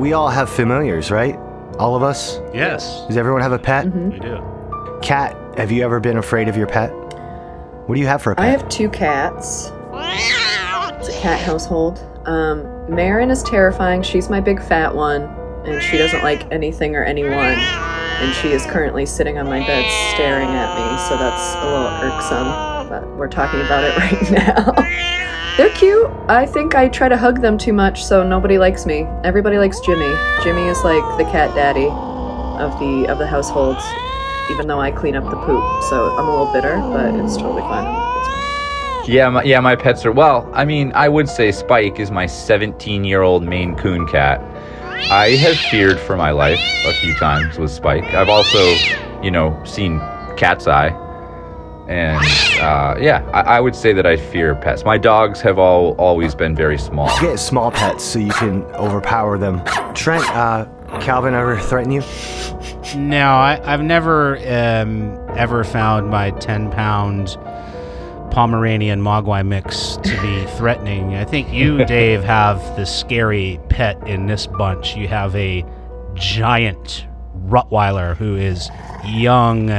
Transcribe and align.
we 0.00 0.14
all 0.14 0.28
have 0.28 0.48
familiars, 0.48 1.10
right? 1.10 1.36
All 1.78 1.94
of 1.94 2.02
us? 2.02 2.40
Yes, 2.54 3.04
Does 3.06 3.16
everyone 3.16 3.42
have 3.42 3.52
a 3.52 3.58
pet? 3.58 3.86
we 3.94 4.18
do. 4.18 4.42
Cat, 5.02 5.36
have 5.58 5.70
you 5.70 5.82
ever 5.84 6.00
been 6.00 6.16
afraid 6.16 6.48
of 6.48 6.56
your 6.56 6.66
pet? 6.66 6.90
What 7.86 7.94
do 7.94 8.00
you 8.00 8.06
have 8.06 8.22
for 8.22 8.32
a 8.32 8.36
pet? 8.36 8.44
I 8.44 8.48
have 8.48 8.68
two 8.68 8.88
cats. 8.88 9.72
It's 9.92 11.08
a 11.08 11.20
cat 11.20 11.40
household. 11.40 11.98
Um, 12.26 12.62
Marin 12.94 13.30
is 13.30 13.42
terrifying. 13.42 14.02
She's 14.02 14.28
my 14.30 14.40
big 14.40 14.62
fat 14.62 14.94
one, 14.94 15.22
and 15.66 15.82
she 15.82 15.98
doesn't 15.98 16.22
like 16.22 16.50
anything 16.50 16.96
or 16.96 17.04
anyone. 17.04 17.34
And 17.36 18.34
she 18.36 18.48
is 18.48 18.64
currently 18.66 19.06
sitting 19.06 19.38
on 19.38 19.46
my 19.46 19.60
bed 19.66 19.84
staring 20.14 20.48
at 20.48 20.74
me, 20.76 20.98
so 21.08 21.16
that's 21.16 21.54
a 21.56 21.64
little 21.64 22.12
irksome. 22.12 22.88
But 22.88 23.16
we're 23.16 23.28
talking 23.28 23.60
about 23.60 23.84
it 23.84 23.96
right 23.98 24.30
now. 24.30 24.72
They're 25.56 25.70
cute. 25.74 26.10
I 26.30 26.46
think 26.46 26.76
I 26.76 26.86
try 26.86 27.08
to 27.08 27.16
hug 27.16 27.40
them 27.40 27.58
too 27.58 27.72
much, 27.72 28.04
so 28.04 28.22
nobody 28.22 28.56
likes 28.56 28.86
me. 28.86 29.00
Everybody 29.24 29.58
likes 29.58 29.80
Jimmy. 29.80 30.14
Jimmy 30.44 30.68
is 30.68 30.84
like 30.84 31.02
the 31.18 31.24
cat 31.24 31.52
daddy 31.56 31.88
of 31.88 32.78
the 32.78 33.08
of 33.10 33.18
the 33.18 33.26
household, 33.26 33.76
even 34.48 34.68
though 34.68 34.80
I 34.80 34.92
clean 34.92 35.16
up 35.16 35.24
the 35.24 35.34
poop. 35.44 35.82
So 35.90 36.16
I'm 36.16 36.28
a 36.28 36.30
little 36.30 36.52
bitter, 36.52 36.76
but 36.76 37.16
it's 37.16 37.36
totally 37.36 37.62
fine. 37.62 37.84
It's 37.84 38.28
fine. 38.28 39.12
Yeah, 39.12 39.28
my, 39.28 39.42
yeah, 39.42 39.58
my 39.58 39.74
pets 39.74 40.06
are. 40.06 40.12
Well, 40.12 40.48
I 40.52 40.64
mean, 40.64 40.92
I 40.94 41.08
would 41.08 41.28
say 41.28 41.50
Spike 41.50 41.98
is 41.98 42.12
my 42.12 42.26
17 42.26 43.02
year 43.02 43.22
old 43.22 43.42
Maine 43.42 43.74
Coon 43.74 44.06
cat. 44.06 44.40
I 45.10 45.30
have 45.30 45.56
feared 45.56 45.98
for 45.98 46.16
my 46.16 46.30
life 46.30 46.60
a 46.86 46.92
few 47.00 47.12
times 47.16 47.58
with 47.58 47.72
Spike. 47.72 48.04
I've 48.14 48.28
also, 48.28 48.76
you 49.20 49.32
know, 49.32 49.60
seen 49.64 49.98
Cat's 50.36 50.68
Eye. 50.68 51.09
And 51.90 52.24
uh, 52.60 52.96
yeah, 53.00 53.28
I, 53.34 53.56
I 53.56 53.60
would 53.60 53.74
say 53.74 53.92
that 53.92 54.06
I 54.06 54.16
fear 54.16 54.54
pets. 54.54 54.84
My 54.84 54.96
dogs 54.96 55.40
have 55.40 55.58
all 55.58 55.96
always 55.96 56.36
been 56.36 56.54
very 56.54 56.78
small. 56.78 57.08
Get 57.20 57.40
small 57.40 57.72
pets 57.72 58.04
so 58.04 58.20
you 58.20 58.30
can 58.30 58.62
overpower 58.76 59.36
them. 59.38 59.64
Trent, 59.92 60.24
uh, 60.30 60.66
Calvin 61.00 61.34
ever 61.34 61.58
threaten 61.58 61.90
you? 61.90 62.02
No, 62.96 63.26
I, 63.26 63.60
I've 63.64 63.82
never 63.82 64.36
um, 64.38 65.18
ever 65.36 65.64
found 65.64 66.10
my 66.10 66.30
10 66.30 66.70
pound 66.70 67.36
Pomeranian 68.30 69.00
Mogwai 69.00 69.44
mix 69.44 69.96
to 69.96 70.22
be 70.22 70.46
threatening. 70.56 71.16
I 71.16 71.24
think 71.24 71.52
you, 71.52 71.84
Dave, 71.86 72.22
have 72.22 72.58
the 72.76 72.86
scary 72.86 73.58
pet 73.68 74.00
in 74.06 74.26
this 74.26 74.46
bunch. 74.46 74.94
You 74.94 75.08
have 75.08 75.34
a 75.34 75.64
giant 76.14 77.08
Rottweiler 77.46 78.16
who 78.16 78.36
is 78.36 78.70
young 79.04 79.70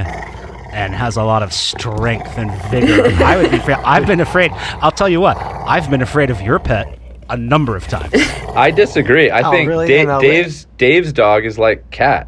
and 0.74 0.94
has 0.96 1.18
a 1.18 1.24
lot 1.24 1.44
of 1.44 1.52
strength 1.54 2.38
and 2.38 2.52
vigor. 2.72 3.04
I 3.24 3.38
would 3.38 3.52
be 3.52 3.58
afraid. 3.58 3.78
I've 3.84 4.08
been 4.08 4.20
afraid. 4.22 4.52
I'll 4.54 4.92
tell 4.92 5.10
you 5.10 5.20
what, 5.22 5.38
I've 5.38 5.90
been 5.90 6.02
afraid 6.02 6.30
of 6.30 6.42
your 6.42 6.60
pet 6.60 6.98
a 7.30 7.38
number 7.38 7.76
of 7.76 7.88
times. 7.88 8.14
I 8.56 8.72
disagree. 8.72 9.30
I 9.30 9.42
Oh, 9.48 9.52
think 9.52 9.68
really? 9.70 9.88
Da- 9.88 10.20
Dave's 10.20 10.66
Dave's 10.78 11.14
dog 11.14 11.46
is 11.46 11.58
like 11.58 11.90
Cat. 11.92 12.28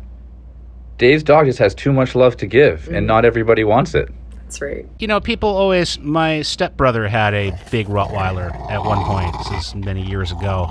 Dave's 0.98 1.24
dog 1.24 1.46
just 1.48 1.60
has 1.60 1.74
too 1.76 1.92
much 1.92 2.16
love 2.16 2.38
to 2.38 2.46
give, 2.48 2.88
and 2.90 3.06
not 3.08 3.26
everybody 3.26 3.64
wants 3.64 3.96
it. 3.96 4.10
That's 4.44 4.62
right. 4.62 4.86
You 5.00 5.08
know, 5.08 5.20
people 5.20 5.50
always. 5.50 6.00
My 6.00 6.42
stepbrother 6.44 7.08
had 7.08 7.34
a 7.34 7.52
big 7.72 7.88
Rottweiler 7.88 8.54
at 8.70 8.84
one 8.86 9.04
point. 9.04 9.36
This 9.50 9.68
is 9.68 9.76
many 9.76 10.06
years 10.08 10.32
ago. 10.32 10.70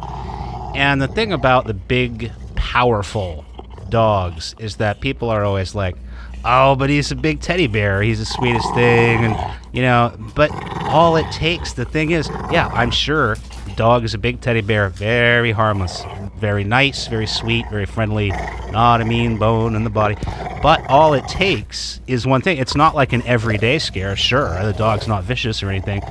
And 0.74 1.02
the 1.02 1.08
thing 1.08 1.32
about 1.32 1.66
the 1.66 1.74
big, 1.74 2.30
powerful 2.54 3.44
dogs 3.90 4.54
is 4.58 4.76
that 4.76 5.00
people 5.00 5.28
are 5.28 5.44
always 5.44 5.74
like, 5.74 5.96
"Oh, 6.44 6.76
but 6.76 6.90
he's 6.90 7.10
a 7.10 7.16
big 7.16 7.40
teddy 7.40 7.66
bear. 7.66 8.02
He's 8.02 8.18
the 8.18 8.26
sweetest 8.26 8.74
thing," 8.74 9.24
and 9.24 9.36
you 9.72 9.82
know. 9.82 10.12
But 10.34 10.50
all 10.84 11.16
it 11.16 11.30
takes. 11.32 11.72
The 11.72 11.84
thing 11.84 12.10
is, 12.10 12.28
yeah, 12.50 12.68
I'm 12.72 12.90
sure 12.90 13.36
the 13.66 13.74
dog 13.76 14.04
is 14.04 14.14
a 14.14 14.18
big 14.18 14.40
teddy 14.40 14.60
bear, 14.60 14.88
very 14.90 15.52
harmless, 15.52 16.04
very 16.36 16.64
nice, 16.64 17.06
very 17.06 17.26
sweet, 17.26 17.66
very 17.70 17.86
friendly, 17.86 18.30
not 18.70 19.00
a 19.00 19.04
mean 19.04 19.38
bone 19.38 19.74
in 19.74 19.84
the 19.84 19.90
body. 19.90 20.16
But 20.62 20.84
all 20.88 21.14
it 21.14 21.26
takes 21.28 22.00
is 22.06 22.26
one 22.26 22.42
thing. 22.42 22.58
It's 22.58 22.76
not 22.76 22.94
like 22.94 23.12
an 23.12 23.22
everyday 23.22 23.78
scare. 23.78 24.16
Sure, 24.16 24.62
the 24.62 24.72
dog's 24.72 25.08
not 25.08 25.24
vicious 25.24 25.62
or 25.62 25.70
anything. 25.70 26.02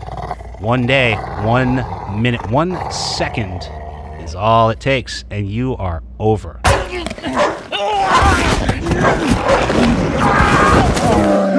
One 0.60 0.88
day, 0.88 1.16
one 1.44 1.86
minute, 2.22 2.50
one 2.50 2.92
second 2.92 3.70
is 4.24 4.36
all 4.36 4.70
it 4.70 4.80
takes, 4.80 5.24
and 5.30 5.50
you 5.50 5.76
are 5.78 6.04
over. 6.20 6.60
Oh! 10.24 11.51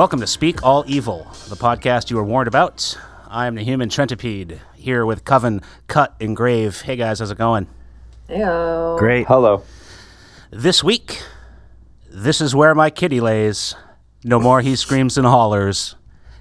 Welcome 0.00 0.20
to 0.20 0.26
Speak 0.26 0.62
All 0.62 0.82
Evil, 0.86 1.24
the 1.50 1.56
podcast 1.56 2.08
you 2.08 2.16
were 2.16 2.24
warned 2.24 2.48
about. 2.48 2.98
I'm 3.28 3.54
the 3.54 3.62
human 3.62 3.90
Trentipede, 3.90 4.58
here 4.74 5.04
with 5.04 5.26
Coven, 5.26 5.60
Cut, 5.88 6.14
and 6.18 6.34
Grave. 6.34 6.80
Hey 6.80 6.96
guys, 6.96 7.18
how's 7.18 7.30
it 7.30 7.36
going? 7.36 7.66
Ew. 8.30 8.96
Great. 8.98 9.26
Hello. 9.26 9.62
This 10.50 10.82
week, 10.82 11.20
this 12.08 12.40
is 12.40 12.54
where 12.54 12.74
my 12.74 12.88
kitty 12.88 13.20
lays. 13.20 13.74
No 14.24 14.40
more 14.40 14.62
he 14.62 14.74
screams 14.74 15.18
and 15.18 15.26
hollers. 15.26 15.96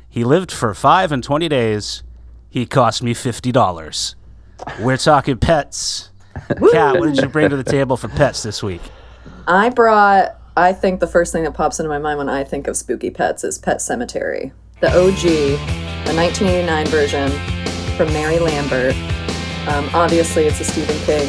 He 0.07 0.23
lived 0.23 0.53
for 0.53 0.73
five 0.73 1.11
and 1.11 1.21
twenty 1.21 1.49
days. 1.49 2.01
He 2.49 2.65
cost 2.65 3.03
me 3.03 3.13
fifty 3.13 3.51
dollars. 3.51 4.15
We're 4.79 4.95
talking 4.95 5.37
pets. 5.37 6.11
Kat, 6.71 6.97
what 6.97 7.13
did 7.13 7.17
you 7.17 7.27
bring 7.27 7.49
to 7.49 7.57
the 7.57 7.69
table 7.69 7.97
for 7.97 8.07
pets 8.07 8.41
this 8.41 8.63
week? 8.63 8.83
I 9.49 9.67
brought. 9.67 10.38
I 10.59 10.73
think 10.73 10.99
the 10.99 11.07
first 11.07 11.31
thing 11.31 11.43
that 11.43 11.53
pops 11.53 11.79
into 11.79 11.87
my 11.87 11.99
mind 11.99 12.17
when 12.17 12.27
I 12.27 12.43
think 12.43 12.67
of 12.67 12.75
spooky 12.75 13.09
pets 13.09 13.45
is 13.45 13.57
Pet 13.57 13.77
Sematary, 13.77 14.51
the 14.81 14.87
OG, 14.89 15.21
the 16.05 16.13
1989 16.13 16.85
version 16.87 17.29
from 17.95 18.11
Mary 18.11 18.39
Lambert. 18.39 18.93
Um, 19.69 19.89
obviously, 19.93 20.47
it's 20.47 20.59
a 20.59 20.65
Stephen 20.65 20.97
King 21.05 21.27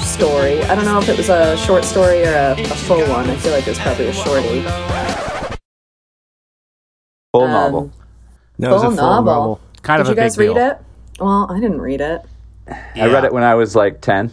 story. 0.00 0.62
I 0.62 0.76
don't 0.76 0.84
know 0.84 0.98
if 1.00 1.08
it 1.08 1.16
was 1.16 1.28
a 1.28 1.56
short 1.56 1.84
story 1.84 2.24
or 2.24 2.32
a, 2.32 2.52
a 2.52 2.64
full 2.86 3.00
one. 3.08 3.28
I 3.28 3.34
feel 3.34 3.50
like 3.50 3.66
it 3.66 3.70
was 3.70 3.78
probably 3.80 4.06
a 4.06 4.12
shorty. 4.12 4.62
Full 7.32 7.42
Um, 7.44 7.50
novel. 7.50 7.90
No, 8.58 8.70
it 8.70 8.72
was 8.74 8.82
a 8.82 8.86
full 8.86 8.96
full 8.96 9.06
novel. 9.06 9.24
novel. 9.24 9.60
Kind 9.82 9.98
Did 9.98 10.02
of 10.02 10.06
you 10.08 10.12
a 10.12 10.14
big 10.14 10.22
guys 10.22 10.38
read 10.38 10.54
deal. 10.54 10.56
it? 10.58 10.78
Well, 11.18 11.46
I 11.50 11.58
didn't 11.58 11.80
read 11.80 12.00
it. 12.00 12.22
I 12.94 13.06
read 13.10 13.24
it 13.24 13.32
when 13.32 13.42
I 13.42 13.56
was 13.56 13.74
like 13.74 14.00
10. 14.00 14.30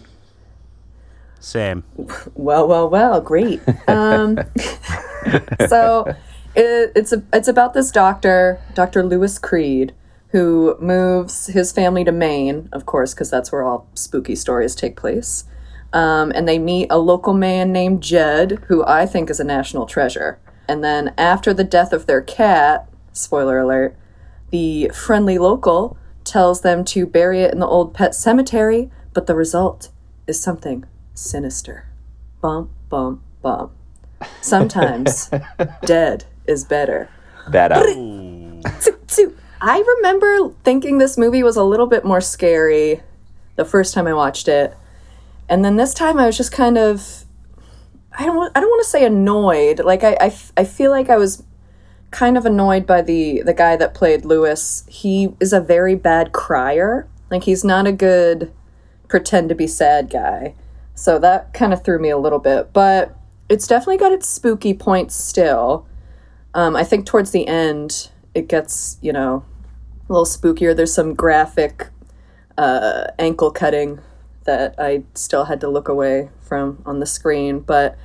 Same. 1.39 1.83
Well, 2.35 2.67
well, 2.67 2.89
well, 2.89 3.21
great. 3.21 3.61
Um, 3.87 4.39
so 5.67 6.15
it, 6.55 6.91
it's 6.95 7.13
a, 7.13 7.23
it's 7.31 7.47
about 7.47 7.73
this 7.73 7.91
doctor, 7.91 8.59
Dr. 8.73 9.03
Louis 9.03 9.37
Creed, 9.39 9.93
who 10.29 10.75
moves 10.79 11.47
his 11.47 11.71
family 11.71 12.03
to 12.03 12.11
Maine, 12.11 12.69
of 12.71 12.85
course, 12.85 13.13
because 13.13 13.29
that's 13.29 13.51
where 13.51 13.63
all 13.63 13.87
spooky 13.93 14.35
stories 14.35 14.75
take 14.75 14.95
place. 14.95 15.45
Um, 15.93 16.31
and 16.35 16.47
they 16.47 16.59
meet 16.59 16.87
a 16.89 16.97
local 16.97 17.33
man 17.33 17.71
named 17.71 18.03
Jud, 18.03 18.63
who 18.67 18.83
I 18.85 19.05
think 19.05 19.29
is 19.29 19.39
a 19.39 19.45
national 19.45 19.85
treasure. 19.85 20.39
And 20.67 20.83
then 20.83 21.13
after 21.17 21.53
the 21.53 21.63
death 21.63 21.93
of 21.93 22.07
their 22.07 22.21
cat, 22.21 22.89
spoiler 23.13 23.59
alert, 23.59 23.95
the 24.49 24.91
friendly 24.93 25.37
local 25.37 25.97
tells 26.23 26.61
them 26.61 26.83
to 26.85 27.05
bury 27.05 27.41
it 27.41 27.53
in 27.53 27.59
the 27.59 27.67
old 27.67 27.93
pet 27.93 28.13
cemetery, 28.13 28.91
but 29.13 29.27
the 29.27 29.35
result 29.35 29.89
is 30.27 30.41
something 30.41 30.85
sinister. 31.17 31.87
Bum, 32.41 32.69
bum, 32.89 33.21
bum. 33.41 33.71
Sometimes 34.41 35.29
dead 35.85 36.25
is 36.45 36.63
better. 36.63 37.09
Bad 37.49 37.71
out. 37.71 37.85
Tsu, 38.79 38.97
tsu. 39.07 39.37
I 39.59 39.83
remember 39.97 40.53
thinking 40.63 40.97
this 40.97 41.17
movie 41.17 41.43
was 41.43 41.55
a 41.55 41.63
little 41.63 41.87
bit 41.87 42.05
more 42.05 42.21
scary 42.21 43.01
the 43.55 43.65
first 43.65 43.93
time 43.93 44.07
I 44.07 44.13
watched 44.13 44.47
it. 44.47 44.75
And 45.49 45.65
then 45.65 45.77
this 45.77 45.93
time 45.93 46.19
I 46.19 46.25
was 46.25 46.37
just 46.37 46.51
kind 46.51 46.77
of 46.77 47.25
I 48.17 48.25
don't 48.25 48.51
I 48.55 48.59
don't 48.59 48.69
want 48.69 48.83
to 48.83 48.89
say 48.89 49.05
annoyed. 49.05 49.79
Like 49.79 50.03
I, 50.03 50.17
I, 50.19 50.35
I 50.57 50.63
feel 50.63 50.91
like 50.91 51.09
I 51.09 51.17
was 51.17 51.43
kind 52.11 52.37
of 52.37 52.45
annoyed 52.45 52.85
by 52.85 53.01
the 53.01 53.41
the 53.43 53.53
guy 53.53 53.75
that 53.75 53.93
played 53.93 54.25
Louis. 54.25 54.83
He 54.87 55.33
is 55.39 55.53
a 55.53 55.61
very 55.61 55.95
bad 55.95 56.31
crier. 56.31 57.07
Like 57.31 57.43
he's 57.43 57.63
not 57.63 57.87
a 57.87 57.91
good 57.91 58.51
pretend 59.07 59.49
to 59.49 59.55
be 59.55 59.67
sad 59.67 60.09
guy. 60.09 60.53
So 60.97 61.19
that 61.19 61.53
kind 61.53 61.73
of 61.73 61.83
threw 61.83 61.99
me 61.99 62.09
a 62.09 62.17
little 62.17 62.39
bit, 62.39 62.73
but 62.73 63.15
it's 63.49 63.67
definitely 63.67 63.97
got 63.97 64.11
its 64.11 64.27
spooky 64.27 64.73
points 64.73 65.13
still. 65.13 65.85
Um, 66.55 66.75
I 66.75 66.83
think 66.83 67.05
towards 67.05 67.29
the 67.29 67.47
end, 67.47 68.09
it 68.33 68.47
gets, 68.47 68.97
you 68.99 69.13
know, 69.13 69.45
a 70.09 70.11
little 70.11 70.25
spookier. 70.25 70.75
There's 70.75 70.91
some 70.91 71.13
graphic 71.13 71.89
uh, 72.57 73.05
ankle 73.19 73.51
cutting 73.51 73.99
that 74.45 74.73
I 74.79 75.03
still 75.13 75.45
had 75.45 75.61
to 75.61 75.69
look 75.69 75.87
away 75.87 76.29
from 76.41 76.81
on 76.83 76.99
the 76.99 77.05
screen. 77.05 77.59
But 77.59 77.95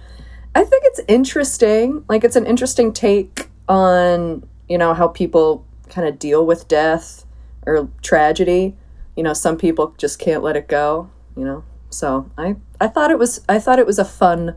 I 0.55 0.63
think 0.63 0.85
it's 0.85 1.01
interesting. 1.09 2.05
Like, 2.11 2.25
it's 2.25 2.37
an 2.37 2.45
interesting 2.45 2.93
take 2.93 3.49
on, 3.71 4.47
you 4.69 4.77
know, 4.77 4.93
how 4.93 5.09
people 5.09 5.65
kind 5.89 6.07
of 6.07 6.19
deal 6.19 6.45
with 6.45 6.69
death 6.69 7.25
or 7.65 7.89
tragedy. 8.03 8.77
You 9.17 9.23
know, 9.23 9.33
some 9.33 9.57
people 9.57 9.95
just 9.97 10.19
can't 10.19 10.43
let 10.43 10.57
it 10.57 10.69
go, 10.69 11.09
you 11.39 11.47
know. 11.47 11.65
So 11.93 12.31
I, 12.39 12.57
I 12.81 12.89
thought 12.89 13.11
it 13.11 13.19
was 13.19 13.41
I 13.49 13.59
thought 13.59 13.79
it 13.79 13.87
was 13.87 13.99
a 13.99 14.05
fun 14.05 14.57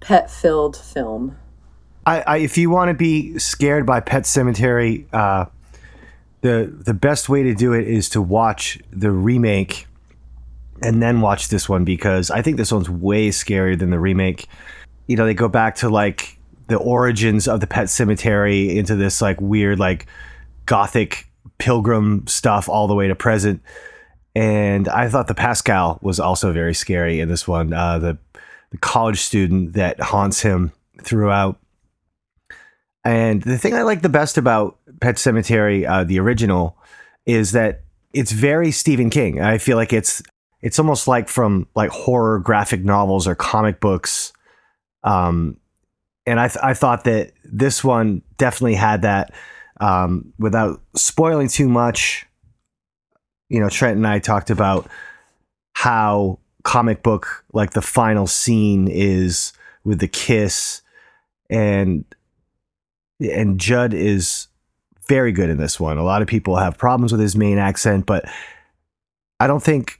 pet 0.00 0.30
filled 0.30 0.76
film. 0.76 1.36
I, 2.06 2.20
I, 2.22 2.36
if 2.38 2.56
you 2.56 2.70
want 2.70 2.88
to 2.88 2.94
be 2.94 3.38
scared 3.38 3.84
by 3.84 4.00
Pet 4.00 4.22
Sematary, 4.22 5.04
uh, 5.12 5.46
the 6.40 6.72
the 6.84 6.94
best 6.94 7.28
way 7.28 7.42
to 7.42 7.54
do 7.54 7.72
it 7.72 7.86
is 7.86 8.08
to 8.10 8.22
watch 8.22 8.78
the 8.90 9.10
remake 9.10 9.86
and 10.82 11.02
then 11.02 11.20
watch 11.20 11.48
this 11.48 11.68
one 11.68 11.84
because 11.84 12.30
I 12.30 12.40
think 12.42 12.56
this 12.56 12.72
one's 12.72 12.88
way 12.88 13.28
scarier 13.28 13.78
than 13.78 13.90
the 13.90 13.98
remake. 13.98 14.48
You 15.06 15.16
know, 15.16 15.26
they 15.26 15.34
go 15.34 15.48
back 15.48 15.76
to 15.76 15.90
like 15.90 16.38
the 16.68 16.78
origins 16.78 17.46
of 17.46 17.60
the 17.60 17.66
Pet 17.66 17.90
Cemetery 17.90 18.78
into 18.78 18.96
this 18.96 19.20
like 19.20 19.40
weird 19.40 19.78
like 19.78 20.06
gothic 20.66 21.28
pilgrim 21.58 22.26
stuff 22.26 22.68
all 22.68 22.86
the 22.86 22.94
way 22.94 23.08
to 23.08 23.14
present. 23.14 23.60
And 24.34 24.88
I 24.88 25.08
thought 25.08 25.26
the 25.26 25.34
Pascow 25.34 26.00
was 26.02 26.20
also 26.20 26.52
very 26.52 26.74
scary 26.74 27.20
in 27.20 27.28
this 27.28 27.48
one. 27.48 27.72
Uh, 27.72 27.98
the 27.98 28.18
the 28.70 28.78
college 28.78 29.20
student 29.20 29.72
that 29.72 30.00
haunts 30.00 30.42
him 30.42 30.72
throughout. 31.02 31.58
And 33.04 33.42
the 33.42 33.58
thing 33.58 33.74
I 33.74 33.82
like 33.82 34.02
the 34.02 34.08
best 34.08 34.38
about 34.38 34.78
Pet 35.00 35.16
Sematary, 35.16 35.88
uh, 35.88 36.04
the 36.04 36.20
original, 36.20 36.76
is 37.26 37.52
that 37.52 37.82
it's 38.12 38.32
very 38.32 38.70
Stephen 38.70 39.10
King. 39.10 39.40
I 39.40 39.58
feel 39.58 39.76
like 39.76 39.92
it's 39.92 40.22
it's 40.62 40.78
almost 40.78 41.08
like 41.08 41.28
from 41.28 41.66
like 41.74 41.90
horror 41.90 42.38
graphic 42.38 42.84
novels 42.84 43.26
or 43.26 43.34
comic 43.34 43.80
books. 43.80 44.32
Um, 45.02 45.56
and 46.26 46.38
I 46.38 46.48
th- 46.48 46.62
I 46.62 46.74
thought 46.74 47.04
that 47.04 47.32
this 47.44 47.82
one 47.82 48.22
definitely 48.36 48.74
had 48.74 49.02
that. 49.02 49.32
Um, 49.80 50.34
without 50.38 50.82
spoiling 50.94 51.48
too 51.48 51.66
much, 51.66 52.26
you 53.50 53.60
know, 53.60 53.68
Trent 53.68 53.96
and 53.96 54.06
I 54.06 54.18
talked 54.20 54.48
about 54.48 54.88
how 55.74 56.38
comic 56.62 57.02
book 57.02 57.44
like 57.52 57.72
the 57.72 57.82
final 57.82 58.26
scene 58.26 58.88
is 58.88 59.52
with 59.84 59.98
the 59.98 60.08
kiss 60.08 60.82
and 61.50 62.04
and 63.20 63.58
Jud 63.60 63.92
is 63.92 64.46
very 65.08 65.32
good 65.32 65.50
in 65.50 65.58
this 65.58 65.78
one. 65.78 65.98
A 65.98 66.04
lot 66.04 66.22
of 66.22 66.28
people 66.28 66.56
have 66.56 66.78
problems 66.78 67.12
with 67.12 67.20
his 67.20 67.36
Maine 67.36 67.58
accent, 67.58 68.06
but 68.06 68.24
I 69.40 69.46
don't 69.46 69.62
think 69.62 69.98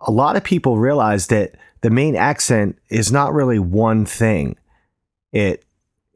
a 0.00 0.10
lot 0.10 0.36
of 0.36 0.44
people 0.44 0.78
realize 0.78 1.28
that 1.28 1.54
the 1.80 1.90
Maine 1.90 2.16
accent 2.16 2.76
is 2.88 3.12
not 3.12 3.32
really 3.32 3.58
one 3.58 4.04
thing. 4.04 4.56
It 5.32 5.64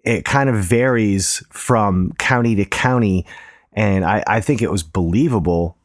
it 0.05 0.25
kind 0.25 0.51
of 0.51 0.57
varies 0.57 1.45
from 1.51 2.13
county 2.19 2.57
to 2.57 2.65
county, 2.65 3.25
and 3.73 4.05
I, 4.05 4.25
I 4.27 4.41
think 4.41 4.61
it 4.61 4.71
was 4.71 4.83
believable. 4.83 5.77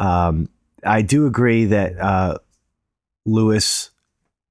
Um, 0.00 0.48
I 0.84 1.02
do 1.02 1.26
agree 1.26 1.66
that 1.66 1.98
uh, 2.00 2.38
Louis 3.26 3.90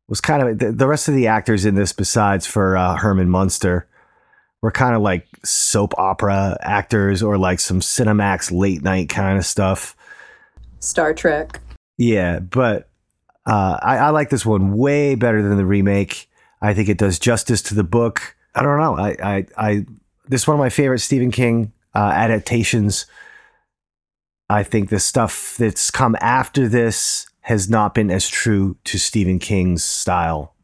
was 0.08 0.22
kind 0.22 0.48
of 0.48 0.60
the, 0.60 0.72
the, 0.72 0.88
rest 0.88 1.08
of 1.08 1.16
the 1.16 1.28
actors 1.28 1.66
in 1.66 1.74
this, 1.76 1.92
besides 1.92 2.46
for 2.46 2.78
uh, 2.78 2.96
Herman 2.96 3.30
Munster, 3.30 3.88
were 4.62 4.72
kind 4.72 4.96
of 4.96 5.02
like 5.02 5.28
soap 5.44 5.94
opera 5.98 6.58
actors 6.62 7.24
or 7.24 7.38
like 7.38 7.60
some 7.60 7.80
Cinemax 7.80 8.52
late 8.52 8.84
night 8.84 9.10
kind 9.10 9.40
of 9.40 9.46
stuff. 9.46 9.96
Star 10.80 11.14
Trek. 11.16 11.60
Yeah, 11.98 12.40
but 12.40 12.90
uh, 13.48 13.80
I, 13.82 13.98
I 13.98 14.10
like 14.12 14.30
this 14.30 14.46
one 14.46 14.78
way 14.78 15.16
better 15.16 15.42
than 15.42 15.58
the 15.58 15.66
remake. 15.66 16.30
I 16.62 16.76
think 16.76 16.90
it 16.90 17.00
does 17.00 17.18
justice 17.18 17.64
to 17.64 17.76
the 17.76 17.84
book. 17.84 18.36
I 18.54 18.62
don't 18.62 18.80
know. 18.80 18.98
I, 18.98 19.10
I, 19.24 19.46
I 19.58 19.86
this 20.28 20.42
is 20.42 20.48
one 20.48 20.56
of 20.56 20.60
my 20.60 20.70
favorite 20.70 21.00
Stephen 21.00 21.32
King 21.32 21.74
uh, 21.96 22.12
adaptations. 22.14 23.08
I 24.50 24.64
think 24.64 24.90
the 24.90 25.00
stuff 25.00 25.56
that's 25.58 25.92
come 25.92 26.16
after 26.20 26.68
this 26.68 27.28
has 27.42 27.70
not 27.70 27.94
been 27.94 28.10
as 28.10 28.28
true 28.28 28.78
to 28.86 28.98
Stephen 28.98 29.40
King's 29.40 29.84
style. 29.84 30.56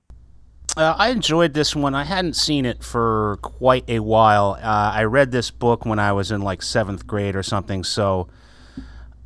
Uh, 0.76 0.94
I 0.98 1.10
enjoyed 1.10 1.54
this 1.54 1.76
one. 1.76 1.96
I 1.96 2.04
hadn't 2.04 2.36
seen 2.36 2.66
it 2.66 2.84
for 2.84 3.38
quite 3.42 3.86
a 3.88 4.00
while. 4.00 4.58
Uh, 4.62 4.92
I 4.94 5.04
read 5.04 5.32
this 5.32 5.50
book 5.50 5.86
when 5.86 6.00
I 6.00 6.12
was 6.12 6.32
in 6.32 6.42
like 6.42 6.62
seventh 6.62 7.08
grade 7.08 7.36
or 7.36 7.44
something. 7.44 7.84
So, 7.84 8.28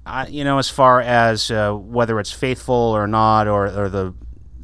I, 0.06 0.28
you 0.28 0.44
know, 0.44 0.60
as 0.60 0.70
far 0.70 1.02
as 1.02 1.50
uh, 1.50 1.74
whether 1.74 2.20
it's 2.20 2.32
faithful 2.32 2.76
or 2.76 3.08
not, 3.08 3.48
or, 3.48 3.66
or 3.66 3.90
the 3.90 4.14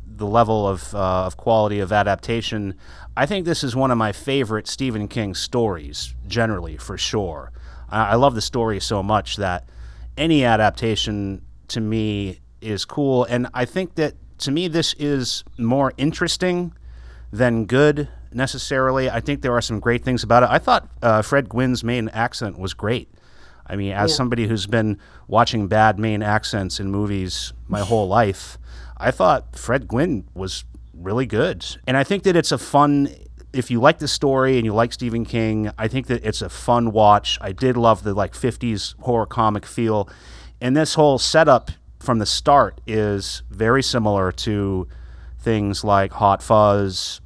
the 0.07 0.27
level 0.27 0.67
of 0.67 0.93
uh, 0.93 1.25
of 1.25 1.37
quality 1.37 1.79
of 1.79 1.91
adaptation, 1.91 2.75
I 3.17 3.25
think 3.25 3.45
this 3.45 3.63
is 3.63 3.75
one 3.75 3.91
of 3.91 3.97
my 3.97 4.11
favorite 4.11 4.67
Stephen 4.67 5.07
King 5.07 5.33
stories. 5.33 6.13
Generally, 6.27 6.77
for 6.77 6.97
sure, 6.97 7.51
I, 7.89 8.11
I 8.11 8.15
love 8.15 8.35
the 8.35 8.41
story 8.41 8.79
so 8.79 9.01
much 9.01 9.37
that 9.37 9.67
any 10.17 10.43
adaptation 10.45 11.41
to 11.69 11.81
me 11.81 12.39
is 12.61 12.85
cool, 12.85 13.25
and 13.25 13.47
I 13.53 13.65
think 13.65 13.95
that 13.95 14.15
to 14.39 14.51
me 14.51 14.67
this 14.67 14.93
is 14.97 15.43
more 15.57 15.93
interesting 15.97 16.73
than 17.31 17.65
good 17.65 18.09
necessarily. 18.31 19.09
I 19.09 19.19
think 19.19 19.41
there 19.41 19.53
are 19.53 19.61
some 19.61 19.79
great 19.79 20.03
things 20.03 20.23
about 20.23 20.43
it. 20.43 20.49
I 20.49 20.59
thought 20.59 20.89
uh, 21.01 21.21
Fred 21.21 21.49
Gwynne's 21.49 21.83
Maine 21.83 22.09
accent 22.09 22.59
was 22.59 22.73
great. 22.73 23.09
I 23.67 23.75
mean, 23.75 23.93
as 23.93 24.11
yeah. 24.11 24.17
somebody 24.17 24.47
who's 24.47 24.67
been 24.67 24.99
watching 25.27 25.67
bad 25.67 25.97
Maine 25.97 26.21
accents 26.21 26.79
in 26.79 26.91
movies 26.91 27.53
my 27.67 27.79
whole 27.81 28.07
life, 28.07 28.57
I 28.97 29.11
thought 29.11 29.55
Fred 29.55 29.87
Gwynne 29.87 30.27
was 30.33 30.65
really 30.93 31.25
good. 31.25 31.65
And 31.87 31.97
I 31.97 32.03
think 32.03 32.23
that 32.23 32.35
it's 32.35 32.51
a 32.51 32.57
fun 32.57 33.09
if 33.55 33.71
you 33.71 33.79
like 33.79 33.99
the 33.99 34.07
story 34.07 34.57
and 34.57 34.65
you 34.65 34.73
like 34.73 34.91
Stephen 34.91 35.25
King, 35.25 35.71
I 35.77 35.87
think 35.87 36.07
that 36.07 36.25
it's 36.25 36.41
a 36.41 36.49
fun 36.49 36.91
watch. 36.91 37.37
I 37.39 37.53
did 37.53 37.77
love 37.77 38.03
the 38.03 38.13
like 38.13 38.33
50s 38.33 38.95
horror 38.99 39.25
comic 39.25 39.65
feel. 39.65 40.09
And 40.59 40.75
this 40.75 40.95
whole 40.95 41.17
setup 41.17 41.71
from 41.99 42.19
the 42.19 42.25
start 42.25 42.81
is 42.85 43.43
very 43.49 43.81
similar 43.81 44.31
to 44.31 44.87
things 45.39 45.83
like 45.83 46.11
Hot 46.13 46.43
Fuzz, 46.43 47.21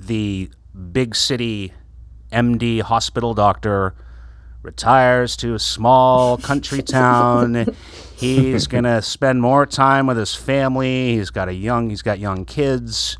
the 0.00 0.50
big 0.92 1.14
city 1.14 1.72
MD 2.32 2.82
hospital 2.82 3.32
doctor 3.32 3.94
retires 4.62 5.36
to 5.36 5.54
a 5.54 5.58
small 5.58 6.36
country 6.50 6.82
town. 6.82 7.66
He's 8.16 8.66
going 8.66 8.84
to 8.84 9.00
spend 9.00 9.40
more 9.40 9.64
time 9.64 10.08
with 10.08 10.16
his 10.16 10.34
family. 10.34 11.16
He's 11.16 11.30
got 11.30 11.48
a 11.48 11.54
young 11.54 11.90
he's 11.90 12.02
got 12.02 12.18
young 12.18 12.44
kids. 12.44 13.16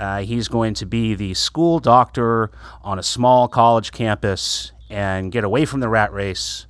Uh, 0.00 0.22
he's 0.22 0.48
going 0.48 0.72
to 0.72 0.86
be 0.86 1.14
the 1.14 1.34
school 1.34 1.78
doctor 1.78 2.50
on 2.82 2.98
a 2.98 3.02
small 3.02 3.48
college 3.48 3.92
campus 3.92 4.72
and 4.88 5.30
get 5.30 5.44
away 5.44 5.66
from 5.66 5.80
the 5.80 5.90
rat 5.90 6.10
race. 6.10 6.66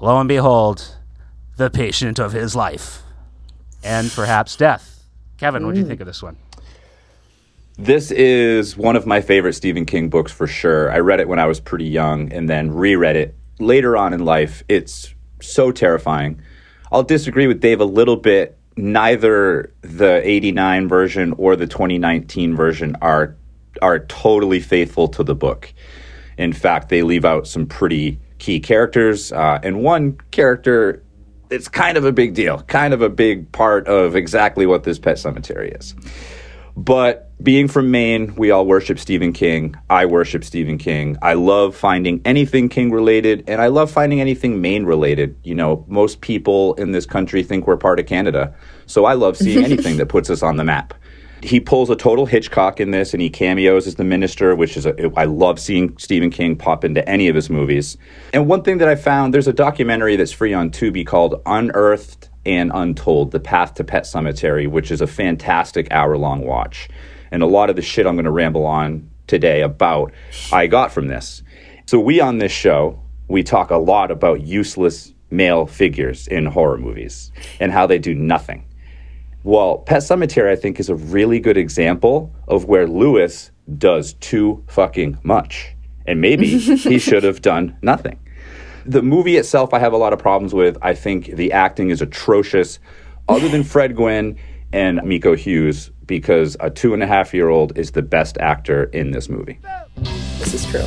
Lo 0.00 0.18
and 0.18 0.28
behold, 0.28 0.96
the 1.56 1.70
patient 1.70 2.18
of 2.18 2.32
his 2.32 2.56
life 2.56 3.02
and 3.84 4.10
perhaps 4.10 4.56
death. 4.56 5.04
Kevin, 5.38 5.64
what 5.64 5.76
do 5.76 5.80
you 5.80 5.86
think 5.86 6.00
of 6.00 6.06
this 6.08 6.20
one? 6.20 6.36
This 7.78 8.10
is 8.10 8.76
one 8.76 8.96
of 8.96 9.06
my 9.06 9.20
favorite 9.20 9.52
Stephen 9.52 9.84
King 9.84 10.08
books 10.08 10.32
for 10.32 10.48
sure. 10.48 10.90
I 10.90 10.98
read 10.98 11.20
it 11.20 11.28
when 11.28 11.38
I 11.38 11.46
was 11.46 11.60
pretty 11.60 11.86
young 11.86 12.32
and 12.32 12.50
then 12.50 12.72
reread 12.72 13.14
it 13.14 13.36
later 13.60 13.96
on 13.96 14.12
in 14.12 14.24
life. 14.24 14.64
It's 14.68 15.14
so 15.40 15.70
terrifying. 15.70 16.42
I'll 16.90 17.04
disagree 17.04 17.46
with 17.46 17.60
Dave 17.60 17.80
a 17.80 17.84
little 17.84 18.16
bit. 18.16 18.58
Neither 18.76 19.72
the 19.82 20.20
89 20.24 20.88
version 20.88 21.32
or 21.38 21.56
the 21.56 21.66
2019 21.66 22.56
version 22.56 22.96
are 23.00 23.36
are 23.82 24.00
totally 24.06 24.60
faithful 24.60 25.08
to 25.08 25.24
the 25.24 25.34
book. 25.34 25.72
In 26.38 26.52
fact, 26.52 26.88
they 26.88 27.02
leave 27.02 27.24
out 27.24 27.46
some 27.46 27.66
pretty 27.66 28.20
key 28.38 28.60
characters, 28.60 29.32
uh, 29.32 29.58
and 29.62 29.82
one 29.82 30.18
character 30.30 31.04
it's 31.50 31.68
kind 31.68 31.96
of 31.96 32.04
a 32.04 32.12
big 32.12 32.34
deal, 32.34 32.62
kind 32.62 32.92
of 32.92 33.02
a 33.02 33.08
big 33.08 33.50
part 33.52 33.86
of 33.86 34.16
exactly 34.16 34.66
what 34.66 34.84
this 34.84 34.98
pet 34.98 35.18
cemetery 35.18 35.70
is. 35.70 35.94
But 36.76 37.30
being 37.42 37.68
from 37.68 37.90
Maine, 37.90 38.34
we 38.36 38.50
all 38.50 38.66
worship 38.66 38.98
Stephen 38.98 39.32
King. 39.32 39.76
I 39.88 40.06
worship 40.06 40.44
Stephen 40.44 40.78
King. 40.78 41.16
I 41.22 41.34
love 41.34 41.76
finding 41.76 42.20
anything 42.24 42.68
King 42.68 42.90
related, 42.90 43.44
and 43.48 43.60
I 43.60 43.68
love 43.68 43.90
finding 43.90 44.20
anything 44.20 44.60
Maine 44.60 44.84
related. 44.84 45.36
You 45.44 45.54
know, 45.54 45.84
most 45.88 46.20
people 46.20 46.74
in 46.74 46.92
this 46.92 47.06
country 47.06 47.42
think 47.42 47.66
we're 47.66 47.76
part 47.76 48.00
of 48.00 48.06
Canada. 48.06 48.54
So 48.86 49.04
I 49.04 49.14
love 49.14 49.36
seeing 49.36 49.64
anything 49.70 49.98
that 49.98 50.06
puts 50.06 50.30
us 50.30 50.42
on 50.42 50.56
the 50.56 50.64
map 50.64 50.94
he 51.44 51.60
pulls 51.60 51.90
a 51.90 51.96
total 51.96 52.26
Hitchcock 52.26 52.80
in 52.80 52.90
this, 52.90 53.12
and 53.12 53.20
he 53.20 53.28
cameos 53.28 53.86
as 53.86 53.96
the 53.96 54.04
minister, 54.04 54.54
which 54.56 54.76
is 54.76 54.86
a, 54.86 55.12
I 55.16 55.24
love 55.24 55.60
seeing 55.60 55.96
Stephen 55.98 56.30
King 56.30 56.56
pop 56.56 56.84
into 56.84 57.06
any 57.08 57.28
of 57.28 57.34
his 57.34 57.50
movies. 57.50 57.96
And 58.32 58.48
one 58.48 58.62
thing 58.62 58.78
that 58.78 58.88
I 58.88 58.94
found, 58.94 59.34
there's 59.34 59.46
a 59.46 59.52
documentary 59.52 60.16
that's 60.16 60.32
free 60.32 60.54
on 60.54 60.70
Tubi 60.70 61.06
called 61.06 61.42
Unearthed 61.44 62.30
and 62.46 62.70
Untold: 62.74 63.30
The 63.30 63.40
Path 63.40 63.74
to 63.74 63.84
Pet 63.84 64.04
Sematary, 64.04 64.68
which 64.68 64.90
is 64.90 65.00
a 65.00 65.06
fantastic 65.06 65.90
hour 65.90 66.16
long 66.16 66.44
watch. 66.46 66.88
And 67.30 67.42
a 67.42 67.46
lot 67.46 67.70
of 67.70 67.76
the 67.76 67.82
shit 67.82 68.06
I'm 68.06 68.14
going 68.14 68.24
to 68.24 68.30
ramble 68.30 68.66
on 68.66 69.10
today 69.26 69.62
about 69.62 70.12
I 70.52 70.66
got 70.66 70.92
from 70.92 71.08
this. 71.08 71.42
So 71.86 71.98
we 71.98 72.20
on 72.20 72.38
this 72.38 72.52
show, 72.52 73.02
we 73.28 73.42
talk 73.42 73.70
a 73.70 73.76
lot 73.76 74.10
about 74.10 74.42
useless 74.42 75.12
male 75.30 75.66
figures 75.66 76.28
in 76.28 76.46
horror 76.46 76.78
movies 76.78 77.32
and 77.60 77.72
how 77.72 77.86
they 77.86 77.98
do 77.98 78.14
nothing. 78.14 78.64
Well, 79.42 79.78
Pet 79.78 80.00
Sematary, 80.02 80.50
I 80.50 80.56
think, 80.56 80.80
is 80.80 80.88
a 80.88 80.94
really 80.94 81.38
good 81.38 81.58
example 81.58 82.34
of 82.48 82.64
where 82.64 82.86
Louis 82.86 83.50
does 83.76 84.14
too 84.14 84.64
fucking 84.68 85.18
much. 85.22 85.74
And 86.06 86.20
maybe 86.20 86.46
he 86.46 86.98
should 86.98 87.24
have 87.24 87.42
done 87.42 87.76
nothing. 87.82 88.18
The 88.86 89.02
movie 89.02 89.36
itself, 89.36 89.72
I 89.72 89.78
have 89.78 89.92
a 89.92 89.96
lot 89.96 90.12
of 90.12 90.18
problems 90.18 90.52
with. 90.52 90.76
I 90.82 90.94
think 90.94 91.26
the 91.26 91.52
acting 91.52 91.90
is 91.90 92.02
atrocious, 92.02 92.78
other 93.28 93.48
than 93.48 93.64
Fred 93.64 93.96
Gwynne 93.96 94.36
and 94.72 95.02
Miko 95.04 95.34
Hughes, 95.34 95.90
because 96.06 96.56
a 96.60 96.68
two 96.68 96.92
and 96.92 97.02
a 97.02 97.06
half 97.06 97.32
year 97.32 97.48
old 97.48 97.78
is 97.78 97.92
the 97.92 98.02
best 98.02 98.36
actor 98.38 98.84
in 98.84 99.10
this 99.10 99.28
movie. 99.28 99.58
This 100.38 100.52
is 100.52 100.66
true. 100.66 100.84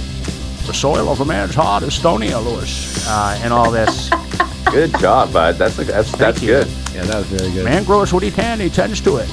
The 0.68 0.74
soil 0.74 1.10
of 1.10 1.22
a 1.22 1.26
man's 1.26 1.56
heart 1.56 1.84
is 1.84 1.98
stonier, 1.98 2.44
Louis, 2.44 3.08
uh, 3.08 3.40
and 3.42 3.52
all 3.54 3.72
this. 3.72 4.12
Good 4.72 4.92
job, 5.00 5.32
bud. 5.32 5.56
That's 5.56 5.78
that's 5.78 6.12
that's 6.18 6.42
you. 6.42 6.48
good. 6.48 6.68
Yeah, 6.94 7.06
that 7.06 7.16
was 7.16 7.28
very 7.28 7.52
good. 7.54 7.64
Man 7.64 7.86
grows 7.86 8.12
what 8.12 8.22
he 8.22 8.30
can, 8.30 8.60
he 8.60 8.70
tends 8.70 9.00
to 9.02 9.16
it. 9.16 9.30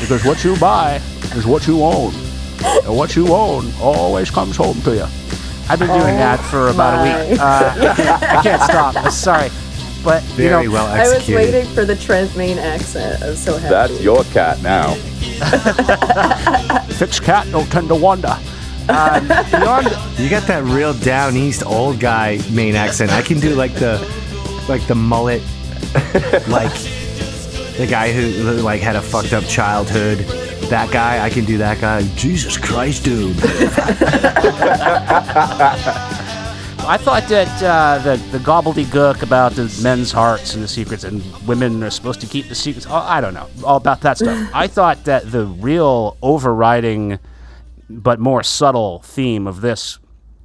Because 0.00 0.24
what 0.24 0.44
you 0.44 0.56
buy 0.58 1.00
is 1.34 1.46
what 1.46 1.66
you 1.66 1.82
own. 1.82 2.14
And 2.84 2.96
what 2.96 3.16
you 3.16 3.34
own 3.34 3.72
always 3.80 4.30
comes 4.30 4.56
home 4.56 4.80
to 4.82 4.94
you. 4.94 5.06
I've 5.70 5.78
been 5.78 5.88
doing 5.88 6.16
that 6.16 6.40
for 6.40 6.68
about 6.68 6.98
my. 6.98 7.08
a 7.08 7.30
week. 7.30 7.40
Uh, 7.40 7.74
I, 7.76 8.40
can't, 8.42 8.62
stop. 8.62 8.96
I'm 8.96 9.10
sorry. 9.10 9.50
But, 10.02 10.22
you 10.30 10.36
Very 10.36 10.66
know, 10.66 10.72
well 10.72 10.86
I 10.86 11.08
was 11.08 11.28
waiting 11.28 11.66
for 11.74 11.84
the 11.84 11.96
Trent 11.96 12.34
Maine 12.36 12.58
accent. 12.58 13.22
I 13.22 13.30
was 13.30 13.42
so 13.42 13.58
happy. 13.58 13.68
That's 13.68 14.00
your 14.00 14.24
cat 14.24 14.62
now. 14.62 14.94
fixed 16.94 17.22
cat 17.22 17.46
don't 17.50 17.70
tend 17.70 17.88
to 17.88 17.94
wander. 17.94 18.36
Um, 18.88 19.28
beyond, 19.50 19.86
You 20.18 20.30
got 20.30 20.46
that 20.46 20.62
real 20.64 20.94
down 20.94 21.36
east 21.36 21.64
old 21.66 22.00
guy 22.00 22.40
Maine 22.50 22.74
accent. 22.74 23.12
I 23.12 23.22
can 23.22 23.38
do 23.38 23.54
like 23.54 23.74
the 23.74 23.98
like 24.68 24.86
the 24.86 24.94
mullet 24.94 25.42
like 26.48 26.72
the 27.76 27.86
guy 27.88 28.12
who 28.12 28.22
who, 28.30 28.52
like 28.62 28.80
had 28.80 28.96
a 28.96 29.02
fucked 29.02 29.32
up 29.32 29.44
childhood. 29.44 30.20
That 30.68 30.90
guy, 30.92 31.24
I 31.24 31.30
can 31.30 31.44
do 31.44 31.58
that 31.58 31.80
guy. 31.80 32.02
Jesus 32.14 32.56
Christ, 32.56 33.04
dude. 33.04 33.36
I 36.88 36.96
thought 36.96 37.28
that 37.28 37.62
uh, 37.62 37.98
the, 37.98 38.16
the 38.30 38.38
gobbledygook 38.38 39.22
about 39.22 39.52
the 39.52 39.78
men's 39.82 40.10
hearts 40.10 40.54
and 40.54 40.62
the 40.62 40.68
secrets 40.68 41.04
and 41.04 41.22
women 41.46 41.82
are 41.82 41.90
supposed 41.90 42.20
to 42.20 42.26
keep 42.26 42.48
the 42.48 42.54
secrets. 42.54 42.86
Oh, 42.88 42.94
I 42.94 43.20
don't 43.20 43.34
know. 43.34 43.46
All 43.62 43.76
about 43.76 44.00
that 44.02 44.16
stuff. 44.16 44.50
I 44.54 44.66
thought 44.66 45.04
that 45.04 45.30
the 45.30 45.44
real 45.44 46.16
overriding 46.22 47.18
but 47.90 48.20
more 48.20 48.42
subtle 48.42 49.00
theme 49.00 49.46
of 49.46 49.60
this, 49.60 49.98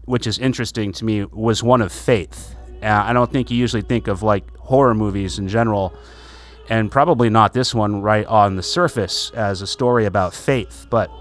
which 0.05 0.27
is 0.27 0.37
interesting 0.37 0.91
to 0.93 1.05
me, 1.05 1.23
was 1.25 1.63
one 1.63 1.81
of 1.81 1.91
faith. 1.91 2.55
Uh, 2.81 2.87
I 2.87 3.13
don't 3.13 3.31
think 3.31 3.49
you 3.49 3.57
usually 3.57 3.81
think 3.81 4.07
of 4.07 4.23
like 4.23 4.45
horror 4.57 4.93
movies 4.93 5.39
in 5.39 5.47
general, 5.47 5.93
and 6.69 6.91
probably 6.91 7.29
not 7.29 7.53
this 7.53 7.73
one 7.73 8.01
right 8.01 8.25
on 8.27 8.55
the 8.55 8.63
surface 8.63 9.31
as 9.31 9.61
a 9.61 9.67
story 9.67 10.05
about 10.05 10.33
faith. 10.33 10.87
But 10.89 11.11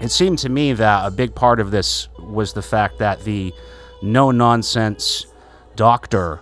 it 0.00 0.10
seemed 0.10 0.38
to 0.40 0.48
me 0.48 0.72
that 0.72 1.06
a 1.06 1.10
big 1.10 1.34
part 1.34 1.60
of 1.60 1.70
this 1.70 2.08
was 2.18 2.52
the 2.52 2.62
fact 2.62 2.98
that 2.98 3.24
the 3.24 3.52
no 4.02 4.30
nonsense 4.30 5.26
doctor 5.76 6.40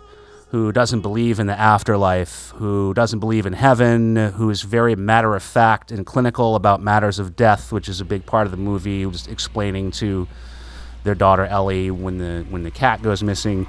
who 0.50 0.70
doesn't 0.70 1.00
believe 1.00 1.40
in 1.40 1.46
the 1.46 1.58
afterlife, 1.58 2.50
who 2.56 2.94
doesn't 2.94 3.18
believe 3.18 3.46
in 3.46 3.52
heaven, 3.52 4.16
who 4.16 4.48
is 4.48 4.62
very 4.62 4.94
matter 4.94 5.34
of 5.34 5.42
fact 5.42 5.90
and 5.90 6.06
clinical 6.06 6.54
about 6.54 6.80
matters 6.80 7.18
of 7.18 7.34
death, 7.34 7.72
which 7.72 7.88
is 7.88 8.00
a 8.00 8.04
big 8.04 8.24
part 8.24 8.46
of 8.46 8.52
the 8.52 8.56
movie, 8.56 9.04
was 9.04 9.26
explaining 9.26 9.90
to 9.90 10.28
their 11.02 11.14
daughter 11.14 11.44
Ellie 11.44 11.90
when 11.90 12.18
the 12.18 12.46
when 12.48 12.62
the 12.62 12.70
cat 12.70 13.02
goes 13.02 13.22
missing. 13.22 13.66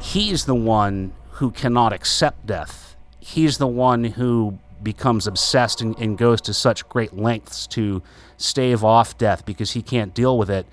He's 0.00 0.44
the 0.44 0.54
one 0.54 1.12
who 1.32 1.50
cannot 1.50 1.92
accept 1.92 2.46
death. 2.46 2.89
He's 3.20 3.58
the 3.58 3.66
one 3.66 4.04
who 4.04 4.58
becomes 4.82 5.26
obsessed 5.26 5.80
and, 5.80 5.96
and 5.98 6.16
goes 6.16 6.40
to 6.42 6.54
such 6.54 6.88
great 6.88 7.14
lengths 7.14 7.66
to 7.68 8.02
stave 8.36 8.82
off 8.82 9.18
death 9.18 9.44
because 9.44 9.72
he 9.72 9.82
can't 9.82 10.14
deal 10.14 10.38
with 10.38 10.50
it. 10.50 10.66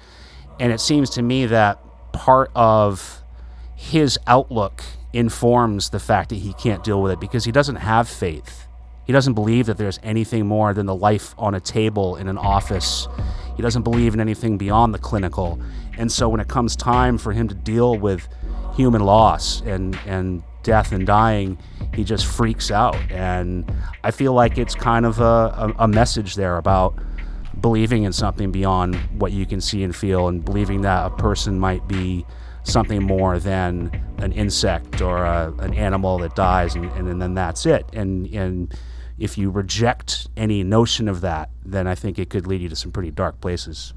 And 0.60 0.72
it 0.72 0.80
seems 0.80 1.10
to 1.12 1.22
me 1.22 1.46
that 1.48 1.80
part 2.14 2.50
of 2.56 3.22
his 3.76 4.18
outlook 4.26 4.84
informs 5.14 5.90
the 5.90 6.00
fact 6.00 6.30
that 6.30 6.36
he 6.36 6.54
can't 6.54 6.84
deal 6.84 7.02
with 7.02 7.12
it 7.12 7.20
because 7.20 7.46
he 7.46 7.52
doesn't 7.52 7.78
have 7.78 8.08
faith. 8.08 8.68
He 9.06 9.14
doesn't 9.14 9.34
believe 9.34 9.68
that 9.68 9.78
there's 9.78 10.00
anything 10.04 10.46
more 10.46 10.74
than 10.74 10.86
the 10.86 10.96
life 10.96 11.34
on 11.38 11.54
a 11.54 11.60
table 11.60 12.18
in 12.18 12.28
an 12.28 12.38
office. 12.38 13.08
He 13.56 13.62
doesn't 13.62 13.84
believe 13.84 14.14
in 14.14 14.20
anything 14.20 14.58
beyond 14.58 14.94
the 14.94 15.00
clinical. 15.00 15.62
And 15.98 16.12
so 16.12 16.28
when 16.28 16.40
it 16.40 16.48
comes 16.48 16.76
time 16.76 17.18
for 17.18 17.32
him 17.32 17.48
to 17.48 17.56
deal 17.56 17.98
with 17.98 18.28
human 18.76 19.02
loss 19.02 19.62
and, 19.62 19.98
and 20.06 20.44
death 20.68 20.92
and 20.92 21.08
dying, 21.08 21.58
he 21.96 22.04
just 22.04 22.26
freaks 22.26 22.72
out. 22.72 22.98
And 23.10 23.72
I 24.04 24.12
feel 24.12 24.34
like 24.34 24.58
it's 24.58 24.76
kind 24.76 25.06
of 25.06 25.22
a, 25.22 25.24
a, 25.24 25.74
a 25.80 25.88
message 25.88 26.36
there 26.36 26.58
about 26.58 27.00
believing 27.62 28.04
in 28.04 28.12
something 28.12 28.52
beyond 28.52 28.96
what 29.18 29.32
you 29.32 29.46
can 29.46 29.62
see 29.62 29.82
and 29.82 29.96
feel 29.96 30.28
and 30.28 30.44
believing 30.44 30.82
that 30.82 31.06
a 31.06 31.10
person 31.16 31.58
might 31.58 31.88
be 31.88 32.26
something 32.64 33.02
more 33.02 33.40
than 33.40 33.90
an 34.18 34.34
insect 34.34 35.02
or 35.02 35.24
a, 35.24 35.54
an 35.60 35.74
animal 35.74 36.18
that 36.18 36.36
dies 36.36 36.76
and, 36.76 36.92
and, 36.92 37.22
then 37.22 37.34
that's 37.34 37.66
it 37.66 37.86
and 37.94 38.28
and 38.34 38.78
if 39.18 39.38
you 39.38 39.50
reject 39.50 40.28
any 40.36 40.64
notion 40.64 41.08
of 41.08 41.22
that 41.22 41.50
then 41.66 41.88
i 41.88 41.96
think 41.96 42.20
it 42.20 42.30
could 42.30 42.46
lead 42.46 42.60
you 42.60 42.68
to 42.68 42.76
some 42.76 42.92
pretty 42.92 43.10
dark 43.10 43.40
places 43.40 43.94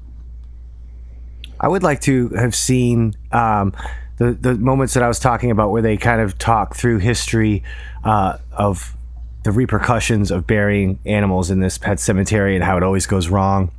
I 1.63 1.67
would 1.67 1.83
like 1.83 2.01
to 2.01 2.29
have 2.29 2.55
seen 2.55 3.13
um, 3.31 3.73
the 4.21 4.33
the 4.33 4.53
moments 4.55 4.93
that 4.93 5.01
I 5.01 5.07
was 5.07 5.17
talking 5.17 5.49
about, 5.49 5.71
where 5.71 5.81
they 5.81 5.97
kind 5.97 6.21
of 6.21 6.37
talk 6.37 6.75
through 6.75 6.99
history 6.99 7.63
uh, 8.03 8.37
of 8.51 8.95
the 9.43 9.51
repercussions 9.51 10.29
of 10.29 10.45
burying 10.45 10.99
animals 11.05 11.49
in 11.49 11.59
this 11.59 11.79
pet 11.79 11.99
cemetery 11.99 12.55
and 12.55 12.63
how 12.63 12.77
it 12.77 12.83
always 12.83 13.07
goes 13.07 13.29
wrong. 13.29 13.71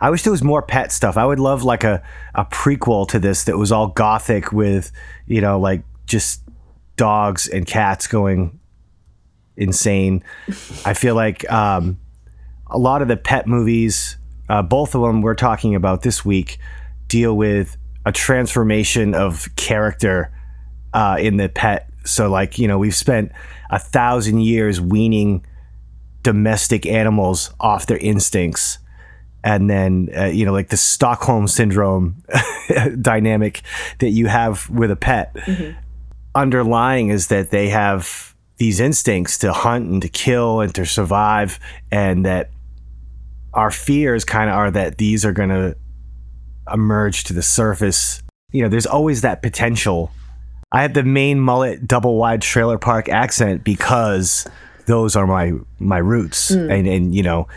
I 0.00 0.08
wish 0.08 0.22
there 0.22 0.30
was 0.30 0.42
more 0.42 0.62
pet 0.62 0.90
stuff. 0.92 1.18
I 1.18 1.26
would 1.26 1.38
love 1.38 1.62
like 1.62 1.84
a, 1.84 2.02
a 2.34 2.46
prequel 2.46 3.06
to 3.08 3.18
this 3.18 3.44
that 3.44 3.58
was 3.58 3.70
all 3.70 3.88
gothic 3.88 4.50
with, 4.50 4.90
you 5.26 5.42
know, 5.42 5.60
like 5.60 5.82
just 6.06 6.40
dogs 6.96 7.46
and 7.46 7.66
cats 7.66 8.06
going 8.06 8.58
insane. 9.58 10.24
I 10.86 10.94
feel 10.94 11.14
like 11.14 11.50
um, 11.52 11.98
a 12.68 12.78
lot 12.78 13.02
of 13.02 13.08
the 13.08 13.18
pet 13.18 13.46
movies, 13.46 14.16
uh, 14.48 14.62
both 14.62 14.94
of 14.94 15.02
them 15.02 15.20
we're 15.20 15.34
talking 15.34 15.74
about 15.74 16.00
this 16.00 16.24
week, 16.24 16.58
deal 17.06 17.36
with 17.36 17.76
a 18.04 18.12
transformation 18.12 19.14
of 19.14 19.48
character 19.56 20.32
uh, 20.92 21.16
in 21.20 21.36
the 21.36 21.48
pet. 21.48 21.88
So, 22.04 22.28
like, 22.30 22.58
you 22.58 22.66
know, 22.66 22.78
we've 22.78 22.94
spent 22.94 23.32
a 23.70 23.78
thousand 23.78 24.40
years 24.40 24.80
weaning 24.80 25.44
domestic 26.22 26.86
animals 26.86 27.52
off 27.60 27.86
their 27.86 27.98
instincts. 27.98 28.78
And 29.42 29.70
then, 29.70 30.10
uh, 30.16 30.26
you 30.26 30.44
know, 30.44 30.52
like 30.52 30.68
the 30.68 30.76
Stockholm 30.76 31.48
syndrome 31.48 32.22
dynamic 33.00 33.62
that 34.00 34.10
you 34.10 34.26
have 34.26 34.68
with 34.68 34.90
a 34.90 34.96
pet. 34.96 35.34
Underlying 36.34 37.08
is 37.08 37.28
that 37.28 37.50
they 37.50 37.68
have 37.70 38.34
these 38.58 38.80
instincts 38.80 39.38
to 39.38 39.52
hunt 39.52 39.90
and 39.90 40.02
to 40.02 40.08
kill 40.08 40.60
and 40.60 40.74
to 40.74 40.84
survive, 40.84 41.58
and 41.90 42.26
that 42.26 42.50
our 43.54 43.70
fears 43.70 44.24
kind 44.24 44.50
of 44.50 44.56
are 44.56 44.70
that 44.70 44.98
these 44.98 45.24
are 45.24 45.32
going 45.32 45.48
to 45.48 45.74
emerge 46.72 47.24
to 47.24 47.32
the 47.32 47.42
surface. 47.42 48.22
You 48.52 48.62
know, 48.62 48.68
there's 48.68 48.86
always 48.86 49.22
that 49.22 49.42
potential. 49.42 50.10
I 50.72 50.82
have 50.82 50.94
the 50.94 51.02
Maine 51.02 51.40
mullet 51.40 51.86
double 51.86 52.16
wide 52.16 52.42
trailer 52.42 52.78
park 52.78 53.08
accent 53.08 53.64
because 53.64 54.46
those 54.86 55.16
are 55.16 55.26
my 55.26 55.52
my 55.78 55.98
roots, 55.98 56.52
hmm. 56.52 56.70
and 56.70 56.86
and 56.86 57.14
you 57.14 57.22
know, 57.22 57.48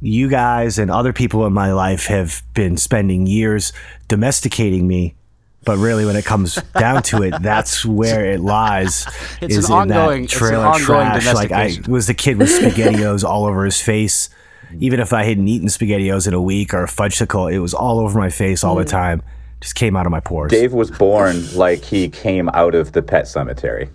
you 0.00 0.28
guys 0.28 0.78
and 0.78 0.90
other 0.90 1.12
people 1.12 1.46
in 1.46 1.52
my 1.52 1.72
life 1.72 2.06
have 2.06 2.42
been 2.54 2.76
spending 2.76 3.26
years 3.26 3.72
domesticating 4.08 4.86
me. 4.86 5.14
But 5.64 5.78
really, 5.78 6.04
when 6.04 6.14
it 6.14 6.24
comes 6.24 6.54
down 6.78 7.02
to 7.04 7.22
it, 7.24 7.42
that's 7.42 7.84
where 7.84 8.24
it 8.24 8.40
lies. 8.40 9.06
It's 9.40 9.56
is 9.56 9.68
an 9.68 9.82
in 9.82 9.88
that 9.88 9.98
ongoing- 9.98 10.24
it's 10.24 10.32
an 10.34 10.38
trailer 10.38 10.66
ongoing 10.66 11.20
trash. 11.20 11.34
Like 11.34 11.52
I 11.52 11.76
was 11.88 12.06
the 12.06 12.14
kid 12.14 12.38
with 12.38 12.48
spaghettios 12.60 13.24
all 13.24 13.46
over 13.46 13.64
his 13.64 13.80
face. 13.80 14.30
Mm. 14.72 14.82
Even 14.82 15.00
if 15.00 15.12
I 15.12 15.24
hadn't 15.24 15.48
eaten 15.48 15.68
spaghettios 15.68 16.26
in 16.26 16.34
a 16.34 16.42
week 16.42 16.74
or 16.74 16.84
a 16.84 16.88
fudgesicle, 16.88 17.52
it 17.52 17.58
was 17.60 17.74
all 17.74 18.00
over 18.00 18.18
my 18.18 18.30
face 18.30 18.64
all 18.64 18.74
the 18.74 18.84
mm. 18.84 18.90
time. 18.90 19.22
Just 19.60 19.74
came 19.74 19.96
out 19.96 20.06
of 20.06 20.12
my 20.12 20.20
pores. 20.20 20.50
Dave 20.50 20.72
was 20.72 20.90
born 20.90 21.42
like 21.54 21.82
he 21.82 22.08
came 22.08 22.48
out 22.50 22.74
of 22.74 22.92
the 22.92 23.02
pet 23.02 23.26
cemetery. 23.26 23.88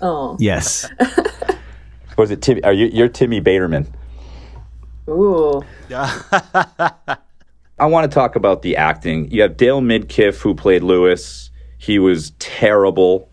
Oh, 0.00 0.36
Yes. 0.40 0.88
Was 2.16 2.30
it 2.30 2.40
Tim? 2.40 2.60
Are 2.64 2.72
you? 2.72 2.86
You're 2.86 3.08
Timmy 3.08 3.40
Baterman. 3.40 3.86
ooh, 5.08 5.62
I 5.90 7.84
want 7.84 8.10
to 8.10 8.14
talk 8.14 8.36
about 8.36 8.62
the 8.62 8.76
acting. 8.76 9.30
You 9.30 9.42
have 9.42 9.58
Dale 9.58 9.82
Midkiff 9.82 10.40
who 10.40 10.54
played 10.54 10.82
Louis. 10.82 11.50
He 11.76 11.98
was 11.98 12.30
terrible. 12.38 13.30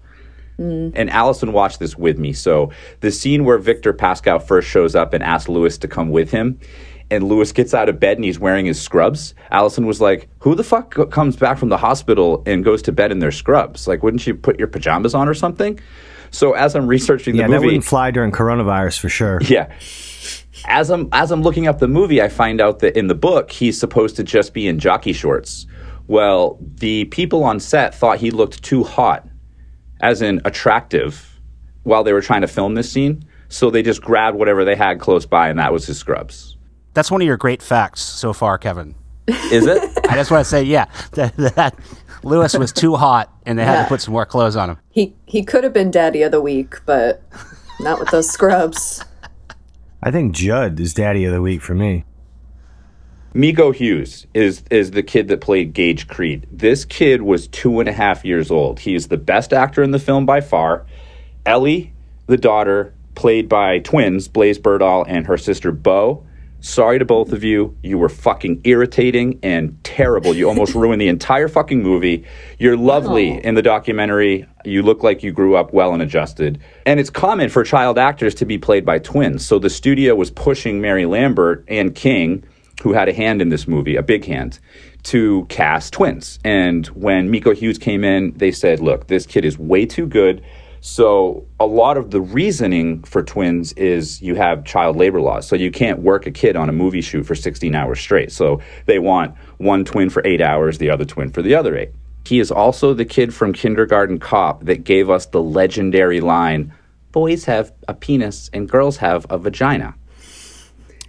Mm. 0.60 0.94
And 0.96 1.10
Allison 1.10 1.52
watched 1.52 1.80
this 1.80 1.98
with 1.98 2.18
me. 2.18 2.34
So 2.34 2.72
the 3.00 3.12
scene 3.12 3.44
where 3.44 3.58
Victor 3.58 3.94
Pascow 3.94 4.42
first 4.42 4.68
shows 4.68 4.96
up 4.96 5.14
and 5.14 5.24
asks 5.24 5.50
Louis 5.50 5.78
to 5.80 5.88
come 5.88 6.10
with 6.10 6.32
him, 6.32 6.60
and 7.10 7.26
Louis 7.26 7.52
gets 7.52 7.74
out 7.74 7.90
of 7.90 8.00
bed 8.00 8.18
and 8.18 8.26
he's 8.26 8.40
wearing 8.40 8.66
his 8.66 8.82
scrubs, 8.82 9.36
Allison 9.52 9.86
was 9.86 10.02
like, 10.02 10.30
"Who 10.40 10.56
the 10.56 10.64
fuck 10.64 11.10
comes 11.12 11.36
back 11.36 11.58
from 11.58 11.70
the 11.70 11.78
hospital 11.78 12.44
and 12.46 12.64
goes 12.64 12.82
to 12.84 12.92
bed 12.92 13.12
in 13.12 13.20
their 13.20 13.32
scrubs? 13.32 13.88
Like, 13.88 14.04
wouldn't 14.04 14.26
you 14.26 14.36
put 14.36 14.58
your 14.60 14.68
pajamas 14.68 15.14
on 15.14 15.28
or 15.28 15.34
something?" 15.34 15.80
So 16.32 16.54
as 16.54 16.76
I'm 16.76 16.88
researching 16.88 17.36
the 17.36 17.42
Yeah, 17.42 17.48
the 17.48 17.54
that 17.54 17.62
wouldn't 17.62 17.84
fly 17.86 18.12
during 18.12 18.32
coronavirus 18.32 19.00
for 19.00 19.10
sure. 19.10 19.40
yeah. 19.48 19.72
As 20.66 20.90
I'm 20.90 21.10
as 21.12 21.32
I'm 21.32 21.44
looking 21.44 21.68
up 21.68 21.80
the 21.80 21.88
movie, 21.88 22.22
I 22.22 22.30
find 22.30 22.60
out 22.60 22.80
that 22.80 22.98
in 22.98 23.08
the 23.08 23.16
book 23.16 23.52
he's 23.52 23.80
supposed 23.80 24.16
to 24.16 24.24
just 24.24 24.54
be 24.54 24.68
in 24.68 24.80
jockey 24.80 25.14
shorts. 25.14 25.68
Well, 26.08 26.58
the 26.60 27.06
people 27.06 27.44
on 27.44 27.60
set 27.60 27.94
thought 27.96 28.18
he 28.18 28.32
looked 28.32 28.64
too 28.64 28.84
hot, 28.84 29.28
as 30.04 30.22
in 30.22 30.42
attractive, 30.46 31.40
while 31.84 32.04
they 32.04 32.14
were 32.14 32.22
trying 32.22 32.42
to 32.42 32.48
film 32.48 32.76
this 32.76 32.92
scene. 32.92 33.26
So 33.48 33.70
they 33.70 33.82
just 33.82 34.02
grabbed 34.02 34.38
whatever 34.38 34.66
they 34.66 34.76
had 34.76 35.00
close 35.00 35.26
by, 35.26 35.50
and 35.50 35.58
that 35.58 35.72
was 35.72 35.86
his 35.86 35.98
scrubs. 35.98 36.58
That's 36.94 37.10
one 37.10 37.22
of 37.22 37.26
your 37.26 37.38
great 37.38 37.62
facts 37.62 38.02
so 38.02 38.34
far, 38.34 38.58
Kevin. 38.58 38.96
Is 39.28 39.66
it? 39.66 39.82
I 40.10 40.16
just 40.16 40.30
want 40.30 40.44
to 40.44 40.50
say, 40.50 40.64
yeah, 40.64 40.86
that, 41.14 41.36
that 41.38 41.80
Louis 42.24 42.56
was 42.58 42.72
too 42.72 42.96
hot, 42.96 43.34
and 43.46 43.58
they 43.58 43.64
had 43.64 43.84
to 43.84 43.88
put 43.88 44.02
some 44.02 44.14
more 44.14 44.26
clothes 44.26 44.56
on 44.56 44.72
him. 44.72 44.78
He 44.90 45.16
he 45.26 45.44
could 45.44 45.64
have 45.64 45.74
been 45.74 45.90
daddy 45.90 46.22
of 46.24 46.32
the 46.32 46.42
week, 46.42 46.76
but 46.86 47.24
not 47.80 48.00
with 48.00 48.10
those 48.10 48.30
scrubs. 48.30 49.04
I 50.02 50.12
think 50.12 50.36
Jud 50.36 50.80
is 50.80 50.94
daddy 50.94 51.24
of 51.24 51.32
the 51.32 51.42
week 51.42 51.62
for 51.62 51.74
me. 51.74 52.04
Miko 53.36 53.72
Hughes 53.72 54.28
is 54.36 54.64
is 54.70 54.92
the 54.92 55.02
kid 55.02 55.28
that 55.30 55.42
played 55.42 55.74
Gage 55.74 56.08
Creed. 56.08 56.46
This 56.52 56.86
kid 56.86 57.24
was 57.24 57.48
two 57.48 57.80
and 57.80 57.90
a 57.90 57.92
half 57.92 58.24
years 58.24 58.52
old. 58.52 58.80
He 58.80 58.94
is 58.94 59.08
the 59.08 59.18
best 59.18 59.54
actor 59.54 59.82
in 59.82 59.90
the 59.90 59.98
film 59.98 60.28
by 60.28 60.40
far. 60.40 60.86
Ellie, 61.44 61.94
the 62.28 62.38
daughter, 62.38 62.94
played 63.16 63.50
by 63.50 63.80
twins, 63.80 64.28
Blaze 64.28 64.60
Berdahl 64.60 65.06
and 65.08 65.26
her 65.26 65.40
sister 65.40 65.72
Beau. 65.72 66.24
Sorry 66.60 67.00
to 67.00 67.06
both 67.06 67.34
of 67.34 67.44
you. 67.44 67.76
You 67.82 67.98
were 67.98 68.08
fucking 68.08 68.62
irritating 68.66 69.40
and 69.42 69.84
terrible. 69.84 70.36
You 70.36 70.48
almost 70.48 70.76
ruined 70.76 71.02
the 71.02 71.08
entire 71.08 71.48
fucking 71.48 71.82
movie. 71.82 72.26
You're 72.60 72.78
lovely 72.78 73.44
in 73.44 73.56
the 73.56 73.64
documentary. 73.64 74.46
You 74.64 74.84
look 74.84 75.02
like 75.02 75.24
you 75.24 75.32
grew 75.32 75.56
up 75.56 75.74
well 75.74 75.92
and 75.94 76.04
adjusted. 76.04 76.62
And 76.86 77.00
it's 77.00 77.10
common 77.10 77.50
for 77.50 77.64
child 77.64 77.98
actors 77.98 78.36
to 78.36 78.46
be 78.46 78.60
played 78.60 78.86
by 78.86 79.00
twins. 79.00 79.44
So 79.44 79.58
the 79.58 79.72
studio 79.72 80.14
was 80.14 80.30
pushing 80.30 80.80
Mary 80.80 81.06
Lambert 81.06 81.66
and 81.68 81.96
King 81.96 82.46
who 82.84 82.92
had 82.92 83.08
a 83.08 83.14
hand 83.14 83.42
in 83.42 83.48
this 83.48 83.66
movie, 83.66 83.96
a 83.96 84.04
big 84.04 84.26
hand, 84.26 84.60
to 85.04 85.46
cast 85.46 85.94
twins. 85.94 86.38
And 86.44 86.86
when 86.88 87.32
Miko 87.32 87.54
Hughes 87.54 87.78
came 87.78 88.04
in, 88.04 88.34
they 88.34 88.52
said, 88.52 88.82
look, 88.82 89.08
this 89.08 89.26
kid 89.26 89.46
is 89.46 89.58
way 89.58 89.86
too 89.86 90.06
good. 90.06 90.44
So 90.82 91.48
a 91.62 91.66
lot 91.66 91.96
of 91.96 92.12
the 92.12 92.20
reasoning 92.20 93.02
for 93.04 93.24
twins 93.24 93.72
is 93.74 94.22
you 94.22 94.36
have 94.36 94.66
child 94.66 94.98
labor 94.98 95.22
laws. 95.22 95.48
So 95.48 95.56
you 95.56 95.72
can't 95.72 96.00
work 96.00 96.26
a 96.26 96.32
kid 96.32 96.58
on 96.58 96.68
a 96.68 96.74
movie 96.74 97.00
shoot 97.00 97.24
for 97.24 97.36
16 97.36 97.74
hours 97.74 98.02
straight. 98.02 98.34
So 98.34 98.60
they 98.86 99.00
want 99.00 99.38
one 99.60 99.86
twin 99.86 100.10
for 100.10 100.22
eight 100.26 100.42
hours, 100.42 100.78
the 100.78 100.90
other 100.90 101.06
twin 101.06 101.30
for 101.30 101.42
the 101.42 101.56
other 101.56 101.78
eight. 101.78 101.92
He 102.26 102.42
is 102.42 102.52
also 102.52 102.94
the 102.94 103.06
kid 103.06 103.34
from 103.34 103.54
Kindergarten 103.54 104.20
Cop 104.20 104.66
that 104.66 104.84
gave 104.84 105.10
us 105.10 105.26
the 105.28 105.42
legendary 105.42 106.20
line 106.20 106.74
boys 107.14 107.46
have 107.46 107.72
a 107.88 107.94
penis 107.94 108.50
and 108.52 108.68
girls 108.68 108.98
have 108.98 109.26
a 109.30 109.38
vagina. 109.38 109.96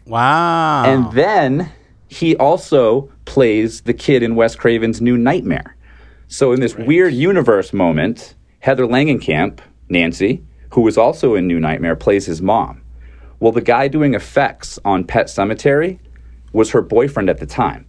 Wow. 0.07 0.85
And 0.85 1.13
then 1.13 1.71
he 2.09 2.37
also 2.37 3.11
plays 3.25 3.83
the 3.83 3.95
kid 3.95 4.23
in 4.23 4.37
Wes 4.37 4.57
Craven's 4.57 5.01
New 5.01 5.17
Nightmare. 5.17 5.77
So 6.29 6.53
in 6.53 6.61
this 6.61 6.75
weird 6.75 7.15
universe 7.15 7.73
moment, 7.73 8.35
Heather 8.61 8.87
Langenkamp, 8.87 9.61
Nancy, 9.89 10.45
who 10.71 10.81
was 10.81 10.99
also 10.99 11.35
in 11.35 11.47
New 11.47 11.61
Nightmare, 11.61 11.97
plays 11.97 12.27
his 12.27 12.43
mom. 12.43 12.83
Well, 13.41 13.53
the 13.53 13.61
guy 13.61 13.89
doing 13.89 14.15
effects 14.15 14.79
on 14.85 15.05
Pet 15.05 15.27
Sematary 15.27 15.99
was 16.53 16.71
her 16.71 16.83
boyfriend 16.83 17.29
at 17.29 17.39
the 17.39 17.47
time. 17.47 17.87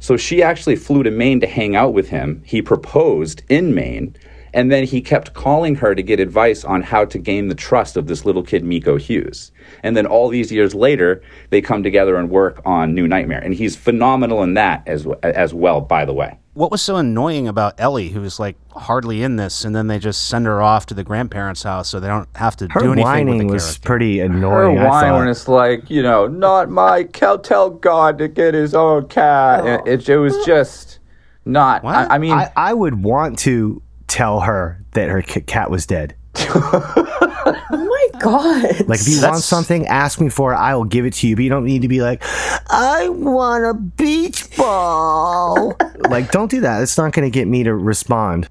So 0.00 0.16
she 0.16 0.42
actually 0.42 0.76
flew 0.76 1.02
to 1.02 1.10
Maine 1.10 1.40
to 1.40 1.46
hang 1.46 1.76
out 1.76 1.92
with 1.92 2.08
him. 2.08 2.42
He 2.44 2.62
proposed 2.62 3.42
in 3.48 3.74
Maine, 3.74 4.16
and 4.54 4.70
then 4.72 4.84
he 4.84 5.00
kept 5.00 5.34
calling 5.34 5.74
her 5.76 5.94
to 5.94 6.02
get 6.02 6.20
advice 6.20 6.64
on 6.64 6.82
how 6.82 7.04
to 7.06 7.18
gain 7.18 7.48
the 7.48 7.54
trust 7.54 7.96
of 7.96 8.06
this 8.06 8.24
little 8.24 8.42
kid, 8.42 8.64
Miko 8.64 8.96
Hughes. 8.96 9.52
And 9.82 9.96
then 9.96 10.06
all 10.06 10.28
these 10.28 10.50
years 10.50 10.74
later, 10.74 11.22
they 11.50 11.60
come 11.60 11.82
together 11.82 12.16
and 12.16 12.30
work 12.30 12.60
on 12.64 12.94
New 12.94 13.06
Nightmare. 13.06 13.40
And 13.40 13.54
he's 13.54 13.76
phenomenal 13.76 14.42
in 14.42 14.54
that 14.54 14.82
as, 14.86 15.06
as 15.22 15.52
well, 15.54 15.80
by 15.80 16.04
the 16.04 16.12
way. 16.14 16.38
what 16.54 16.70
was 16.70 16.82
so 16.82 16.96
annoying 16.96 17.46
about 17.46 17.74
Ellie, 17.78 18.08
who's 18.08 18.40
like 18.40 18.56
hardly 18.74 19.22
in 19.22 19.36
this, 19.36 19.64
and 19.64 19.76
then 19.76 19.86
they 19.86 19.98
just 19.98 20.26
send 20.28 20.46
her 20.46 20.60
off 20.62 20.86
to 20.86 20.94
the 20.94 21.04
grandparents' 21.04 21.62
house 21.62 21.88
so 21.88 22.00
they 22.00 22.08
don't 22.08 22.28
have 22.36 22.56
to 22.56 22.66
Her 22.70 22.80
do 22.80 22.92
anything 22.92 23.04
whining 23.04 23.38
with 23.38 23.46
the 23.48 23.52
was 23.54 23.64
character. 23.64 23.86
pretty 23.86 24.18
Her 24.18 24.24
annoying. 24.26 24.78
I 24.78 24.88
whine 24.88 25.04
thought. 25.10 25.18
when 25.18 25.28
it's 25.28 25.46
like, 25.48 25.90
you 25.90 26.02
know, 26.02 26.26
not 26.26 26.70
my 26.70 27.04
cat, 27.04 27.44
tell 27.44 27.70
God 27.70 28.18
to 28.18 28.28
get 28.28 28.54
his 28.54 28.74
own 28.74 29.06
cat. 29.08 29.60
Oh. 29.62 29.66
And 29.66 29.88
It, 29.88 30.08
it 30.08 30.18
was 30.18 30.34
just 30.46 30.98
not. 31.44 31.84
I, 31.84 32.06
I 32.14 32.18
mean, 32.18 32.32
I, 32.32 32.50
I 32.56 32.74
would 32.74 33.02
want 33.04 33.38
to 33.40 33.82
tell 34.08 34.40
her 34.40 34.82
that 34.92 35.08
her 35.08 35.22
cat 35.22 35.70
was 35.70 35.86
dead. 35.86 36.14
Oh 36.34 37.64
my 37.70 38.20
god! 38.20 38.88
Like, 38.88 39.00
if 39.00 39.08
you 39.08 39.22
want 39.22 39.42
something, 39.42 39.86
ask 39.86 40.20
me 40.20 40.28
for 40.28 40.52
it. 40.52 40.56
I 40.56 40.74
will 40.74 40.84
give 40.84 41.04
it 41.06 41.14
to 41.14 41.28
you. 41.28 41.36
But 41.36 41.42
you 41.44 41.50
don't 41.50 41.64
need 41.64 41.82
to 41.82 41.88
be 41.88 42.00
like, 42.02 42.22
I 42.70 43.08
want 43.08 43.64
a 43.64 43.74
beach 43.74 44.54
ball. 44.56 45.76
like, 46.08 46.30
don't 46.30 46.50
do 46.50 46.60
that. 46.60 46.82
It's 46.82 46.98
not 46.98 47.12
going 47.12 47.30
to 47.30 47.34
get 47.34 47.48
me 47.48 47.64
to 47.64 47.74
respond. 47.74 48.48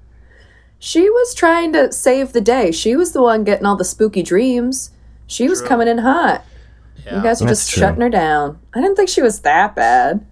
She 0.78 1.08
was 1.08 1.34
trying 1.34 1.72
to 1.72 1.92
save 1.92 2.32
the 2.32 2.40
day. 2.40 2.70
She 2.72 2.94
was 2.96 3.12
the 3.12 3.22
one 3.22 3.44
getting 3.44 3.66
all 3.66 3.76
the 3.76 3.84
spooky 3.84 4.22
dreams. 4.22 4.90
She 5.26 5.48
was 5.48 5.60
coming 5.60 5.88
in 5.88 5.98
hot. 5.98 6.44
You 7.04 7.22
guys 7.22 7.40
are 7.40 7.46
That's 7.46 7.60
just 7.66 7.70
true. 7.72 7.80
shutting 7.80 8.00
her 8.00 8.10
down. 8.10 8.58
I 8.74 8.80
didn't 8.80 8.96
think 8.96 9.08
she 9.08 9.22
was 9.22 9.40
that 9.40 9.74
bad. 9.74 10.24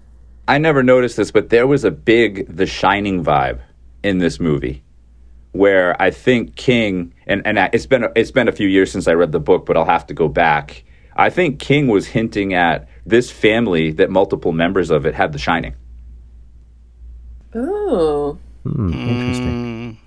I 0.49 0.59
never 0.59 0.83
noticed 0.83 1.17
this, 1.17 1.31
but 1.31 1.49
there 1.51 1.67
was 1.67 1.85
a 1.85 1.91
big 1.91 2.47
The 2.55 2.67
Shining 2.67 3.25
vibe 3.25 3.61
in 4.03 4.19
this 4.19 4.39
movie, 4.39 4.83
where 5.57 6.01
I 6.01 6.11
think 6.11 6.57
King 6.57 7.13
and 7.27 7.43
and 7.47 7.59
I- 7.59 7.71
it's 7.73 7.87
been 7.87 8.05
a, 8.05 8.13
it's 8.15 8.31
been 8.31 8.49
a 8.49 8.53
few 8.53 8.69
years 8.69 8.91
since 8.91 9.09
I 9.09 9.13
read 9.15 9.33
the 9.33 9.41
book, 9.41 9.67
but 9.67 9.77
I'll 9.77 9.85
have 9.85 10.07
to 10.09 10.15
go 10.15 10.29
back. 10.29 10.85
I 11.17 11.31
think 11.31 11.59
King 11.59 11.89
was 11.89 12.07
hinting 12.09 12.53
at 12.55 12.89
this 13.07 13.31
family 13.31 13.91
that 13.93 14.11
multiple 14.11 14.53
members 14.53 14.91
of 14.91 15.07
it 15.07 15.15
had 15.15 15.33
The 15.33 15.39
Shining. 15.39 15.75
Oh, 17.55 18.39
Interesting. 18.65 19.99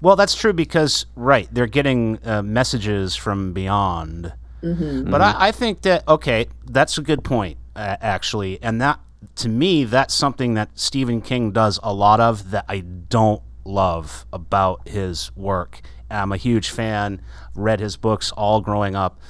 Well, 0.00 0.16
that's 0.16 0.34
true 0.34 0.52
because 0.52 1.06
right, 1.16 1.48
they're 1.52 1.66
getting 1.66 2.18
uh, 2.24 2.42
messages 2.42 3.14
from 3.14 3.52
beyond. 3.52 4.32
But 4.62 5.20
I, 5.20 5.48
I 5.48 5.52
think 5.52 5.82
that 5.82 6.06
okay, 6.06 6.46
that's 6.66 6.96
a 6.96 7.02
good 7.02 7.24
point 7.24 7.58
uh, 7.74 7.96
actually, 8.00 8.62
and 8.62 8.80
that 8.80 9.00
to 9.36 9.48
me 9.48 9.84
that's 9.84 10.14
something 10.14 10.54
that 10.54 10.70
Stephen 10.78 11.20
King 11.20 11.50
does 11.50 11.78
a 11.82 11.92
lot 11.92 12.20
of 12.20 12.50
that 12.52 12.64
I 12.68 12.80
don't 12.80 13.42
love 13.64 14.26
about 14.32 14.86
his 14.88 15.34
work. 15.36 15.80
I'm 16.10 16.32
a 16.32 16.36
huge 16.36 16.70
fan, 16.70 17.22
read 17.54 17.80
his 17.80 17.96
books 17.96 18.32
all 18.32 18.60
growing 18.60 18.94
up. 18.94 19.20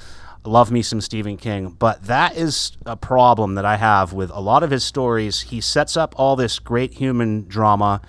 Love 0.45 0.71
me 0.71 0.81
some 0.81 0.99
Stephen 0.99 1.37
King, 1.37 1.69
but 1.69 2.03
that 2.03 2.35
is 2.35 2.75
a 2.85 2.97
problem 2.97 3.55
that 3.55 3.63
I 3.63 3.77
have 3.77 4.11
with 4.11 4.29
a 4.31 4.41
lot 4.41 4.61
of 4.61 4.71
his 4.71 4.83
stories. 4.83 5.41
He 5.41 5.61
sets 5.61 5.95
up 5.95 6.13
all 6.17 6.35
this 6.35 6.59
great 6.59 6.95
human 6.95 7.47
drama 7.47 8.01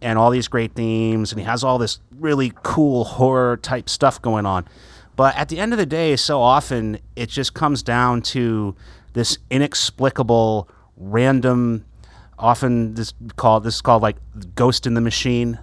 and 0.00 0.16
all 0.16 0.30
these 0.30 0.46
great 0.46 0.74
themes, 0.74 1.32
and 1.32 1.40
he 1.40 1.46
has 1.46 1.64
all 1.64 1.78
this 1.78 1.98
really 2.16 2.52
cool 2.62 3.02
horror 3.04 3.56
type 3.56 3.88
stuff 3.88 4.22
going 4.22 4.46
on. 4.46 4.68
But 5.16 5.36
at 5.36 5.48
the 5.48 5.58
end 5.58 5.72
of 5.72 5.78
the 5.78 5.86
day, 5.86 6.14
so 6.14 6.40
often 6.40 6.98
it 7.16 7.28
just 7.28 7.52
comes 7.52 7.82
down 7.82 8.22
to 8.22 8.76
this 9.12 9.38
inexplicable, 9.50 10.68
random, 10.96 11.84
often 12.42 12.94
this 12.94 13.14
called 13.36 13.64
this 13.64 13.76
is 13.76 13.80
called 13.80 14.02
like 14.02 14.16
ghost 14.54 14.86
in 14.86 14.94
the 14.94 15.00
machine. 15.00 15.58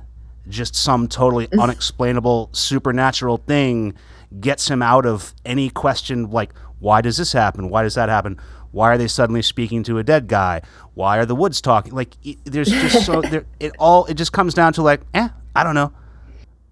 Just 0.47 0.75
some 0.75 1.07
totally 1.07 1.47
unexplainable 1.59 2.49
supernatural 2.53 3.37
thing 3.37 3.93
gets 4.39 4.69
him 4.69 4.81
out 4.81 5.05
of 5.05 5.33
any 5.45 5.69
question 5.69 6.31
like 6.31 6.53
why 6.79 7.01
does 7.01 7.17
this 7.17 7.33
happen? 7.33 7.69
Why 7.69 7.83
does 7.83 7.95
that 7.95 8.09
happen? 8.09 8.39
Why 8.71 8.93
are 8.93 8.97
they 8.97 9.07
suddenly 9.07 9.41
speaking 9.41 9.83
to 9.83 9.97
a 9.97 10.03
dead 10.03 10.27
guy? 10.27 10.61
Why 10.93 11.17
are 11.17 11.25
the 11.25 11.35
woods 11.35 11.59
talking? 11.61 11.93
Like 11.93 12.15
it, 12.23 12.37
there's 12.45 12.69
just 12.69 13.05
so 13.05 13.21
there, 13.29 13.45
it 13.59 13.73
all 13.77 14.05
it 14.05 14.15
just 14.15 14.31
comes 14.31 14.53
down 14.53 14.73
to 14.73 14.81
like 14.81 15.01
eh 15.13 15.29
I 15.55 15.63
don't 15.63 15.75
know 15.75 15.93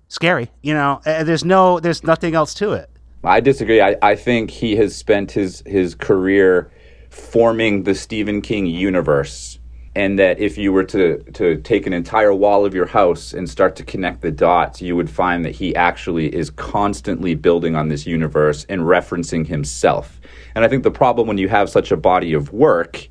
scary 0.09 0.49
you 0.61 0.73
know 0.73 1.01
uh, 1.05 1.23
there's 1.25 1.43
no 1.43 1.81
there's 1.81 2.01
nothing 2.01 2.33
else 2.33 2.53
to 2.53 2.71
it 2.71 2.89
I 3.23 3.39
disagree. 3.39 3.81
I, 3.81 3.97
I 4.01 4.15
think 4.15 4.51
he 4.51 4.75
has 4.77 4.95
spent 4.95 5.31
his 5.31 5.63
his 5.65 5.95
career 5.95 6.71
forming 7.09 7.83
the 7.83 7.95
Stephen 7.95 8.41
King 8.41 8.65
universe, 8.65 9.59
and 9.97 10.19
that 10.19 10.39
if 10.39 10.59
you 10.59 10.71
were 10.71 10.83
to 10.83 11.17
to 11.33 11.57
take 11.61 11.87
an 11.87 11.91
entire 11.91 12.31
wall 12.31 12.65
of 12.65 12.75
your 12.75 12.85
house 12.85 13.33
and 13.33 13.49
start 13.49 13.75
to 13.77 13.83
connect 13.83 14.21
the 14.21 14.29
dots, 14.29 14.79
you 14.79 14.95
would 14.95 15.09
find 15.09 15.43
that 15.43 15.55
he 15.55 15.75
actually 15.75 16.33
is 16.35 16.51
constantly 16.51 17.33
building 17.33 17.75
on 17.75 17.87
this 17.87 18.05
universe 18.05 18.63
and 18.69 18.81
referencing 18.81 19.47
himself. 19.47 20.21
And 20.53 20.63
I 20.63 20.67
think 20.67 20.83
the 20.83 20.91
problem 20.91 21.27
when 21.27 21.39
you 21.39 21.49
have 21.49 21.67
such 21.67 21.91
a 21.91 21.97
body 21.97 22.33
of 22.33 22.53
work 22.53 23.09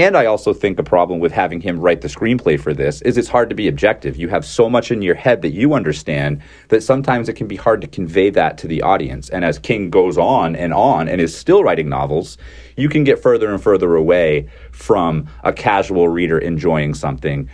And 0.00 0.16
I 0.16 0.24
also 0.24 0.54
think 0.54 0.78
the 0.78 0.82
problem 0.82 1.20
with 1.20 1.30
having 1.30 1.60
him 1.60 1.78
write 1.78 2.00
the 2.00 2.08
screenplay 2.08 2.58
for 2.58 2.72
this 2.72 3.02
is 3.02 3.18
it's 3.18 3.28
hard 3.28 3.50
to 3.50 3.54
be 3.54 3.68
objective. 3.68 4.16
You 4.16 4.28
have 4.28 4.46
so 4.46 4.70
much 4.70 4.90
in 4.90 5.02
your 5.02 5.14
head 5.14 5.42
that 5.42 5.50
you 5.50 5.74
understand 5.74 6.40
that 6.68 6.82
sometimes 6.82 7.28
it 7.28 7.34
can 7.34 7.46
be 7.46 7.56
hard 7.56 7.82
to 7.82 7.86
convey 7.86 8.30
that 8.30 8.56
to 8.58 8.66
the 8.66 8.80
audience. 8.80 9.28
And 9.28 9.44
as 9.44 9.58
King 9.58 9.90
goes 9.90 10.16
on 10.16 10.56
and 10.56 10.72
on 10.72 11.06
and 11.06 11.20
is 11.20 11.36
still 11.36 11.62
writing 11.62 11.90
novels, 11.90 12.38
you 12.78 12.88
can 12.88 13.04
get 13.04 13.22
further 13.22 13.52
and 13.52 13.62
further 13.62 13.94
away 13.94 14.48
from 14.72 15.28
a 15.44 15.52
casual 15.52 16.08
reader 16.08 16.38
enjoying 16.38 16.94
something. 16.94 17.50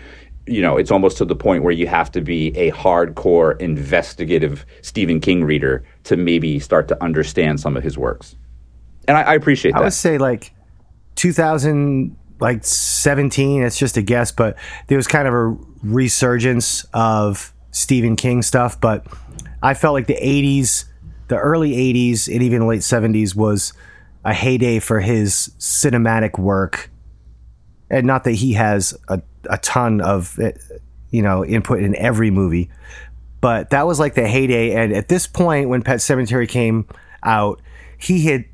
You 0.46 0.62
know, 0.62 0.76
it's 0.76 0.92
almost 0.92 1.16
to 1.16 1.24
the 1.24 1.34
point 1.34 1.64
where 1.64 1.72
you 1.72 1.88
have 1.88 2.12
to 2.12 2.20
be 2.20 2.56
a 2.56 2.70
hardcore 2.70 3.60
investigative 3.60 4.64
Stephen 4.82 5.18
King 5.18 5.42
reader 5.42 5.82
to 6.04 6.16
maybe 6.16 6.60
start 6.60 6.86
to 6.86 7.02
understand 7.02 7.58
some 7.58 7.76
of 7.76 7.82
his 7.82 7.98
works. 7.98 8.36
And 9.08 9.16
I, 9.16 9.22
I 9.22 9.34
appreciate 9.34 9.74
I 9.74 9.78
that. 9.78 9.82
I 9.82 9.86
would 9.86 9.92
say 9.94 10.18
like 10.18 10.52
2000, 11.16 12.16
like 12.40 12.64
17. 12.64 13.62
It's 13.62 13.78
just 13.78 13.96
a 13.96 14.02
guess, 14.02 14.32
but 14.32 14.56
there 14.88 14.96
was 14.96 15.06
kind 15.06 15.26
of 15.28 15.34
a 15.34 15.56
resurgence 15.82 16.84
of 16.92 17.52
Stephen 17.70 18.16
King 18.16 18.42
stuff. 18.42 18.80
But 18.80 19.06
I 19.62 19.74
felt 19.74 19.94
like 19.94 20.06
the 20.06 20.14
80s, 20.14 20.84
the 21.28 21.38
early 21.38 21.72
80s, 21.72 22.32
and 22.32 22.42
even 22.42 22.66
late 22.66 22.80
70s 22.80 23.34
was 23.34 23.72
a 24.24 24.34
heyday 24.34 24.78
for 24.78 25.00
his 25.00 25.50
cinematic 25.58 26.38
work. 26.38 26.90
And 27.88 28.06
not 28.06 28.24
that 28.24 28.32
he 28.32 28.54
has 28.54 28.96
a, 29.08 29.22
a 29.48 29.58
ton 29.58 30.00
of, 30.00 30.38
eh, 30.40 30.52
you 31.10 31.22
know, 31.22 31.44
input 31.44 31.80
in 31.80 31.94
every 31.96 32.30
movie, 32.30 32.68
but 33.40 33.70
that 33.70 33.86
was 33.86 34.00
like 34.00 34.14
the 34.14 34.26
heyday. 34.26 34.72
And 34.72 34.92
at 34.92 35.08
this 35.08 35.28
point, 35.28 35.68
when 35.68 35.82
Pet 35.82 35.98
Sematary 35.98 36.48
came 36.48 36.86
out, 37.22 37.62
he 37.98 38.26
had 38.26 38.44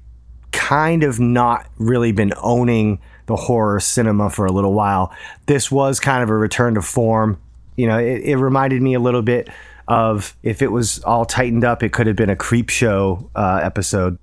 kind 0.53 1.03
of 1.03 1.18
not 1.18 1.66
really 1.79 2.12
been 2.12 2.35
owning 2.37 3.01
the 3.26 3.37
horror 3.37 3.80
cinema 3.80 4.30
for 4.30 4.46
a 4.46 4.52
little 4.52 4.72
while. 4.72 5.14
This 5.46 5.70
was 5.70 6.00
kind 6.00 6.22
of 6.22 6.30
a 6.30 6.37
return 6.37 6.74
to 6.74 6.82
form. 6.82 7.40
You 7.76 7.87
know, 7.87 7.98
it, 7.98 8.22
it 8.22 8.37
reminded 8.37 8.82
me 8.82 8.94
a 8.94 9.00
little 9.00 9.22
bit 9.22 9.48
of 9.88 10.37
if 10.42 10.62
it 10.62 10.70
was 10.70 11.02
all 11.04 11.24
tightened 11.24 11.64
up, 11.64 11.82
it 11.82 11.92
could 11.92 12.06
have 12.06 12.16
been 12.16 12.30
a 12.30 12.37
creep 12.37 12.68
show 12.68 13.30
uh, 13.35 13.61
episode. 13.62 14.18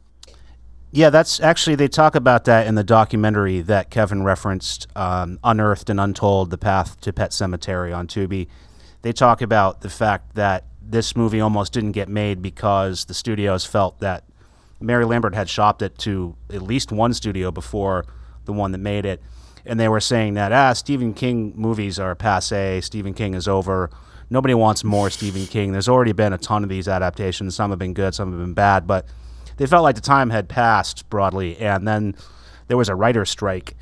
Yeah, 0.91 1.11
that's 1.11 1.39
actually 1.39 1.75
they 1.75 1.87
talk 1.87 2.15
about 2.15 2.45
that 2.45 2.65
in 2.65 2.75
the 2.75 2.83
documentary 2.83 3.61
that 3.61 3.91
Kevin 3.91 4.23
referenced, 4.23 4.87
um, 4.95 5.39
"Unearthed 5.43 5.89
and 5.89 5.99
Untold: 5.99 6.49
The 6.49 6.57
Path 6.57 6.99
to 7.01 7.13
Pet 7.13 7.31
Sematary" 7.31 7.95
on 7.95 8.07
Tubi. 8.07 8.47
They 9.03 9.13
talk 9.13 9.41
about 9.41 9.81
the 9.81 9.89
fact 9.89 10.35
that 10.35 10.65
this 10.81 11.15
movie 11.15 11.39
almost 11.39 11.73
didn't 11.73 11.91
get 11.91 12.09
made 12.09 12.41
because 12.41 13.05
the 13.05 13.13
studios 13.13 13.65
felt 13.65 13.99
that 13.99 14.23
Mary 14.81 15.05
Lambert 15.05 15.35
had 15.35 15.47
shopped 15.47 15.81
it 15.81 15.97
to 15.99 16.35
at 16.51 16.63
least 16.63 16.91
one 16.91 17.13
studio 17.13 17.51
before 17.51 18.05
the 18.49 18.53
one 18.53 18.71
that 18.71 18.79
made 18.79 19.05
it, 19.05 19.21
and 19.65 19.79
they 19.79 19.87
were 19.87 19.99
saying 19.99 20.33
that 20.33 20.51
ah, 20.51 20.73
Stephen 20.73 21.13
King 21.13 21.53
movies 21.55 21.99
are 21.99 22.15
passe. 22.15 22.81
Stephen 22.81 23.13
King 23.13 23.35
is 23.35 23.47
over. 23.47 23.91
Nobody 24.31 24.53
wants 24.53 24.83
more 24.83 25.09
Stephen 25.09 25.45
King. 25.45 25.71
There's 25.71 25.87
already 25.89 26.11
been 26.11 26.33
a 26.33 26.37
ton 26.37 26.63
of 26.63 26.69
these 26.69 26.87
adaptations. 26.87 27.55
Some 27.55 27.69
have 27.69 27.79
been 27.79 27.93
good, 27.93 28.13
some 28.15 28.31
have 28.31 28.39
been 28.39 28.53
bad, 28.53 28.87
but 28.87 29.05
they 29.57 29.67
felt 29.67 29.83
like 29.83 29.95
the 29.95 30.01
time 30.01 30.31
had 30.31 30.49
passed 30.49 31.07
broadly, 31.09 31.57
and 31.57 31.87
then 31.87 32.15
there 32.67 32.77
was 32.77 32.89
a 32.89 32.95
writer's 32.95 33.29
strike. 33.29 33.75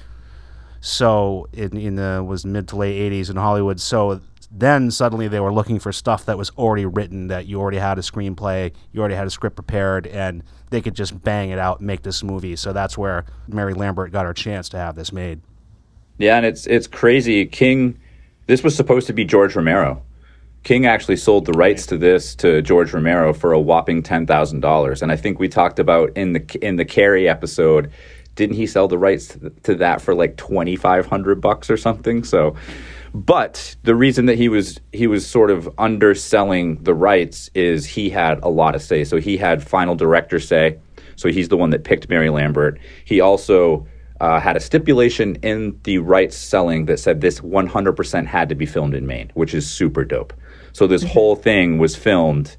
So 0.81 1.47
in, 1.53 1.77
in 1.77 1.95
the 1.95 2.23
was 2.25 2.45
mid 2.45 2.67
to 2.69 2.75
late 2.75 3.11
'80s 3.11 3.29
in 3.29 3.37
Hollywood. 3.37 3.79
So 3.79 4.21
then 4.49 4.91
suddenly 4.91 5.27
they 5.27 5.39
were 5.39 5.53
looking 5.53 5.79
for 5.79 5.91
stuff 5.91 6.25
that 6.25 6.37
was 6.37 6.49
already 6.51 6.85
written, 6.85 7.27
that 7.27 7.47
you 7.47 7.59
already 7.59 7.77
had 7.77 7.97
a 7.97 8.01
screenplay, 8.01 8.73
you 8.91 8.99
already 8.99 9.15
had 9.15 9.27
a 9.27 9.29
script 9.29 9.55
prepared, 9.55 10.07
and 10.07 10.43
they 10.69 10.81
could 10.81 10.95
just 10.95 11.21
bang 11.23 11.49
it 11.49 11.59
out 11.59 11.79
and 11.79 11.87
make 11.87 12.03
this 12.03 12.23
movie. 12.23 12.55
So 12.55 12.73
that's 12.73 12.97
where 12.97 13.25
Mary 13.47 13.73
Lambert 13.73 14.11
got 14.11 14.25
her 14.25 14.33
chance 14.33 14.69
to 14.69 14.77
have 14.77 14.95
this 14.95 15.11
made. 15.11 15.41
Yeah, 16.17 16.37
and 16.37 16.45
it's 16.45 16.65
it's 16.65 16.87
crazy. 16.87 17.45
King, 17.45 17.99
this 18.47 18.63
was 18.63 18.75
supposed 18.75 19.07
to 19.07 19.13
be 19.13 19.25
George 19.25 19.55
Romero. 19.55 20.01
King 20.63 20.85
actually 20.85 21.17
sold 21.17 21.45
the 21.45 21.53
rights 21.53 21.85
to 21.85 21.97
this 21.97 22.35
to 22.35 22.61
George 22.61 22.91
Romero 22.91 23.33
for 23.33 23.53
a 23.53 23.59
whopping 23.59 24.01
ten 24.01 24.25
thousand 24.25 24.61
dollars, 24.61 25.01
and 25.01 25.11
I 25.11 25.15
think 25.15 25.39
we 25.39 25.47
talked 25.47 25.79
about 25.79 26.11
in 26.17 26.33
the 26.33 26.59
in 26.61 26.77
the 26.77 26.85
Carrie 26.85 27.29
episode. 27.29 27.91
Didn't 28.35 28.55
he 28.55 28.67
sell 28.67 28.87
the 28.87 28.97
rights 28.97 29.35
to, 29.63 29.75
that 29.75 30.01
for 30.01 30.13
like 30.13 30.37
twenty 30.37 30.75
five 30.75 31.05
hundred 31.05 31.41
bucks 31.41 31.69
or 31.69 31.77
something? 31.77 32.23
So, 32.23 32.55
but 33.17 33.75
the 33.81 33.95
reason 33.95 34.27
that 34.27 34.37
he 34.37 34.47
was 34.47 34.79
he 34.93 35.07
was 35.07 35.25
sort 35.25 35.49
of 35.49 35.67
underselling 35.79 36.83
the 36.83 36.93
rights 36.93 37.49
is 37.55 37.83
he 37.83 38.11
had 38.11 38.39
a 38.43 38.49
lot 38.49 38.75
of 38.75 38.81
say. 38.83 39.03
So 39.03 39.17
he 39.17 39.37
had 39.37 39.67
final 39.67 39.95
director 39.95 40.39
say. 40.39 40.77
So 41.15 41.29
he's 41.29 41.49
the 41.49 41.57
one 41.57 41.71
that 41.71 41.83
picked 41.83 42.09
Mary 42.09 42.29
Lambert. 42.29 42.79
He 43.05 43.19
also 43.19 43.87
uh, 44.21 44.39
had 44.39 44.55
a 44.55 44.59
stipulation 44.59 45.35
in 45.37 45.79
the 45.81 45.97
rights 45.97 46.37
selling 46.37 46.85
that 46.85 46.99
said 46.99 47.21
this 47.21 47.39
100% 47.39 48.25
had 48.27 48.49
to 48.49 48.55
be 48.55 48.67
filmed 48.67 48.93
in 48.93 49.07
Maine, 49.07 49.31
which 49.33 49.55
is 49.55 49.67
super 49.67 50.05
dope. 50.05 50.31
So 50.73 50.85
this 50.85 51.01
whole 51.01 51.35
thing 51.35 51.79
was 51.79 51.95
filmed 51.95 52.55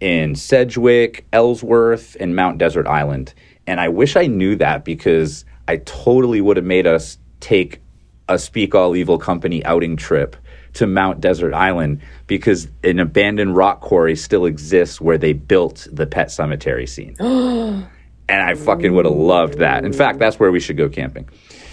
in 0.00 0.34
Sedgwick, 0.34 1.24
Ellsworth, 1.32 2.14
and 2.20 2.36
Mount 2.36 2.58
Desert 2.58 2.86
Island. 2.86 3.32
And 3.66 3.80
I 3.80 3.88
wish 3.88 4.16
I 4.16 4.26
knew 4.26 4.54
that 4.56 4.84
because 4.84 5.46
I 5.66 5.78
totally 5.78 6.42
would 6.42 6.58
have 6.58 6.66
made 6.66 6.86
us 6.86 7.16
take 7.40 7.80
a 8.28 8.38
Speak 8.38 8.74
All 8.74 8.96
Evil 8.96 9.18
Company 9.18 9.64
outing 9.64 9.96
trip 9.96 10.36
to 10.74 10.86
Mount 10.86 11.20
Desert 11.20 11.54
Island 11.54 12.00
because 12.26 12.68
an 12.82 12.98
abandoned 12.98 13.56
rock 13.56 13.80
quarry 13.80 14.16
still 14.16 14.44
exists 14.46 15.00
where 15.00 15.18
they 15.18 15.32
built 15.32 15.86
the 15.92 16.06
pet 16.06 16.30
cemetery 16.30 16.86
scene. 16.86 17.14
and 17.20 17.86
I 18.28 18.54
fucking 18.54 18.92
would 18.94 19.04
have 19.04 19.14
loved 19.14 19.58
that. 19.58 19.84
In 19.84 19.92
fact, 19.92 20.18
that's 20.18 20.38
where 20.40 20.50
we 20.50 20.58
should 20.60 20.76
go 20.76 20.88
camping. 20.88 21.28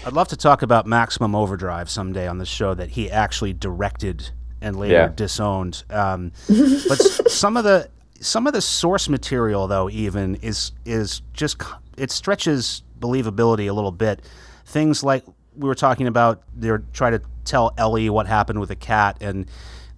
I'd 0.06 0.12
love 0.12 0.28
to 0.28 0.36
talk 0.36 0.62
about 0.62 0.86
Maximum 0.86 1.34
Overdrive 1.34 1.88
someday 1.88 2.26
on 2.28 2.38
the 2.38 2.46
show 2.46 2.74
that 2.74 2.90
he 2.90 3.10
actually 3.10 3.52
directed 3.52 4.30
and 4.60 4.76
later 4.78 4.94
Yeah. 4.94 5.08
disowned. 5.14 5.84
Um, 5.90 6.32
but 6.48 6.96
some 7.28 7.56
of 7.56 7.64
the 7.64 7.88
some 8.20 8.46
of 8.46 8.52
the 8.52 8.60
source 8.60 9.08
material, 9.08 9.66
though, 9.66 9.90
even 9.90 10.36
is 10.36 10.72
is 10.84 11.22
just 11.32 11.60
it 11.96 12.10
stretches 12.12 12.82
believability 13.00 13.68
a 13.68 13.72
little 13.72 13.90
bit. 13.90 14.22
Things 14.64 15.02
like 15.02 15.24
we 15.56 15.68
were 15.68 15.74
talking 15.74 16.06
about, 16.06 16.42
they're 16.54 16.82
trying 16.92 17.12
to 17.12 17.22
tell 17.44 17.72
Ellie 17.76 18.08
what 18.10 18.26
happened 18.26 18.60
with 18.60 18.68
the 18.68 18.76
cat, 18.76 19.18
and 19.20 19.46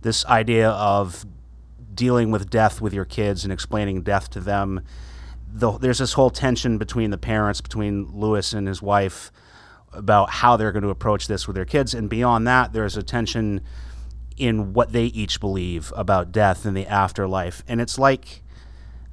this 0.02 0.24
idea 0.26 0.70
of 0.70 1.24
dealing 1.94 2.30
with 2.30 2.50
death 2.50 2.80
with 2.80 2.92
your 2.92 3.04
kids 3.04 3.44
and 3.44 3.52
explaining 3.52 4.02
death 4.02 4.28
to 4.30 4.40
them. 4.40 4.82
The, 5.52 5.78
there's 5.78 5.98
this 5.98 6.14
whole 6.14 6.30
tension 6.30 6.78
between 6.78 7.10
the 7.10 7.18
parents, 7.18 7.60
between 7.60 8.10
Louis 8.12 8.52
and 8.52 8.66
his 8.66 8.82
wife, 8.82 9.30
about 9.92 10.30
how 10.30 10.56
they're 10.56 10.72
going 10.72 10.82
to 10.82 10.90
approach 10.90 11.28
this 11.28 11.46
with 11.46 11.54
their 11.54 11.64
kids. 11.64 11.94
And 11.94 12.10
beyond 12.10 12.46
that, 12.48 12.72
there's 12.72 12.96
a 12.96 13.02
tension 13.02 13.60
in 14.36 14.72
what 14.72 14.92
they 14.92 15.04
each 15.04 15.38
believe 15.38 15.92
about 15.94 16.32
death 16.32 16.64
and 16.64 16.76
the 16.76 16.86
afterlife. 16.86 17.62
And 17.68 17.80
it's 17.80 17.98
like 17.98 18.42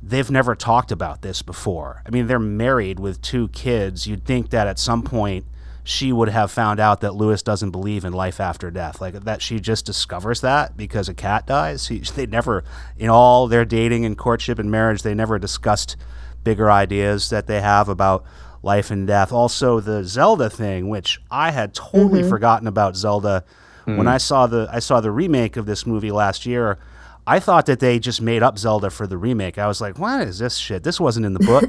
they've 0.01 0.32
never 0.32 0.56
talked 0.56 0.91
about 0.91 1.21
this 1.21 1.43
before. 1.43 2.01
I 2.08 2.10
mean, 2.10 2.25
they're 2.25 2.39
married 2.39 2.99
with 2.99 3.21
two 3.21 3.49
kids. 3.49 4.08
You'd 4.08 4.25
think 4.25 4.49
that 4.49 4.67
at 4.67 4.80
some 4.80 5.04
point 5.04 5.45
she 5.84 6.13
would 6.13 6.30
have 6.30 6.52
found 6.52 6.80
out 6.80 7.02
that 7.02 7.15
Louis 7.15 7.41
doesn't 7.41 7.72
believe 7.72 8.06
in 8.06 8.13
life 8.13 8.39
after 8.39 8.70
death. 8.70 9.02
Like 9.02 9.24
that 9.24 9.41
she 9.41 9.60
just 9.60 9.86
discovers 9.86 10.41
that 10.41 10.78
because 10.78 11.10
a 11.10 11.13
cat 11.13 11.48
dies. 11.48 11.88
He, 11.88 12.00
they 12.00 12.28
never, 12.28 12.63
in 12.98 13.10
all 13.10 13.48
their 13.48 13.65
dating 13.65 14.06
and 14.06 14.17
courtship 14.17 14.60
and 14.60 14.70
marriage, 14.70 15.02
they 15.02 15.15
never 15.15 15.39
discussed 15.39 15.96
bigger 16.44 16.70
ideas 16.70 17.30
that 17.30 17.48
they 17.48 17.62
have 17.62 17.89
about 17.89 18.24
life 18.63 18.91
and 18.91 19.08
death. 19.08 19.32
Also, 19.32 19.80
the 19.80 20.04
Zelda 20.04 20.50
thing, 20.50 20.89
which 20.89 21.20
I 21.32 21.52
had 21.52 21.74
totally 21.74 22.22
mm-hmm. 22.22 22.30
forgotten 22.30 22.67
about 22.67 22.96
Zelda. 22.96 23.44
Mm. 23.88 23.98
When 23.98 24.08
I 24.08 24.17
saw 24.17 24.46
the 24.46 24.70
I 24.72 24.80
saw 24.80 25.02
the 25.02 25.12
remake 25.12 25.58
of 25.58 25.65
this 25.65 25.88
movie 25.88 26.12
last 26.12 26.46
year, 26.46 26.78
I 27.26 27.39
thought 27.39 27.65
that 27.65 27.80
they 27.80 27.98
just 27.98 28.22
made 28.22 28.44
up 28.44 28.60
Zelda 28.60 28.91
for 28.91 29.08
the 29.08 29.17
remake. 29.17 29.58
I 29.58 29.65
was 29.65 29.82
like, 29.82 29.98
"What 29.98 30.28
is 30.28 30.38
this 30.38 30.58
shit? 30.58 30.84
This 30.84 31.00
wasn't 31.00 31.26
in 31.26 31.34
the 31.34 31.39
book." 31.39 31.63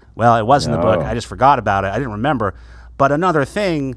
well, 0.16 0.36
it 0.36 0.44
was 0.44 0.66
in 0.66 0.72
the 0.72 0.78
book. 0.78 1.00
I 1.00 1.14
just 1.14 1.28
forgot 1.28 1.60
about 1.60 1.84
it. 1.84 1.88
I 1.88 1.98
didn't 1.98 2.12
remember. 2.12 2.54
But 3.02 3.10
another 3.10 3.44
thing, 3.44 3.96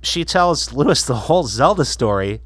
she 0.00 0.24
tells 0.24 0.72
Louis 0.72 1.02
the 1.02 1.16
whole 1.16 1.42
Zelda 1.42 1.84
story. 1.84 2.40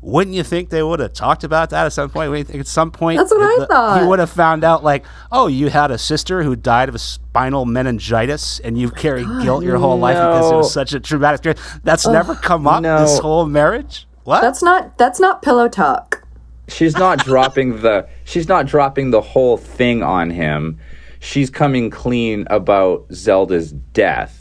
Wouldn't 0.00 0.34
you 0.34 0.42
think 0.42 0.70
they 0.70 0.82
would 0.82 1.00
have 1.00 1.12
talked 1.12 1.44
about 1.44 1.68
that 1.68 1.84
at 1.84 1.92
some 1.92 2.08
point? 2.08 2.30
Wouldn't 2.30 2.48
you 2.48 2.50
think 2.52 2.60
At 2.62 2.66
some 2.66 2.90
point, 2.90 3.18
That's 3.18 3.30
what 3.30 3.42
I 3.42 3.56
the- 3.58 3.66
thought. 3.66 4.00
He 4.00 4.06
would 4.06 4.20
have 4.20 4.30
found 4.30 4.64
out, 4.64 4.82
like, 4.82 5.04
oh, 5.30 5.48
you 5.48 5.68
had 5.68 5.90
a 5.90 5.98
sister 5.98 6.42
who 6.44 6.56
died 6.56 6.88
of 6.88 6.94
a 6.94 6.98
spinal 6.98 7.66
meningitis, 7.66 8.58
and 8.60 8.78
you've 8.78 8.92
oh 8.96 9.00
carried 9.00 9.26
guilt 9.42 9.64
your 9.64 9.76
whole 9.76 9.98
life 9.98 10.16
because 10.16 10.50
it 10.50 10.54
was 10.56 10.72
such 10.72 10.94
a 10.94 11.00
traumatic 11.00 11.44
experience. 11.44 11.80
That's 11.84 12.06
never 12.06 12.34
come 12.34 12.66
up. 12.66 12.82
no. 12.82 12.98
This 13.02 13.18
whole 13.18 13.44
marriage. 13.44 14.06
What? 14.24 14.40
That's 14.40 14.62
not 14.62 14.96
that's 14.96 15.20
not 15.20 15.42
pillow 15.42 15.68
talk. 15.68 16.26
she's 16.68 16.96
not 16.96 17.18
dropping 17.26 17.82
the 17.82 18.08
she's 18.24 18.48
not 18.48 18.64
dropping 18.64 19.10
the 19.10 19.20
whole 19.20 19.58
thing 19.58 20.02
on 20.02 20.30
him. 20.30 20.78
She's 21.20 21.50
coming 21.50 21.90
clean 21.90 22.46
about 22.48 23.04
Zelda's 23.12 23.72
death. 23.72 24.38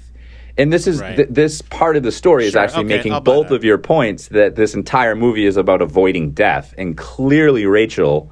And 0.62 0.72
this 0.72 0.86
is 0.86 1.02
Right. 1.02 1.16
th- 1.16 1.30
this 1.32 1.62
part 1.62 1.96
of 1.96 2.04
the 2.04 2.12
story 2.12 2.46
is 2.46 2.52
Sure, 2.52 2.62
actually 2.62 2.86
okay, 2.86 2.98
making 2.98 3.14
I'll 3.14 3.22
both 3.22 3.50
that. 3.50 3.56
of 3.56 3.64
your 3.64 3.80
points 3.80 4.28
that 4.28 4.56
this 4.56 4.76
entire 4.76 5.16
movie 5.16 5.48
is 5.48 5.58
about 5.58 5.82
avoiding 5.82 6.32
death 6.32 6.76
and 6.78 6.96
clearly 6.96 7.66
Rachel 7.66 8.32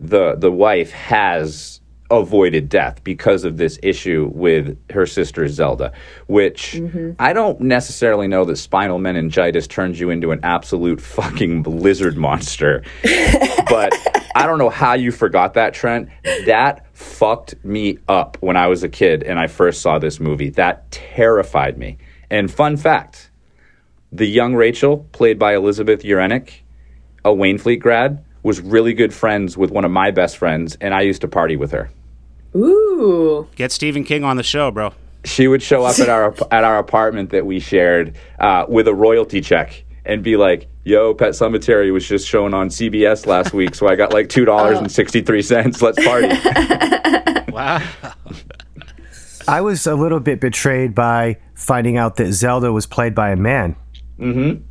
the 0.00 0.34
the 0.36 0.50
wife 0.50 0.90
has 0.92 1.80
avoided 2.10 2.68
death 2.68 3.04
because 3.04 3.44
of 3.44 3.56
this 3.56 3.78
issue 3.82 4.30
with 4.34 4.76
her 4.90 5.06
sister 5.06 5.46
Zelda, 5.46 5.92
which 6.26 6.72
mm-hmm. 6.72 7.12
I 7.18 7.32
don't 7.32 7.60
necessarily 7.60 8.26
know 8.26 8.44
that 8.46 8.56
spinal 8.56 8.98
meningitis 8.98 9.66
turns 9.68 10.00
you 10.00 10.10
into 10.10 10.32
an 10.32 10.40
absolute 10.42 11.00
fucking 11.00 11.62
lizard 11.66 12.16
monster. 12.16 12.82
but 13.68 13.92
I 14.34 14.46
don't 14.46 14.58
know 14.58 14.70
how 14.70 14.94
you 14.94 15.12
forgot 15.12 15.54
that, 15.54 15.74
Trent. 15.74 16.08
That 16.46 16.86
fucked 16.96 17.62
me 17.64 17.98
up 18.08 18.36
when 18.40 18.56
I 18.56 18.68
was 18.68 18.82
a 18.82 18.88
kid 18.88 19.22
and 19.22 19.38
I 19.38 19.46
first 19.46 19.82
saw 19.82 19.98
this 19.98 20.20
movie. 20.20 20.50
That 20.50 20.90
terrified 20.90 21.78
me. 21.78 21.98
And 22.30 22.50
fun 22.50 22.76
fact 22.76 23.30
the 24.12 24.26
young 24.26 24.54
Rachel, 24.54 25.06
played 25.12 25.38
by 25.38 25.54
Elizabeth 25.54 26.02
Ureneck, 26.02 26.50
a 27.24 27.30
Waynflete 27.30 27.80
grad, 27.80 28.24
was 28.42 28.60
really 28.60 28.92
good 28.92 29.14
friends 29.14 29.56
with 29.56 29.70
one 29.70 29.84
of 29.84 29.90
my 29.90 30.10
best 30.10 30.36
friends, 30.36 30.76
and 30.80 30.94
I 30.94 31.02
used 31.02 31.20
to 31.20 31.28
party 31.28 31.56
with 31.56 31.70
her. 31.70 31.90
Ooh. 32.56 33.46
Get 33.54 33.70
Stephen 33.70 34.02
King 34.02 34.24
on 34.24 34.36
the 34.36 34.42
show, 34.42 34.70
bro. 34.70 34.92
She 35.24 35.46
would 35.46 35.62
show 35.62 35.84
up 35.84 35.98
at 35.98 36.08
our 36.08 36.34
at 36.50 36.64
our 36.64 36.78
apartment 36.78 37.30
that 37.30 37.44
we 37.44 37.60
shared 37.60 38.16
uh, 38.38 38.64
with 38.68 38.88
a 38.88 38.94
royalty 38.94 39.42
check 39.42 39.84
and 40.04 40.22
be 40.22 40.36
like, 40.36 40.68
"Yo, 40.84 41.14
Pet 41.14 41.30
Sematary 41.30 41.92
was 41.92 42.06
just 42.06 42.26
shown 42.26 42.54
on 42.54 42.68
CBS 42.68 43.26
last 43.26 43.52
week, 43.52 43.74
so 43.74 43.86
I 43.88 43.96
got 43.96 44.12
like 44.12 44.28
two 44.28 44.44
dollars 44.44 44.78
and 44.78 44.90
sixty 44.90 45.20
three 45.22 45.42
cents. 45.42 45.82
Let's 45.82 46.02
party." 46.04 46.28
Wow. 47.52 47.82
I 49.48 49.60
was 49.60 49.86
a 49.86 49.94
little 49.96 50.20
bit 50.20 50.40
betrayed 50.40 50.94
by 50.94 51.38
finding 51.54 51.96
out 51.96 52.16
that 52.16 52.32
Zelda 52.32 52.72
was 52.72 52.86
played 52.86 53.14
by 53.14 53.30
a 53.32 53.36
man. 53.36 53.74
Mm-hmm. 54.18 54.62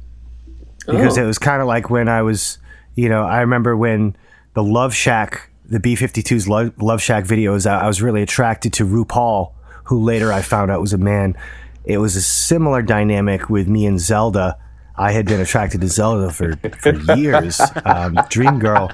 Because 0.91 1.17
Oh. 1.17 1.23
it 1.23 1.25
was 1.25 1.37
kind 1.37 1.61
of 1.61 1.67
like 1.67 1.89
when 1.89 2.07
I 2.07 2.21
was, 2.21 2.57
you 2.95 3.09
know, 3.09 3.23
I 3.23 3.41
remember 3.41 3.75
when 3.75 4.15
the 4.53 4.63
Love 4.63 4.93
Shack, 4.95 5.49
the 5.65 5.79
B 5.79 5.95
52's 5.95 6.47
Love, 6.47 6.71
Love 6.81 7.01
Shack 7.01 7.25
video 7.25 7.51
was 7.51 7.67
out, 7.67 7.83
I 7.83 7.87
was 7.87 8.01
really 8.01 8.21
attracted 8.21 8.71
to 8.73 8.85
RuPaul, 8.85 9.51
who 9.85 10.01
later 10.01 10.31
I 10.31 10.41
found 10.41 10.71
out 10.71 10.79
was 10.79 10.93
a 10.93 10.97
man. 10.97 11.35
It 11.83 11.97
was 11.97 12.15
a 12.15 12.21
similar 12.21 12.81
dynamic 12.81 13.49
with 13.49 13.67
me 13.67 13.85
and 13.85 13.99
Zelda. 13.99 14.57
I 14.99 15.13
had 15.13 15.25
been 15.25 15.39
attracted 15.39 15.79
to 15.81 15.87
Zelda 15.87 16.29
for, 16.29 16.57
for 16.81 16.93
years, 17.15 17.61
um, 17.85 18.19
Dream 18.29 18.59
Girl. 18.59 18.91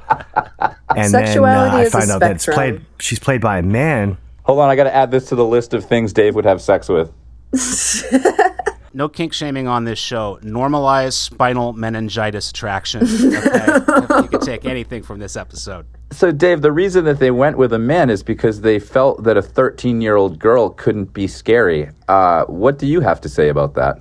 And 0.95 1.09
Sexuality 1.09 1.71
then 1.71 1.85
uh, 1.85 1.87
I 1.87 1.89
find 1.89 2.11
out 2.11 2.19
that 2.19 2.31
it's 2.31 2.45
played, 2.45 2.85
she's 2.99 3.17
played 3.17 3.41
by 3.41 3.57
a 3.57 3.63
man. 3.63 4.17
Hold 4.43 4.59
on, 4.59 4.69
I 4.69 4.75
got 4.75 4.83
to 4.83 4.95
add 4.95 5.09
this 5.09 5.27
to 5.29 5.35
the 5.35 5.43
list 5.43 5.73
of 5.73 5.83
things 5.83 6.13
Dave 6.13 6.35
would 6.35 6.45
have 6.45 6.61
sex 6.61 6.87
with. 6.89 7.11
No 8.95 9.09
kink 9.09 9.33
shaming 9.33 9.67
on 9.67 9.83
this 9.83 9.99
show. 9.99 10.39
Normalize 10.41 11.11
spinal 11.15 11.73
meningitis 11.73 12.49
attraction. 12.49 13.01
Okay? 13.03 14.21
you 14.21 14.29
can 14.29 14.39
take 14.39 14.63
anything 14.63 15.03
from 15.03 15.19
this 15.19 15.35
episode. 15.35 15.85
So, 16.13 16.31
Dave, 16.31 16.61
the 16.61 16.71
reason 16.71 17.03
that 17.03 17.19
they 17.19 17.29
went 17.29 17.57
with 17.57 17.73
a 17.73 17.77
man 17.77 18.09
is 18.09 18.23
because 18.23 18.61
they 18.61 18.79
felt 18.79 19.25
that 19.25 19.35
a 19.35 19.41
13 19.41 19.99
year 19.99 20.15
old 20.15 20.39
girl 20.39 20.69
couldn't 20.69 21.11
be 21.11 21.27
scary. 21.27 21.89
Uh, 22.07 22.45
what 22.45 22.79
do 22.79 22.87
you 22.87 23.01
have 23.01 23.19
to 23.19 23.27
say 23.27 23.49
about 23.49 23.73
that? 23.73 23.99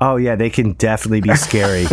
Oh 0.00 0.16
yeah, 0.16 0.34
they 0.34 0.50
can 0.50 0.72
definitely 0.72 1.20
be 1.20 1.34
scary. 1.36 1.84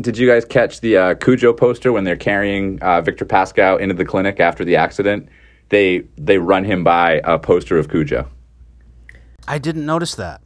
Did 0.00 0.18
you 0.18 0.28
guys 0.28 0.44
catch 0.44 0.80
the 0.80 0.96
uh, 0.96 1.14
Cujo 1.14 1.52
poster 1.52 1.90
when 1.90 2.04
they're 2.04 2.16
carrying 2.16 2.80
uh, 2.82 3.00
Victor 3.00 3.24
Pascow 3.24 3.80
into 3.80 3.94
the 3.94 4.04
clinic 4.04 4.38
after 4.40 4.64
the 4.64 4.76
accident? 4.76 5.28
They 5.70 6.04
they 6.16 6.38
run 6.38 6.64
him 6.64 6.84
by 6.84 7.20
a 7.24 7.38
poster 7.38 7.78
of 7.78 7.90
Cujo. 7.90 8.28
I 9.48 9.58
didn't 9.58 9.86
notice 9.86 10.14
that. 10.14 10.40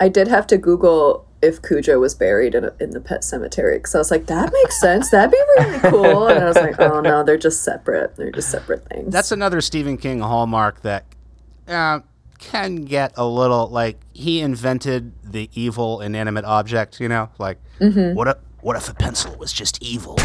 I 0.00 0.08
did 0.08 0.28
have 0.28 0.46
to 0.48 0.58
Google 0.58 1.26
if 1.40 1.62
Cujo 1.62 2.00
was 2.00 2.14
buried 2.14 2.54
in, 2.54 2.64
a, 2.64 2.72
in 2.80 2.90
the 2.90 3.00
pet 3.00 3.22
cemetery 3.22 3.78
because 3.78 3.94
I 3.94 3.98
was 3.98 4.10
like, 4.10 4.26
that 4.26 4.52
makes 4.52 4.80
sense. 4.80 5.10
That'd 5.10 5.30
be 5.30 5.38
really 5.58 5.78
cool. 5.90 6.28
And 6.28 6.42
I 6.42 6.46
was 6.46 6.56
like, 6.56 6.80
oh 6.80 7.00
no, 7.00 7.22
they're 7.22 7.36
just 7.36 7.62
separate. 7.62 8.16
They're 8.16 8.32
just 8.32 8.50
separate 8.50 8.88
things. 8.88 9.12
That's 9.12 9.30
another 9.32 9.60
Stephen 9.60 9.96
King 9.96 10.20
hallmark 10.20 10.82
that 10.82 11.04
uh, 11.68 12.00
can 12.38 12.84
get 12.84 13.12
a 13.16 13.26
little 13.26 13.68
like 13.68 14.00
he 14.12 14.40
invented 14.40 15.12
the 15.22 15.50
evil 15.54 16.00
inanimate 16.00 16.44
object. 16.44 17.00
You 17.00 17.08
know, 17.08 17.30
like 17.38 17.58
what 17.78 18.28
if 18.28 18.36
what 18.60 18.76
if 18.76 18.88
a 18.88 18.94
pencil 18.94 19.36
was 19.36 19.52
just 19.52 19.82
evil? 19.82 20.16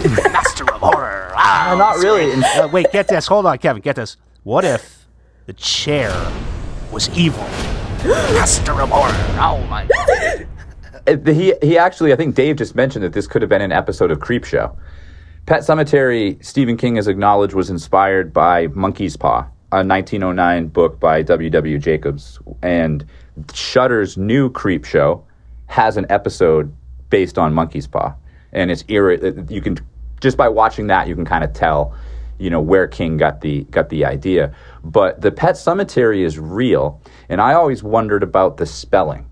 Oh, 0.00 0.30
master 0.32 0.64
of 0.72 0.80
horror. 0.80 1.32
Ah. 1.34 1.74
not 1.76 1.96
really. 1.98 2.32
Uh, 2.32 2.68
wait, 2.68 2.92
get 2.92 3.08
this. 3.08 3.26
Hold 3.26 3.46
on, 3.46 3.58
Kevin. 3.58 3.82
Get 3.82 3.96
this. 3.96 4.16
What 4.44 4.64
if 4.64 5.06
the 5.46 5.52
chair 5.54 6.12
was 6.92 7.08
evil? 7.16 7.42
master 8.04 8.80
of 8.80 8.88
horror. 8.90 9.10
Oh 9.40 9.64
my. 9.68 9.86
he 11.32 11.54
he 11.62 11.78
actually, 11.78 12.12
I 12.12 12.16
think 12.16 12.34
Dave 12.34 12.56
just 12.56 12.74
mentioned 12.76 13.04
that 13.04 13.12
this 13.12 13.26
could 13.26 13.42
have 13.42 13.48
been 13.48 13.62
an 13.62 13.72
episode 13.72 14.10
of 14.10 14.18
Creepshow. 14.18 14.76
Pet 15.46 15.62
Sematary, 15.62 16.44
Stephen 16.44 16.76
King 16.76 16.96
has 16.96 17.08
acknowledged, 17.08 17.54
was 17.54 17.70
inspired 17.70 18.32
by 18.32 18.66
Monkey's 18.68 19.16
Paw, 19.16 19.46
a 19.70 19.84
1909 19.84 20.68
book 20.68 20.98
by 20.98 21.22
W.W. 21.22 21.78
Jacobs. 21.78 22.38
And 22.62 23.04
Shudder's 23.52 24.16
new 24.16 24.50
Creepshow 24.50 25.22
has 25.66 25.96
an 25.96 26.06
episode 26.08 26.74
based 27.10 27.38
on 27.38 27.52
Monkey's 27.52 27.86
Paw. 27.86 28.14
And 28.52 28.70
it's 28.70 28.84
eerie. 28.88 29.20
You 29.48 29.60
can, 29.60 29.78
just 30.20 30.36
by 30.36 30.48
watching 30.48 30.86
that, 30.86 31.06
you 31.06 31.14
can 31.14 31.26
kind 31.26 31.44
of 31.44 31.52
tell, 31.52 31.94
you 32.38 32.48
know, 32.48 32.60
where 32.60 32.86
King 32.86 33.18
got 33.18 33.42
the, 33.42 33.64
got 33.64 33.90
the 33.90 34.06
idea. 34.06 34.54
But 34.82 35.20
the 35.20 35.30
Pet 35.30 35.56
Cemetery 35.56 36.24
is 36.24 36.38
real. 36.38 37.00
And 37.28 37.40
I 37.40 37.52
always 37.52 37.82
wondered 37.82 38.22
about 38.22 38.56
the 38.56 38.66
spelling 38.66 39.28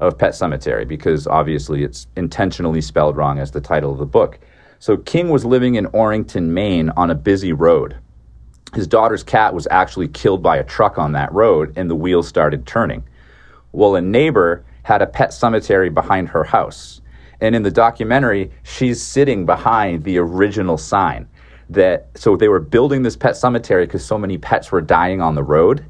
of 0.00 0.18
Pet 0.18 0.32
Sematary 0.32 0.86
because 0.86 1.26
obviously 1.26 1.82
it's 1.82 2.06
intentionally 2.14 2.80
spelled 2.80 3.16
wrong 3.16 3.38
as 3.38 3.50
the 3.52 3.60
title 3.60 3.90
of 3.90 3.98
the 3.98 4.06
book. 4.06 4.38
So 4.78 4.96
King 4.96 5.30
was 5.30 5.44
living 5.44 5.74
in 5.74 5.86
Orrington, 5.86 6.44
Maine 6.48 6.90
on 6.90 7.10
a 7.10 7.14
busy 7.14 7.52
road. 7.52 7.96
His 8.74 8.86
daughter's 8.86 9.22
cat 9.22 9.54
was 9.54 9.66
actually 9.70 10.08
killed 10.08 10.42
by 10.42 10.56
a 10.58 10.64
truck 10.64 10.98
on 10.98 11.12
that 11.12 11.32
road 11.32 11.72
and 11.76 11.88
the 11.88 11.94
wheels 11.94 12.28
started 12.28 12.66
turning. 12.66 13.02
Well, 13.72 13.96
a 13.96 14.00
neighbor 14.00 14.64
had 14.82 15.02
a 15.02 15.06
pet 15.06 15.32
cemetery 15.32 15.90
behind 15.90 16.28
her 16.28 16.44
house. 16.44 17.00
And 17.40 17.54
in 17.54 17.62
the 17.62 17.70
documentary, 17.70 18.50
she's 18.62 19.00
sitting 19.00 19.46
behind 19.46 20.04
the 20.04 20.18
original 20.18 20.76
sign 20.76 21.28
that 21.70 22.08
so 22.14 22.36
they 22.36 22.48
were 22.48 22.60
building 22.60 23.02
this 23.02 23.16
pet 23.16 23.36
cemetery 23.36 23.86
because 23.86 24.04
so 24.04 24.18
many 24.18 24.38
pets 24.38 24.72
were 24.72 24.80
dying 24.80 25.20
on 25.20 25.34
the 25.34 25.42
road 25.42 25.84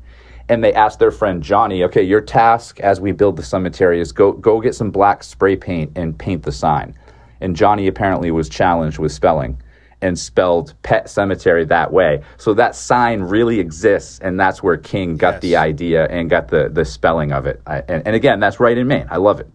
and 0.49 0.65
they 0.65 0.73
asked 0.73 0.99
their 0.99 1.11
friend 1.11 1.43
Johnny, 1.43 1.85
"Okay, 1.85 2.03
your 2.03 2.21
task 2.21 2.81
as 2.81 3.01
we 3.01 3.13
build 3.13 3.37
the 3.37 3.43
cemetery 3.43 4.01
is 4.01 4.13
go 4.13 4.33
go 4.33 4.61
get 4.61 4.75
some 4.75 4.91
black 4.91 5.23
spray 5.23 5.57
paint 5.57 5.93
and 5.95 6.19
paint 6.19 6.43
the 6.43 6.53
sign." 6.53 6.95
And 7.41 7.55
Johnny 7.55 7.87
apparently 7.87 8.31
was 8.31 8.49
challenged 8.49 8.99
with 8.99 9.13
spelling 9.13 9.59
and 10.01 10.19
spelled 10.19 10.75
pet 10.83 11.09
cemetery 11.11 11.65
that 11.65 11.93
way. 11.93 12.23
So 12.37 12.55
that 12.55 12.75
sign 12.77 13.21
really 13.23 13.59
exists 13.61 14.19
and 14.21 14.39
that's 14.39 14.63
where 14.63 14.77
King 14.77 15.17
got 15.17 15.41
the 15.41 15.57
idea 15.57 16.07
and 16.07 16.31
got 16.31 16.49
the 16.49 16.69
the 16.69 16.85
spelling 16.85 17.33
of 17.33 17.47
it. 17.47 17.61
I, 17.67 17.79
and, 17.89 18.07
and 18.07 18.15
again, 18.15 18.41
that's 18.41 18.61
right 18.61 18.79
in 18.79 18.87
Maine. 18.87 19.07
I 19.11 19.17
love 19.17 19.41
it. 19.41 19.49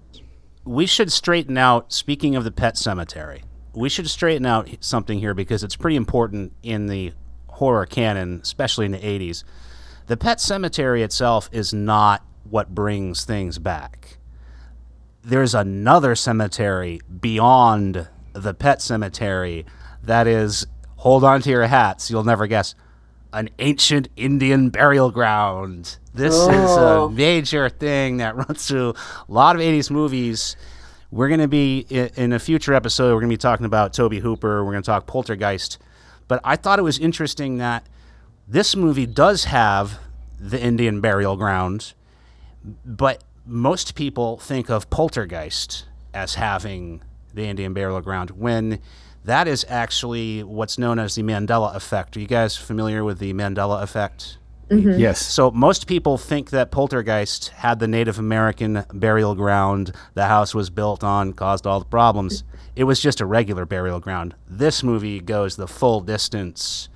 we 0.66 0.86
should 0.86 1.12
straighten 1.12 1.58
out 1.58 1.92
speaking 1.92 2.36
of 2.36 2.44
the 2.44 2.52
pet 2.52 2.78
cemetery 2.78 3.44
we 3.74 3.90
should 3.90 4.10
straighten 4.10 4.46
out 4.46 4.70
something 4.82 5.20
here 5.20 5.34
because 5.34 5.64
it's 5.64 5.76
pretty 5.76 5.96
important 5.98 6.54
in 6.62 6.86
the 6.88 7.12
horror 7.48 7.86
canon 7.86 8.40
especially 8.42 8.86
in 8.86 8.92
the 8.94 9.00
80s 9.00 9.44
the 10.08 10.16
pet 10.16 10.40
cemetery 10.40 11.04
itself 11.04 11.50
is 11.52 11.74
not 11.74 12.24
what 12.50 12.74
brings 12.74 13.26
things 13.26 13.60
back 13.60 14.18
there's 15.24 15.54
another 15.56 16.16
cemetery 16.16 17.02
beyond 17.20 18.08
the 18.34 18.54
pet 18.54 18.82
cemetery 18.82 19.66
that 20.04 20.28
is 20.28 20.66
hold 20.98 21.24
on 21.24 21.42
to 21.42 21.50
your 21.50 21.68
hats. 21.68 22.10
You'll 22.12 22.24
never 22.24 22.48
guess. 22.48 22.76
An 23.32 23.50
ancient 23.60 24.10
indian 24.16 24.70
burial 24.70 25.10
ground. 25.12 25.98
This 26.14 26.34
is 26.36 26.48
Oh. 26.48 27.06
a 27.06 27.10
major 27.10 27.68
thing 27.70 28.18
that 28.18 28.36
runs 28.36 28.68
through 28.68 28.94
a 29.28 29.32
lot 29.32 29.56
of 29.56 29.62
80s 29.62 29.90
movies. 29.90 30.56
We're 31.12 31.28
going 31.28 31.40
to 31.42 31.48
be 31.48 31.80
in 31.90 32.34
a 32.34 32.40
future 32.40 32.74
episode 32.74 33.14
we're 33.14 33.20
going 33.22 33.30
to 33.30 33.34
be 33.34 33.38
talking 33.38 33.66
about 33.66 33.94
Tobe 33.94 34.14
Hooper. 34.16 34.64
We're 34.64 34.72
going 34.72 34.84
to 34.84 34.86
talk 34.86 35.06
poltergeist. 35.08 35.78
But 36.28 36.40
i 36.44 36.56
thought 36.56 36.80
it 36.80 36.84
was 36.84 36.98
interesting 37.00 37.58
that 37.58 37.86
this 38.48 38.76
movie 38.76 39.06
does 39.06 39.46
have 39.46 40.00
the 40.40 40.62
indian 40.62 41.00
burial 41.02 41.36
ground 41.38 41.94
but 42.86 43.24
most 43.46 43.96
people 43.96 44.38
think 44.38 44.70
of 44.70 44.90
poltergeist 44.90 45.86
as 46.14 46.36
having 46.36 47.02
the 47.34 47.44
indian 47.46 47.74
burial 47.74 48.02
ground 48.02 48.32
when 48.32 48.80
that 49.26 49.48
is 49.48 49.66
actually 49.70 50.44
what's 50.44 50.78
known 50.78 51.00
as 51.00 51.16
the 51.16 51.24
mandela 51.24 51.76
effect 51.76 52.18
are 52.18 52.20
you 52.20 52.28
guys 52.28 52.56
familiar 52.56 53.04
with 53.04 53.20
the 53.20 53.34
mandela 53.34 53.82
effect 53.82 54.38
mm-hmm. 54.70 55.00
yes. 55.00 55.22
so 55.22 55.52
most 55.52 55.88
people 55.88 56.18
think 56.18 56.50
that 56.50 56.72
Poltergeist 56.72 57.50
had 57.50 57.80
the 57.80 57.88
Native 57.88 58.20
American 58.20 58.86
burial 58.94 59.36
ground 59.36 59.94
the 60.14 60.26
house 60.26 60.54
was 60.54 60.70
built 60.70 61.04
on, 61.04 61.34
caused 61.34 61.68
all 61.68 61.80
the 61.80 61.86
problems. 61.86 62.44
It 62.76 62.86
was 62.86 63.00
just 63.00 63.22
a 63.22 63.26
regular 63.26 63.66
burial 63.66 64.00
ground. 64.00 64.34
This 64.48 64.82
movie 64.82 65.20
goes 65.20 65.56
the 65.58 65.68
full 65.68 66.02
distance 66.02 66.90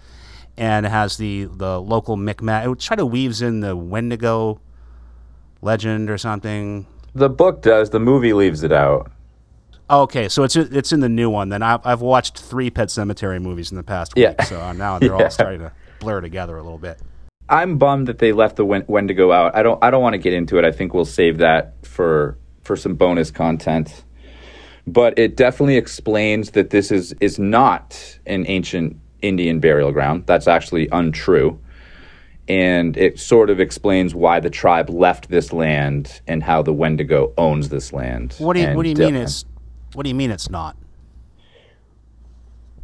and 0.58 0.86
has 0.86 1.18
the 1.18 1.46
the 1.46 1.80
local 1.80 2.18
Micmac. 2.18 2.66
It 2.66 2.80
try 2.80 2.96
to 2.96 3.06
weaves 3.06 3.42
in 3.42 3.60
the 3.60 3.76
Wendigo 3.76 4.60
legend 5.62 6.10
or 6.10 6.18
something. 6.18 6.88
The 7.13 7.30
book 7.30 7.62
does, 7.62 7.92
the 7.92 8.00
movie 8.00 8.34
leaves 8.34 8.63
it 8.63 8.72
out. 8.72 9.12
Okay, 9.89 10.28
so 10.28 10.43
it's 10.43 10.56
it's 10.56 10.91
in 10.91 11.00
the 11.00 11.10
new 11.10 11.30
one. 11.30 11.50
Then 11.50 11.63
I've, 11.63 11.86
I've 11.86 12.02
watched 12.02 12.38
three 12.39 12.69
Pet 12.69 12.89
Sematary 12.89 13.41
movies 13.41 13.71
in 13.71 13.78
the 13.78 13.84
past 13.84 14.15
week, 14.15 14.23
Yeah. 14.23 14.43
so 14.43 14.71
now 14.73 15.00
they're 15.00 15.15
Yeah. 15.17 15.23
all 15.26 15.30
starting 15.30 15.62
to 15.62 15.71
blur 16.00 16.21
together 16.21 16.58
a 16.58 16.62
little 16.63 16.78
bit. 16.78 17.00
I'm 17.50 17.78
bummed 17.78 18.08
that 18.08 18.17
they 18.19 18.34
left 18.34 18.58
the 18.58 18.65
Wen- 18.65 18.84
Wendigo 18.88 19.32
out. 19.32 19.56
I 19.56 19.63
don't 19.63 19.82
I 19.82 19.89
don't 19.89 20.02
want 20.02 20.13
to 20.13 20.17
get 20.19 20.34
into 20.34 20.58
it. 20.58 20.65
I 20.65 20.71
think 20.71 20.93
we'll 20.93 21.06
save 21.06 21.38
that 21.38 21.76
for 21.86 22.38
for 22.63 22.76
some 22.76 22.95
bonus 22.95 23.32
content. 23.32 24.04
But 24.86 25.17
it 25.17 25.36
definitely 25.38 25.78
explains 25.78 26.52
that 26.52 26.69
this 26.69 26.91
is 26.91 27.13
is 27.21 27.39
not 27.39 28.19
an 28.26 28.45
ancient 28.47 28.97
Indian 29.21 29.62
burial 29.62 29.93
ground. 29.93 30.23
That's 30.26 30.47
actually 30.47 30.89
untrue. 30.91 31.60
And 32.50 32.95
it 32.97 33.19
sort 33.19 33.50
of 33.50 33.60
explains 33.60 34.13
why 34.15 34.39
the 34.39 34.50
tribe 34.50 34.89
left 34.89 35.30
this 35.30 35.52
land 35.52 36.21
and 36.28 36.41
how 36.43 36.62
the 36.62 36.71
Wendigo 36.73 37.34
owns 37.38 37.69
this 37.69 37.91
land. 37.93 38.36
What 38.38 38.54
do 38.54 38.62
you 38.62 38.73
What 38.73 38.84
do 38.84 38.89
you 38.89 38.95
mean 38.95 39.15
uh, 39.17 39.21
it's 39.21 39.45
What 39.93 40.04
do 40.04 40.10
you 40.10 40.15
mean 40.15 40.32
it's 40.32 40.50
not? 40.50 40.78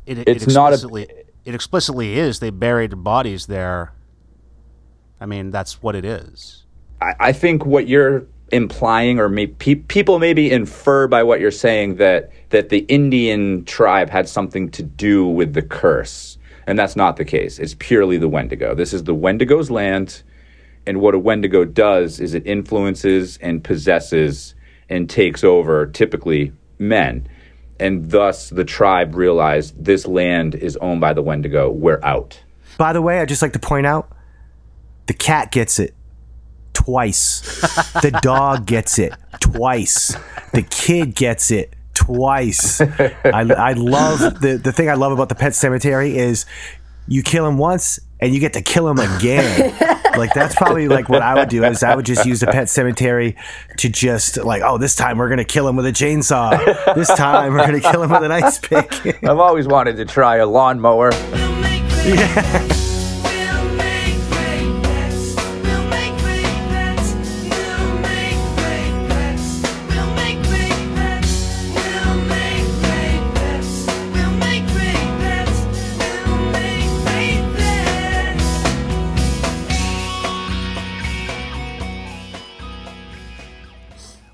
It, 0.05 0.19
it 0.19 0.27
It's 0.27 0.47
not 0.47 0.71
a- 0.71 0.75
explicitly 0.75 1.07
it 1.45 1.53
explicitly 1.55 2.17
is. 2.17 2.39
They 2.39 2.49
buried 2.49 3.03
bodies 3.03 3.47
there. 3.47 3.93
I 5.19 5.25
mean, 5.25 5.51
that's 5.51 5.81
what 5.81 5.95
it 5.95 6.05
is. 6.05 6.63
I, 7.01 7.13
I 7.19 7.31
think 7.33 7.65
what 7.65 7.87
you're 7.87 8.25
implying, 8.51 9.19
or 9.19 9.29
may, 9.29 9.47
pe- 9.47 9.75
people 9.75 10.19
maybe 10.19 10.51
infer 10.51 11.07
by 11.07 11.23
what 11.23 11.39
you're 11.39 11.51
saying 11.51 11.95
that 11.95 12.31
that 12.49 12.69
the 12.69 12.79
Indian 12.79 13.65
tribe 13.65 14.09
had 14.09 14.29
something 14.29 14.69
to 14.71 14.83
do 14.83 15.25
with 15.25 15.53
the 15.53 15.61
curse, 15.61 16.37
and 16.67 16.77
that's 16.77 16.95
not 16.95 17.17
the 17.17 17.25
case. 17.25 17.59
It's 17.59 17.75
purely 17.77 18.17
the 18.17 18.29
Wendigo. 18.29 18.75
This 18.75 18.93
is 18.93 19.03
the 19.03 19.13
Wendigo's 19.15 19.71
land, 19.71 20.21
and 20.85 21.01
what 21.01 21.15
a 21.15 21.19
Wendigo 21.19 21.65
does 21.65 22.19
is 22.19 22.33
it 22.33 22.45
influences 22.45 23.37
and 23.37 23.63
possesses 23.63 24.55
and 24.87 25.09
takes 25.09 25.43
over, 25.43 25.87
typically 25.87 26.51
men. 26.79 27.27
And 27.79 28.11
thus, 28.11 28.49
the 28.49 28.63
tribe 28.63 29.15
realized 29.15 29.83
this 29.83 30.05
land 30.05 30.55
is 30.55 30.77
owned 30.77 31.01
by 31.01 31.13
the 31.13 31.21
Wendigo. 31.21 31.69
We're 31.71 31.99
out. 32.03 32.41
By 32.77 32.93
the 32.93 33.01
way, 33.01 33.19
I'd 33.19 33.29
just 33.29 33.41
like 33.41 33.53
to 33.53 33.59
point 33.59 33.85
out 33.85 34.11
the 35.07 35.13
cat 35.13 35.51
gets 35.51 35.79
it 35.79 35.93
twice. 36.73 37.41
the 38.01 38.17
dog 38.21 38.65
gets 38.65 38.99
it 38.99 39.13
twice. 39.39 40.15
The 40.53 40.63
kid 40.63 41.15
gets 41.15 41.51
it 41.51 41.73
twice. 41.93 42.81
I, 42.81 43.13
I 43.23 43.73
love 43.73 44.41
the, 44.41 44.59
the 44.63 44.71
thing 44.71 44.89
I 44.89 44.95
love 44.95 45.11
about 45.11 45.29
the 45.29 45.35
pet 45.35 45.55
cemetery 45.55 46.17
is 46.17 46.45
you 47.07 47.23
kill 47.23 47.45
him 47.45 47.57
once 47.57 47.99
and 48.19 48.33
you 48.33 48.39
get 48.39 48.53
to 48.53 48.61
kill 48.61 48.87
him 48.87 48.99
again. 48.99 49.75
like 50.17 50.33
that's 50.33 50.55
probably 50.55 50.87
like 50.87 51.09
what 51.09 51.21
I 51.21 51.33
would 51.35 51.49
do 51.49 51.63
is 51.63 51.83
I 51.83 51.95
would 51.95 52.05
just 52.05 52.25
use 52.25 52.39
the 52.39 52.47
pet 52.47 52.69
cemetery 52.69 53.35
to 53.77 53.89
just 53.89 54.37
like, 54.37 54.61
oh, 54.63 54.77
this 54.77 54.95
time 54.95 55.17
we're 55.17 55.29
gonna 55.29 55.43
kill 55.43 55.67
him 55.67 55.75
with 55.75 55.85
a 55.85 55.91
chainsaw. 55.91 56.95
This 56.95 57.09
time 57.09 57.53
we're 57.53 57.65
gonna 57.65 57.81
kill 57.81 58.03
him 58.03 58.11
with 58.11 58.23
an 58.23 58.31
ice 58.31 58.59
pick. 58.59 59.05
I've 59.23 59.39
always 59.39 59.67
wanted 59.67 59.97
to 59.97 60.05
try 60.05 60.37
a 60.37 60.45
lawnmower. 60.45 61.11
We'll 62.03 62.82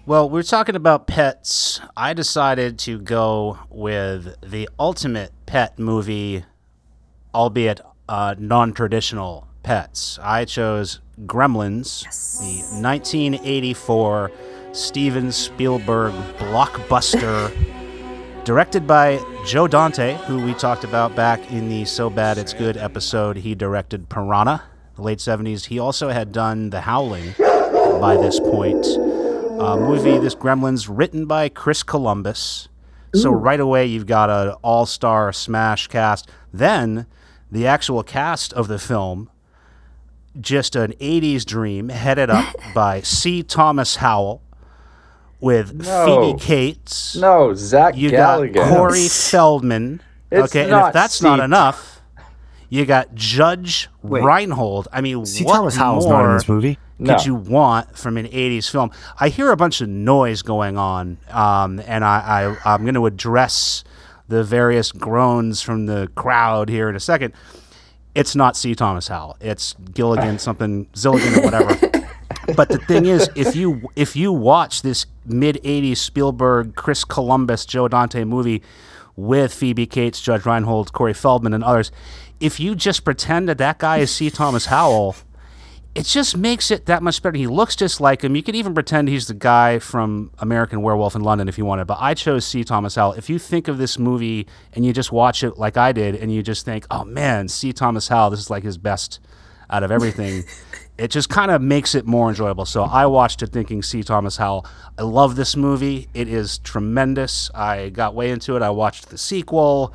Well, 0.09 0.27
we're 0.27 0.41
talking 0.41 0.75
about 0.75 1.05
pets. 1.05 1.81
I 1.95 2.15
decided 2.15 2.79
to 2.79 2.97
go 2.97 3.59
with 3.69 4.33
the 4.41 4.67
ultimate 4.79 5.31
pet 5.45 5.77
movie, 5.77 6.45
albeit 7.35 7.79
uh, 8.07 8.33
non 8.39 8.73
traditional 8.73 9.47
pets. 9.61 10.17
I 10.23 10.45
chose 10.45 10.99
Gremlins, 11.27 12.05
the 12.39 12.81
1984 12.81 14.31
Steven 14.71 15.31
Spielberg 15.31 16.13
blockbuster, 16.39 17.53
directed 18.45 18.87
by 18.87 19.23
Joe 19.45 19.67
Dante, 19.67 20.15
who 20.25 20.43
we 20.43 20.55
talked 20.55 20.83
about 20.83 21.15
back 21.15 21.51
in 21.51 21.69
the 21.69 21.85
So 21.85 22.09
Bad 22.09 22.39
It's 22.39 22.53
Good 22.53 22.77
episode. 22.77 23.37
He 23.37 23.53
directed 23.53 24.09
Piranha, 24.09 24.63
the 24.95 25.03
late 25.03 25.19
70s. 25.19 25.65
He 25.65 25.77
also 25.77 26.09
had 26.09 26.31
done 26.31 26.71
The 26.71 26.81
Howling 26.81 27.35
by 27.37 28.17
this 28.19 28.39
point 28.39 28.87
uh, 29.59 29.77
movie. 29.77 30.17
This 30.17 30.35
Gremlins, 30.35 30.87
written 30.89 31.25
by 31.25 31.49
Chris 31.49 31.83
Columbus. 31.83 32.67
So 33.15 33.31
right 33.31 33.59
away 33.59 33.87
you've 33.87 34.05
got 34.05 34.29
an 34.29 34.53
all-star 34.61 35.33
smash 35.33 35.87
cast. 35.87 36.29
Then 36.53 37.07
the 37.51 37.65
actual 37.65 38.03
cast 38.03 38.53
of 38.53 38.67
the 38.67 38.77
film, 38.77 39.29
just 40.39 40.75
an 40.75 40.93
'80s 40.93 41.43
dream, 41.43 41.89
headed 41.89 42.29
up 42.29 42.55
by 42.75 43.01
C. 43.01 43.41
Thomas 43.41 43.95
Howell, 43.97 44.43
with 45.39 45.73
No. 45.73 46.05
Phoebe 46.33 46.39
Cates. 46.39 47.15
No, 47.15 47.53
Zach 47.55 47.97
You 47.97 48.11
Galligan. 48.11 48.53
got 48.53 48.69
Corey 48.69 49.07
Feldman. 49.07 50.01
It's 50.31 50.51
okay, 50.55 50.69
and 50.69 50.87
if 50.87 50.93
that's 50.93 51.21
not 51.23 51.39
enough, 51.39 52.01
you 52.69 52.85
got 52.85 53.15
Judge 53.15 53.89
Wait. 54.03 54.23
Reinhold. 54.23 54.87
I 54.93 55.01
mean, 55.01 55.25
See, 55.25 55.43
what 55.43 55.55
Thomas 55.55 55.75
Howell's 55.75 56.05
more 56.05 56.21
not 56.21 56.29
in 56.29 56.33
this 56.37 56.47
movie. 56.47 56.77
Could 57.05 57.25
you 57.25 57.35
want 57.35 57.97
from 57.97 58.17
an 58.17 58.27
'80s 58.27 58.69
film? 58.69 58.91
I 59.19 59.29
hear 59.29 59.51
a 59.51 59.57
bunch 59.57 59.81
of 59.81 59.89
noise 59.89 60.41
going 60.41 60.77
on, 60.77 61.17
um, 61.29 61.79
and 61.85 62.03
I, 62.03 62.55
I 62.65 62.73
I'm 62.73 62.83
going 62.83 62.95
to 62.95 63.05
address 63.05 63.83
the 64.27 64.43
various 64.43 64.91
groans 64.91 65.61
from 65.61 65.85
the 65.85 66.09
crowd 66.15 66.69
here 66.69 66.89
in 66.89 66.95
a 66.95 66.99
second. 66.99 67.33
It's 68.15 68.35
not 68.35 68.57
C. 68.57 68.75
Thomas 68.75 69.07
Howell. 69.07 69.37
It's 69.39 69.75
Gilligan, 69.93 70.39
something 70.39 70.85
Zilligan, 70.87 71.37
or 71.37 71.43
whatever. 71.43 71.75
but 72.55 72.69
the 72.69 72.79
thing 72.79 73.05
is, 73.05 73.29
if 73.35 73.55
you 73.55 73.89
if 73.95 74.15
you 74.15 74.31
watch 74.33 74.81
this 74.81 75.05
mid 75.25 75.55
'80s 75.63 75.97
Spielberg, 75.97 76.75
Chris 76.75 77.03
Columbus, 77.03 77.65
Joe 77.65 77.87
Dante 77.87 78.23
movie 78.23 78.61
with 79.15 79.53
Phoebe 79.53 79.85
Cates, 79.85 80.21
Judge 80.21 80.45
Reinhold, 80.45 80.93
Corey 80.93 81.13
Feldman, 81.13 81.53
and 81.53 81.63
others, 81.63 81.91
if 82.39 82.59
you 82.59 82.75
just 82.75 83.03
pretend 83.03 83.49
that 83.49 83.57
that 83.57 83.79
guy 83.79 83.97
is 83.97 84.11
C. 84.11 84.29
Thomas 84.29 84.67
Howell, 84.67 85.15
it 85.99 86.05
just 86.05 86.37
makes 86.37 86.71
it 86.71 86.85
that 86.85 87.03
much 87.03 87.21
better. 87.21 87.37
He 87.37 87.45
looks 87.45 87.75
just 87.75 87.99
like 87.99 88.23
him. 88.23 88.33
You 88.33 88.41
could 88.41 88.55
even 88.55 88.73
pretend 88.73 89.09
he's 89.09 89.27
the 89.27 89.33
guy 89.33 89.79
from 89.79 90.31
American 90.39 90.81
Werewolf 90.81 91.13
in 91.13 91.23
London 91.23 91.49
if 91.49 91.57
you 91.57 91.65
wanted. 91.65 91.87
But 91.87 91.97
I 91.99 92.13
chose 92.13 92.45
C. 92.45 92.63
Thomas 92.63 92.95
Howell. 92.95 93.13
If 93.13 93.29
you 93.29 93.37
think 93.37 93.67
of 93.67 93.77
this 93.77 93.99
movie 93.99 94.47
and 94.71 94.85
you 94.85 94.93
just 94.93 95.11
watch 95.11 95.43
it 95.43 95.57
like 95.57 95.75
I 95.75 95.91
did, 95.91 96.15
and 96.15 96.33
you 96.33 96.41
just 96.41 96.63
think, 96.63 96.87
"Oh 96.89 97.03
man, 97.03 97.49
C. 97.49 97.73
Thomas 97.73 98.07
Howell, 98.07 98.29
this 98.29 98.39
is 98.39 98.49
like 98.49 98.63
his 98.63 98.77
best 98.77 99.19
out 99.69 99.83
of 99.83 99.91
everything," 99.91 100.45
it 100.97 101.11
just 101.11 101.27
kind 101.27 101.51
of 101.51 101.61
makes 101.61 101.93
it 101.93 102.05
more 102.05 102.29
enjoyable. 102.29 102.63
So 102.63 102.83
I 102.83 103.05
watched 103.05 103.41
it 103.43 103.47
thinking 103.47 103.83
C. 103.83 104.01
Thomas 104.01 104.37
Howell. 104.37 104.65
I 104.97 105.01
love 105.01 105.35
this 105.35 105.57
movie. 105.57 106.07
It 106.13 106.29
is 106.29 106.59
tremendous. 106.59 107.51
I 107.53 107.89
got 107.89 108.15
way 108.15 108.31
into 108.31 108.55
it. 108.55 108.61
I 108.61 108.69
watched 108.69 109.09
the 109.09 109.17
sequel. 109.17 109.93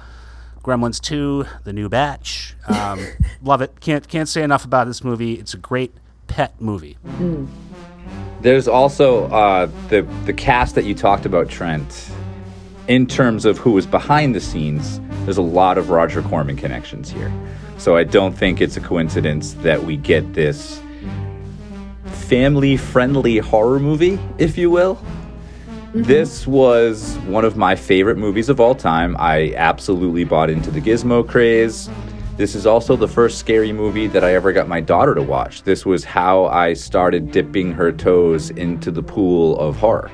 Gremlins 0.65 0.99
2, 0.99 1.45
The 1.65 1.75
New 1.75 1.91
Batch. 1.91 2.57
Um, 2.67 3.07
love 3.43 3.61
it. 3.61 3.81
Can't 3.81 4.09
can't 4.09 4.29
say 4.29 4.43
enough 4.43 4.65
about 4.65 4.87
this 4.87 5.05
movie. 5.05 5.35
It's 5.35 5.53
a 5.53 5.59
great 5.59 5.95
pet 6.27 6.59
movie. 6.59 6.97
There's 8.41 8.67
also 8.67 9.27
uh, 9.27 9.69
the 9.89 10.03
the 10.25 10.33
cast 10.33 10.75
that 10.77 10.85
you 10.85 10.95
talked 10.95 11.27
about, 11.27 11.51
Trent. 11.51 12.11
In 12.89 13.07
terms 13.07 13.45
of 13.45 13.59
who 13.59 13.73
was 13.73 13.87
behind 13.87 14.35
the 14.35 14.41
scenes, 14.41 15.01
there's 15.25 15.39
a 15.39 15.43
lot 15.43 15.79
of 15.79 15.91
Roger 15.91 16.23
Corman 16.23 16.57
connections 16.57 17.11
here. 17.11 17.33
So 17.77 17.97
I 17.97 18.05
don't 18.05 18.33
think 18.33 18.61
it's 18.61 18.77
a 18.77 18.81
coincidence 18.81 19.55
that 19.55 19.85
we 19.85 19.97
get 19.97 20.35
this 20.35 20.81
family-friendly 22.05 23.39
horror 23.39 23.81
movie, 23.81 24.19
if 24.39 24.57
you 24.57 24.71
will. 24.71 24.99
Mm-hmm. 25.95 26.09
This 26.09 26.45
was 26.45 27.15
one 27.19 27.45
of 27.45 27.57
my 27.57 27.77
favorite 27.77 28.19
movies 28.19 28.49
of 28.49 28.59
all 28.59 28.75
time. 28.75 29.15
I 29.17 29.55
absolutely 29.55 30.25
bought 30.25 30.51
into 30.51 30.73
the 30.73 30.81
Gizmo 30.81 31.27
craze. 31.27 31.89
This 32.37 32.57
is 32.57 32.67
also 32.67 32.97
the 32.97 33.07
first 33.07 33.39
scary 33.39 33.73
movie 33.73 34.09
that 34.09 34.25
I 34.25 34.35
ever 34.35 34.53
got 34.53 34.67
my 34.67 34.81
daughter 34.81 35.15
to 35.15 35.23
watch. 35.23 35.63
This 35.63 35.87
was 35.87 36.03
how 36.03 36.47
I 36.47 36.73
started 36.73 37.31
dipping 37.31 37.71
her 37.75 37.93
toes 37.93 38.51
into 38.51 38.91
the 38.91 39.05
pool 39.05 39.57
of 39.61 39.77
horror. 39.77 40.11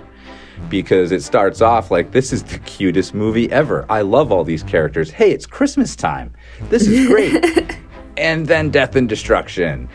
Because 0.68 1.12
it 1.12 1.22
starts 1.22 1.62
off 1.62 1.90
like, 1.90 2.10
this 2.10 2.30
is 2.30 2.42
the 2.42 2.58
cutest 2.58 3.14
movie 3.14 3.50
ever. 3.50 3.86
I 3.88 4.02
love 4.02 4.30
all 4.30 4.44
these 4.44 4.62
characters. 4.62 5.08
Hey, 5.10 5.30
it's 5.30 5.46
Christmas 5.46 5.96
time. 5.96 6.34
This 6.68 6.86
is 6.86 7.08
great. 7.08 7.78
and 8.18 8.46
then 8.46 8.68
Death 8.68 8.96
and 8.96 9.08
Destruction. 9.08 9.88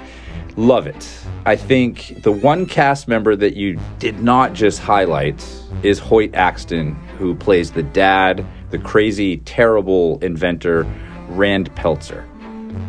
Love 0.58 0.88
it. 0.88 1.08
I 1.45 1.58
think 1.58 2.24
the 2.24 2.32
one 2.32 2.66
cast 2.66 3.10
member 3.10 3.36
that 3.36 3.56
you 3.56 3.78
did 3.99 4.22
not 4.22 4.53
just 4.53 4.80
highlight 4.80 5.45
is 5.84 5.99
Hoyt 5.99 6.34
Axton, 6.34 6.95
who 7.18 7.36
plays 7.36 7.72
the 7.72 7.84
dad, 7.84 8.45
the 8.70 8.80
crazy, 8.80 9.38
terrible 9.38 10.18
inventor, 10.20 10.88
Rand 11.28 11.76
Peltzer. 11.76 12.26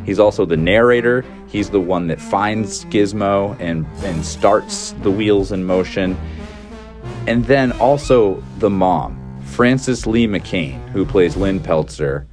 He's 0.05 0.21
also 0.21 0.45
the 0.45 0.57
narrator. 0.57 1.25
He's 1.49 1.71
the 1.71 1.81
one 1.81 2.07
that 2.07 2.21
finds 2.21 2.85
Gizmo 2.87 3.59
and, 3.59 3.85
and 4.05 4.25
starts 4.25 4.93
the 5.03 5.11
wheels 5.11 5.51
in 5.51 5.65
motion. 5.65 6.17
And 7.27 7.45
then 7.47 7.73
also 7.73 8.43
the 8.59 8.71
mom, 8.71 9.41
Frances 9.43 10.07
Lee 10.07 10.29
McCain, 10.29 10.89
who 10.91 11.05
plays 11.05 11.37
Lynn 11.37 11.59
Peltzer, 11.59 12.29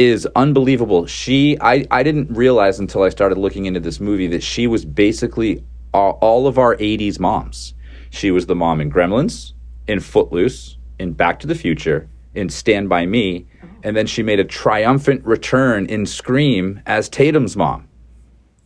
is 0.00 0.26
unbelievable. 0.36 1.06
She, 1.06 1.58
I, 1.60 1.86
I 1.90 2.02
didn't 2.02 2.30
realize 2.34 2.78
until 2.78 3.02
I 3.02 3.08
started 3.08 3.38
looking 3.38 3.66
into 3.66 3.80
this 3.80 4.00
movie 4.00 4.26
that 4.28 4.42
she 4.42 4.66
was 4.66 4.84
basically 4.84 5.64
all, 5.92 6.18
all 6.20 6.46
of 6.46 6.58
our 6.58 6.76
80s 6.76 7.18
moms. 7.20 7.74
She 8.10 8.30
was 8.30 8.46
the 8.46 8.54
mom 8.54 8.80
in 8.80 8.90
Gremlins, 8.90 9.52
in 9.86 10.00
Footloose, 10.00 10.76
in 10.98 11.12
Back 11.12 11.40
to 11.40 11.46
the 11.46 11.54
Future, 11.54 12.08
in 12.34 12.48
Stand 12.48 12.88
By 12.88 13.06
Me, 13.06 13.46
oh. 13.62 13.68
and 13.82 13.96
then 13.96 14.06
she 14.06 14.22
made 14.22 14.40
a 14.40 14.44
triumphant 14.44 15.24
return 15.24 15.86
in 15.86 16.06
Scream 16.06 16.80
as 16.86 17.08
Tatum's 17.08 17.56
mom. 17.56 17.88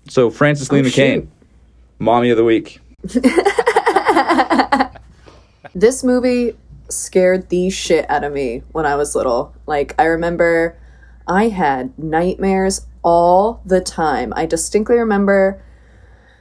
So, 0.09 0.30
Frances 0.30 0.70
Lee 0.70 0.80
Oh, 0.80 0.82
McCain, 0.82 1.14
shoot. 1.14 1.28
Mommy 1.99 2.30
of 2.30 2.37
the 2.37 2.45
Week. 2.45 2.80
This 5.74 6.05
movie 6.05 6.57
scared 6.89 7.49
the 7.49 7.68
shit 7.68 8.09
out 8.09 8.22
of 8.22 8.32
me 8.32 8.62
when 8.70 8.87
I 8.87 8.95
was 8.95 9.16
little. 9.16 9.53
Like, 9.66 9.95
I 9.99 10.05
remember 10.05 10.76
I 11.27 11.49
had 11.49 11.99
nightmares 11.99 12.87
all 13.03 13.62
the 13.64 13.81
time. 13.81 14.33
I 14.37 14.47
distinctly 14.47 14.97
remember 14.97 15.62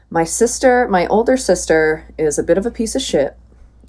my 0.09 0.23
sister, 0.23 0.87
my 0.87 1.07
older 1.07 1.37
sister, 1.37 2.05
is 2.17 2.37
a 2.37 2.43
bit 2.43 2.57
of 2.57 2.65
a 2.65 2.71
piece 2.71 2.95
of 2.95 3.01
shit. 3.01 3.35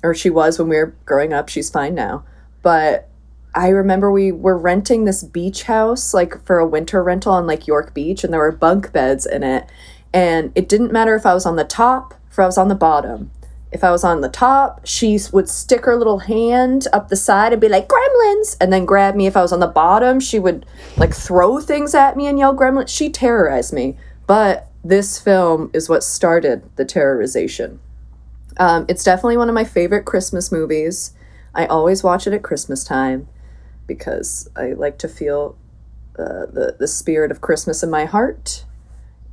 Or 0.03 0.15
she 0.15 0.31
was 0.31 0.59
when 0.59 0.69
we 0.69 0.77
were 0.77 0.95
growing 1.05 1.33
up. 1.33 1.49
She's 1.49 1.71
fine 1.71 1.95
now. 1.95 2.25
But 2.63 3.09
I 3.55 3.69
remember 3.69 4.11
we 4.11 4.33
were 4.33 4.59
renting 4.59 5.05
this 5.05 5.23
beach 5.23 5.65
house, 5.65 6.15
like 6.15 6.45
for 6.45 6.59
a 6.59 6.67
winter 6.67 7.03
rental 7.03 7.33
on 7.33 7.47
like 7.47 7.67
York 7.67 7.95
Beach, 7.95 8.25
and 8.25 8.33
there 8.33 8.41
were 8.41 8.53
bunk 8.53 8.93
beds 8.93 9.27
in 9.27 9.43
it. 9.43 9.69
And 10.13 10.53
it 10.55 10.69
didn't 10.69 10.93
matter 10.93 11.15
if 11.15 11.27
I 11.27 11.35
was 11.35 11.47
on 11.47 11.57
the 11.57 11.65
top, 11.65 12.15
if 12.31 12.39
I 12.39 12.47
was 12.47 12.59
on 12.59 12.69
the 12.69 12.75
bottom. 12.75 13.31
If 13.75 13.83
I 13.83 13.91
was 13.91 14.05
on 14.05 14.21
the 14.21 14.29
top, 14.29 14.87
she 14.87 15.19
would 15.33 15.49
stick 15.49 15.85
her 15.85 15.97
little 15.97 16.21
hand 16.21 16.87
up 16.93 17.09
the 17.09 17.17
side 17.17 17.53
and 17.53 17.61
be 17.61 17.69
like, 17.69 17.89
Gremlins! 17.89 18.57
And 18.61 18.73
then 18.73 18.87
grab 18.87 19.17
me. 19.17 19.27
If 19.27 19.37
I 19.37 19.43
was 19.43 19.53
on 19.53 19.59
the 19.59 19.67
bottom, 19.67 20.21
she 20.21 20.39
would 20.39 20.65
like 20.97 21.13
throw 21.13 21.61
things 21.61 21.93
at 21.93 22.17
me 22.17 22.29
and 22.29 22.39
yell, 22.39 22.55
Gremlins. 22.55 22.89
She 22.89 23.11
terrorized 23.11 23.73
me. 23.73 23.97
But 24.29 24.71
this 24.85 25.19
film 25.19 25.73
is 25.75 25.89
what 25.89 26.05
started 26.05 26.63
the 26.77 26.85
terrorization. 26.85 27.79
Um, 28.59 28.87
it's 28.89 29.03
definitely 29.03 29.39
one 29.39 29.49
of 29.49 29.55
my 29.55 29.65
favorite 29.65 30.05
Christmas 30.05 30.53
movies. 30.53 31.13
I 31.53 31.67
always 31.67 32.05
watch 32.05 32.29
it 32.29 32.33
at 32.33 32.45
Christmas 32.45 32.85
time 32.85 33.29
because 33.89 34.49
I 34.55 34.75
like 34.75 34.99
to 34.99 35.09
feel 35.09 35.57
uh, 36.17 36.47
the 36.47 36.77
the 36.79 36.87
spirit 36.87 37.33
of 37.33 37.41
Christmas 37.41 37.83
in 37.83 37.91
my 37.91 38.05
heart. 38.05 38.65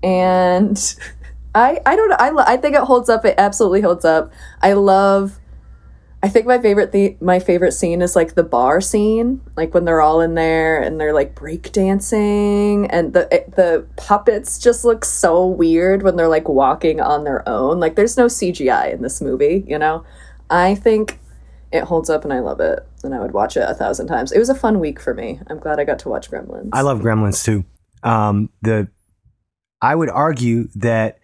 And 0.01 0.77
I 1.53 1.79
I 1.85 1.95
don't 1.95 2.09
know. 2.09 2.15
I 2.19 2.29
lo- 2.29 2.43
I 2.47 2.57
think 2.57 2.75
it 2.75 2.81
holds 2.81 3.09
up. 3.09 3.25
It 3.25 3.35
absolutely 3.37 3.81
holds 3.81 4.05
up. 4.05 4.31
I 4.61 4.73
love. 4.73 5.37
I 6.23 6.29
think 6.29 6.45
my 6.45 6.59
favorite 6.59 6.91
the 6.91 7.17
my 7.19 7.39
favorite 7.39 7.71
scene 7.71 8.01
is 8.01 8.15
like 8.15 8.35
the 8.35 8.43
bar 8.43 8.79
scene, 8.79 9.41
like 9.57 9.73
when 9.73 9.85
they're 9.85 10.01
all 10.01 10.21
in 10.21 10.35
there 10.35 10.79
and 10.79 10.99
they're 11.01 11.13
like 11.13 11.33
break 11.33 11.71
dancing, 11.71 12.85
and 12.91 13.13
the 13.13 13.27
it- 13.33 13.55
the 13.55 13.85
puppets 13.97 14.59
just 14.59 14.85
look 14.85 15.03
so 15.03 15.45
weird 15.47 16.03
when 16.03 16.15
they're 16.15 16.27
like 16.27 16.47
walking 16.47 17.01
on 17.01 17.23
their 17.23 17.47
own. 17.49 17.79
Like 17.79 17.95
there's 17.95 18.17
no 18.17 18.27
CGI 18.27 18.93
in 18.93 19.01
this 19.01 19.19
movie, 19.19 19.63
you 19.67 19.79
know. 19.79 20.05
I 20.49 20.75
think 20.75 21.19
it 21.71 21.85
holds 21.85 22.09
up 22.09 22.23
and 22.23 22.31
I 22.33 22.39
love 22.39 22.59
it, 22.59 22.85
and 23.03 23.15
I 23.15 23.19
would 23.19 23.31
watch 23.31 23.57
it 23.57 23.67
a 23.67 23.73
thousand 23.73 24.05
times. 24.07 24.31
It 24.31 24.37
was 24.39 24.49
a 24.49 24.55
fun 24.55 24.79
week 24.79 24.99
for 24.99 25.13
me. 25.15 25.39
I'm 25.47 25.57
glad 25.57 25.79
I 25.79 25.85
got 25.85 25.99
to 25.99 26.09
watch 26.09 26.29
Gremlins. 26.29 26.69
I 26.71 26.81
love 26.81 26.99
Gremlins 26.99 27.43
too. 27.43 27.65
Um, 28.03 28.49
the 28.61 28.89
I 29.81 29.95
would 29.95 30.09
argue 30.09 30.67
that 30.75 31.17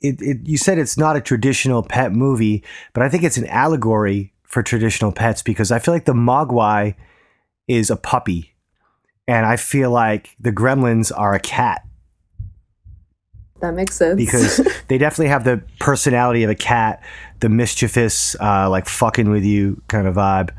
it 0.00 0.20
it 0.20 0.38
you 0.44 0.58
said 0.58 0.78
it's 0.78 0.98
not 0.98 1.16
a 1.16 1.20
traditional 1.20 1.82
pet 1.82 2.12
movie, 2.12 2.62
but 2.92 3.02
I 3.02 3.08
think 3.08 3.22
it's 3.22 3.36
an 3.36 3.46
allegory 3.46 4.32
for 4.42 4.62
traditional 4.62 5.12
pets 5.12 5.42
because 5.42 5.72
I 5.72 5.78
feel 5.78 5.94
like 5.94 6.04
the 6.04 6.12
Mogwai 6.12 6.94
is 7.68 7.90
a 7.90 7.96
puppy, 7.96 8.54
and 9.26 9.46
I 9.46 9.56
feel 9.56 9.90
like 9.90 10.36
the 10.38 10.52
Gremlins 10.52 11.12
are 11.16 11.34
a 11.34 11.40
cat 11.40 11.86
that 13.60 13.74
makes 13.74 13.96
sense 13.96 14.16
because 14.16 14.56
they 14.88 14.98
definitely 14.98 15.28
have 15.28 15.44
the 15.44 15.62
personality 15.78 16.42
of 16.42 16.50
a 16.50 16.54
cat, 16.54 17.02
the 17.40 17.48
mischievous, 17.48 18.36
uh, 18.40 18.68
like 18.68 18.86
fucking 18.86 19.30
with 19.30 19.44
you 19.44 19.82
kind 19.88 20.06
of 20.06 20.16
vibe. 20.16 20.50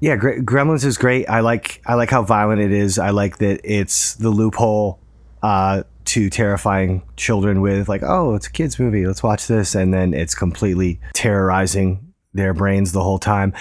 Yeah, 0.00 0.16
Gre- 0.16 0.40
Gremlins 0.40 0.84
is 0.84 0.98
great. 0.98 1.28
I 1.28 1.40
like 1.40 1.82
I 1.86 1.94
like 1.94 2.10
how 2.10 2.22
violent 2.22 2.60
it 2.60 2.72
is. 2.72 2.98
I 2.98 3.10
like 3.10 3.38
that 3.38 3.60
it's 3.64 4.14
the 4.14 4.30
loophole 4.30 4.98
uh, 5.42 5.82
to 6.14 6.30
terrifying 6.30 7.02
children 7.16 7.60
with 7.60 7.88
like, 7.88 8.02
oh, 8.04 8.34
it's 8.34 8.46
a 8.46 8.52
kids 8.52 8.78
movie. 8.78 9.06
Let's 9.06 9.22
watch 9.22 9.46
this, 9.48 9.74
and 9.74 9.92
then 9.92 10.14
it's 10.14 10.34
completely 10.34 11.00
terrorizing 11.12 12.12
their 12.32 12.54
brains 12.54 12.92
the 12.92 13.02
whole 13.02 13.18
time. 13.18 13.52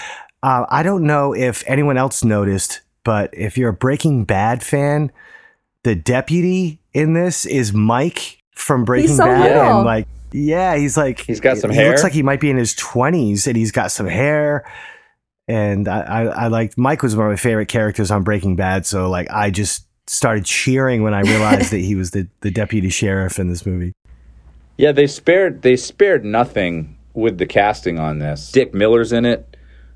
Uh, 0.44 0.66
I 0.70 0.84
don't 0.84 1.04
know 1.04 1.34
if 1.34 1.64
anyone 1.68 1.98
else 1.98 2.24
noticed, 2.24 2.82
but 3.04 3.30
if 3.34 3.58
you're 3.58 3.70
a 3.70 3.74
Breaking 3.74 4.24
Bad 4.26 4.62
fan, 4.62 5.12
the 5.84 5.96
deputy 5.96 6.80
in 6.94 7.14
this 7.14 7.46
is 7.46 7.74
Mike 7.74 8.40
from 8.56 8.86
Breaking 8.86 9.16
so 9.16 9.26
Bad, 9.26 9.42
little. 9.56 9.78
and 9.78 9.86
like, 9.86 10.08
yeah, 10.32 10.76
he's 10.76 10.96
like, 10.96 11.20
He's 11.22 11.40
got 11.40 11.58
some 11.58 11.72
he 11.72 11.78
hair? 11.78 11.90
looks 11.90 12.04
like 12.04 12.14
he 12.14 12.24
might 12.24 12.40
be 12.40 12.50
in 12.50 12.58
his 12.58 12.76
twenties, 12.76 13.48
and 13.48 13.56
he's 13.58 13.72
got 13.72 13.92
some 13.92 14.08
hair. 14.08 14.70
And 15.48 15.88
I, 15.88 16.02
I, 16.02 16.24
I 16.24 16.48
liked 16.48 16.78
Mike 16.78 17.02
was 17.04 17.16
one 17.16 17.26
of 17.26 17.32
my 17.32 17.36
favorite 17.36 17.68
characters 17.68 18.12
on 18.12 18.24
Breaking 18.24 18.56
Bad, 18.56 18.86
so 18.86 19.10
like 19.10 19.30
I 19.32 19.50
just 19.50 19.83
started 20.08 20.46
cheering 20.46 21.04
when 21.04 21.14
I 21.14 21.22
realized 21.22 21.72
that 21.72 21.80
he 21.80 21.96
was 21.96 22.12
the, 22.12 22.28
the 22.42 22.52
deputy 22.52 22.90
sheriff 22.90 23.40
in 23.40 23.50
this 23.50 23.66
movie. 23.66 23.94
Yeah, 24.78 24.92
they 24.92 25.08
spared 25.08 25.62
they 25.62 25.76
spared 25.76 26.26
nothing 26.26 26.98
with 27.14 27.38
the 27.38 27.46
casting 27.46 28.00
on 28.00 28.20
this. 28.20 28.52
Dick 28.52 28.74
Miller's 28.74 29.12
in 29.12 29.26
it. 29.26 29.56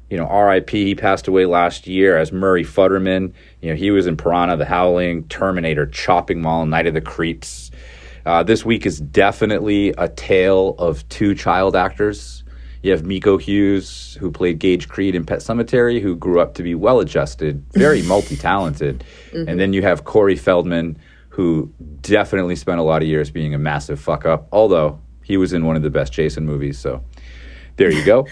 You 0.10 0.16
know, 0.16 0.26
R.I.P. 0.28 0.86
He 0.86 0.96
passed 0.96 1.28
away 1.28 1.46
last 1.46 1.86
year 1.86 2.18
as 2.18 2.32
Murray 2.32 2.64
Futterman. 2.64 3.34
You 3.62 3.70
know, 3.70 3.76
he 3.76 3.92
was 3.92 4.08
in 4.08 4.16
Piranha: 4.16 4.56
The 4.56 4.66
Howling, 4.66 5.28
Terminator, 5.28 5.86
Chopping 5.86 6.42
Mall, 6.42 6.66
Night 6.66 6.88
of 6.88 6.94
the 6.94 7.02
Creeps. 7.02 7.72
Uh, 8.26 8.44
this 8.44 8.64
week 8.64 8.86
is 8.86 9.00
definitely 9.00 9.90
a 9.98 10.10
tale 10.10 10.76
of 10.78 11.08
two 11.10 11.34
child 11.34 11.76
actors. 11.76 12.37
You 12.88 12.94
have 12.94 13.06
Miko 13.06 13.36
Hughes, 13.36 14.16
who 14.18 14.32
played 14.32 14.60
Gage 14.60 14.88
Creed 14.88 15.14
in 15.14 15.26
Pet 15.26 15.40
Sematary, 15.40 16.02
who 16.02 16.16
grew 16.16 16.40
up 16.40 16.54
to 16.54 16.64
be 16.64 16.74
well 16.74 17.02
adjusted, 17.02 17.62
very 17.74 18.02
multi 18.14 18.38
talented. 18.38 19.04
And 19.34 19.60
then 19.60 19.74
you 19.74 19.82
have 19.82 20.06
Corey 20.06 20.38
Feldman, 20.38 20.98
who 21.28 21.70
definitely 22.00 22.56
spent 22.56 22.80
a 22.80 22.84
lot 22.84 23.02
of 23.02 23.10
years 23.10 23.30
being 23.30 23.54
a 23.54 23.58
massive 23.58 24.00
fuck 24.00 24.26
up, 24.26 24.48
although 24.54 25.02
he 25.22 25.36
was 25.36 25.52
in 25.52 25.66
one 25.66 25.76
of 25.76 25.82
the 25.82 25.90
best 25.90 26.14
Jason 26.14 26.46
movies. 26.46 26.80
So 26.80 27.04
there 27.76 27.92
you 27.92 28.06
go. 28.06 28.26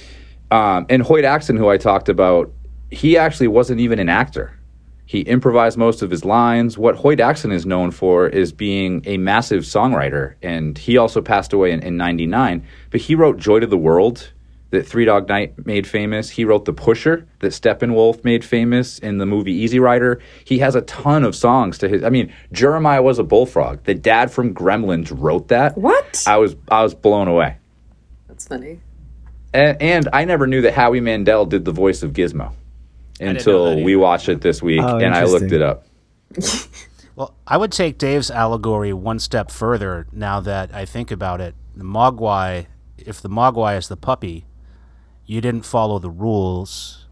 um, 0.50 0.84
and 0.88 1.00
Hoyt 1.00 1.24
Axton, 1.24 1.56
who 1.56 1.68
I 1.68 1.76
talked 1.76 2.08
about, 2.08 2.52
he 2.90 3.16
actually 3.16 3.46
wasn't 3.46 3.78
even 3.78 4.00
an 4.00 4.08
actor. 4.08 4.58
He 5.04 5.20
improvised 5.20 5.76
most 5.76 6.02
of 6.02 6.10
his 6.10 6.24
lines. 6.24 6.78
What 6.78 6.96
Hoyt 6.96 7.20
Axton 7.20 7.52
is 7.52 7.66
known 7.66 7.90
for 7.90 8.28
is 8.28 8.52
being 8.52 9.02
a 9.04 9.18
massive 9.18 9.64
songwriter, 9.64 10.34
and 10.42 10.78
he 10.78 10.96
also 10.96 11.20
passed 11.20 11.52
away 11.52 11.72
in, 11.72 11.80
in 11.82 11.96
99. 11.96 12.66
But 12.90 13.00
he 13.00 13.14
wrote 13.14 13.36
Joy 13.36 13.60
to 13.60 13.66
the 13.66 13.76
World 13.76 14.32
that 14.70 14.86
Three 14.86 15.04
Dog 15.04 15.28
Night 15.28 15.66
made 15.66 15.86
famous. 15.86 16.30
He 16.30 16.44
wrote 16.46 16.64
The 16.64 16.72
Pusher 16.72 17.26
that 17.40 17.48
Steppenwolf 17.48 18.24
made 18.24 18.42
famous 18.44 18.98
in 18.98 19.18
the 19.18 19.26
movie 19.26 19.52
Easy 19.52 19.78
Rider. 19.78 20.20
He 20.44 20.60
has 20.60 20.74
a 20.74 20.80
ton 20.82 21.24
of 21.24 21.36
songs 21.36 21.78
to 21.78 21.88
his. 21.88 22.02
I 22.02 22.08
mean, 22.08 22.32
Jeremiah 22.52 23.02
was 23.02 23.18
a 23.18 23.22
bullfrog. 23.22 23.84
The 23.84 23.94
dad 23.94 24.32
from 24.32 24.54
Gremlins 24.54 25.12
wrote 25.14 25.48
that. 25.48 25.76
What? 25.76 26.24
I 26.26 26.38
was 26.38 26.56
I 26.70 26.82
was 26.82 26.94
blown 26.94 27.28
away. 27.28 27.58
That's 28.28 28.48
funny. 28.48 28.80
And, 29.52 29.82
and 29.82 30.08
I 30.12 30.24
never 30.24 30.46
knew 30.46 30.62
that 30.62 30.72
Howie 30.72 31.00
Mandel 31.00 31.44
did 31.44 31.66
the 31.66 31.72
voice 31.72 32.02
of 32.02 32.14
Gizmo 32.14 32.54
until 33.20 33.82
we 33.82 33.96
watched 33.96 34.28
it 34.28 34.40
this 34.40 34.62
week, 34.62 34.80
Oh, 34.82 34.98
and 34.98 35.14
I 35.14 35.24
looked 35.24 35.52
it 35.52 35.62
up. 35.62 35.86
Well, 37.14 37.34
I 37.46 37.58
would 37.58 37.72
take 37.72 37.98
Dave's 37.98 38.30
allegory 38.30 38.94
one 38.94 39.18
step 39.18 39.50
further 39.50 40.06
now 40.12 40.40
that 40.40 40.74
I 40.74 40.86
think 40.86 41.10
about 41.10 41.42
it. 41.42 41.54
The 41.76 41.84
Mogwai, 41.84 42.68
if 42.96 43.20
the 43.20 43.28
Mogwai 43.28 43.76
is 43.76 43.88
the 43.88 43.98
puppy, 43.98 44.46
you 45.26 45.42
didn't 45.42 45.66
follow 45.66 45.98
the 45.98 46.08
rules. 46.08 47.06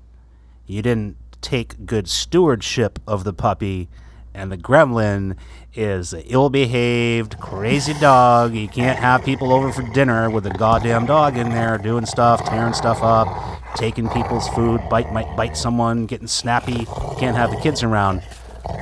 You 0.66 0.80
didn't 0.80 1.16
take 1.42 1.84
good 1.84 2.09
stewardship 2.09 2.98
of 3.07 3.24
the 3.24 3.34
puppy, 3.34 3.90
and 4.32 4.51
the 4.51 4.57
gremlin 4.57 5.36
is 5.74 6.14
an 6.14 6.22
ill-behaved, 6.22 7.38
crazy 7.38 7.92
dog. 8.01 8.55
You 8.55 8.68
can't 8.68 8.98
have 8.98 9.22
people 9.22 9.53
over 9.53 9.70
for 9.70 9.82
dinner 9.92 10.30
with 10.30 10.46
a 10.46 10.51
goddamn 10.51 11.05
dog 11.05 11.36
in 11.36 11.51
there 11.51 11.76
doing 11.76 12.07
stuff, 12.07 12.42
tearing 12.46 12.72
stuff 12.72 13.03
up, 13.03 13.28
taking 13.76 14.08
people's 14.10 14.48
food, 14.48 14.80
bite 14.88 15.12
might 15.12 15.34
bite 15.36 15.56
someone, 15.56 16.06
getting 16.06 16.26
snappy. 16.26 16.86
Can't 17.18 17.36
have 17.36 17.50
the 17.50 17.60
kids 17.62 17.82
around. 17.82 18.22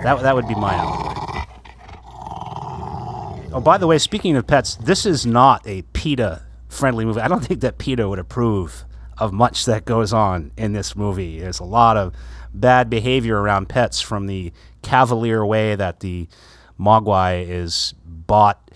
That 0.03 0.21
that 0.23 0.35
would 0.35 0.49
be 0.49 0.55
my 0.55 0.75
allegory. 0.75 1.19
Oh, 3.53 3.61
by 3.61 3.79
the 3.79 3.87
way, 3.87 3.99
speaking 3.99 4.37
of 4.37 4.47
pets, 4.47 4.77
this 4.77 5.07
is 5.07 5.25
not 5.25 5.67
a 5.67 5.83
PETA 5.93 6.43
friendly 6.69 7.05
movie. 7.05 7.21
I 7.21 7.29
don't 7.29 7.45
think 7.45 7.61
that 7.61 7.79
PETA 7.79 8.09
would 8.09 8.19
approve 8.19 8.85
of 9.17 9.33
much 9.33 9.65
that 9.65 9.85
goes 9.85 10.13
on 10.13 10.53
in 10.57 10.75
this 10.75 10.95
movie. 10.95 11.41
There's 11.41 11.59
a 11.59 11.65
lot 11.65 11.97
of 11.97 12.15
bad 12.53 12.91
behavior 12.91 13.41
around 13.41 13.69
pets 13.69 14.01
from 14.01 14.27
the 14.27 14.53
cavalier 14.83 15.45
way 15.45 15.75
that 15.75 16.01
the 16.01 16.29
Mogwai 16.79 17.49
is 17.49 17.95
bought 18.05 18.71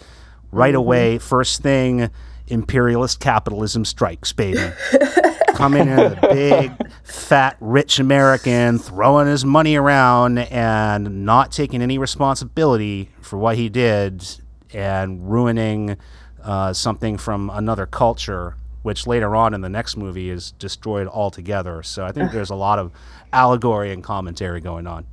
right 0.50 0.70
mm-hmm. 0.70 0.78
away. 0.78 1.18
First 1.18 1.62
thing, 1.62 2.10
imperialist 2.48 3.20
capitalism 3.20 3.84
strikes, 3.84 4.32
baby. 4.32 4.58
coming 5.54 5.88
in 5.88 5.98
a 5.98 6.18
big, 6.20 6.72
fat, 7.04 7.56
rich 7.60 7.98
American, 7.98 8.78
throwing 8.78 9.26
his 9.26 9.44
money 9.44 9.76
around 9.76 10.38
and 10.38 11.24
not 11.24 11.52
taking 11.52 11.82
any 11.82 11.98
responsibility 11.98 13.10
for 13.20 13.38
what 13.38 13.56
he 13.56 13.68
did 13.68 14.24
and 14.72 15.30
ruining 15.30 15.96
uh, 16.42 16.72
something 16.72 17.16
from 17.18 17.50
another 17.50 17.86
culture, 17.86 18.56
which 18.82 19.06
later 19.06 19.36
on 19.36 19.54
in 19.54 19.60
the 19.60 19.68
next 19.68 19.96
movie 19.96 20.30
is 20.30 20.52
destroyed 20.52 21.06
altogether. 21.06 21.82
So 21.82 22.04
I 22.04 22.12
think 22.12 22.32
there's 22.32 22.50
a 22.50 22.56
lot 22.56 22.78
of 22.78 22.92
allegory 23.32 23.92
and 23.92 24.02
commentary 24.02 24.60
going 24.60 24.86
on. 24.86 25.06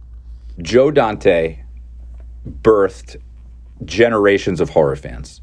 Joe 0.61 0.91
Dante 0.91 1.63
birthed 2.61 3.17
generations 3.85 4.59
of 4.59 4.69
horror 4.69 4.95
fans 4.95 5.41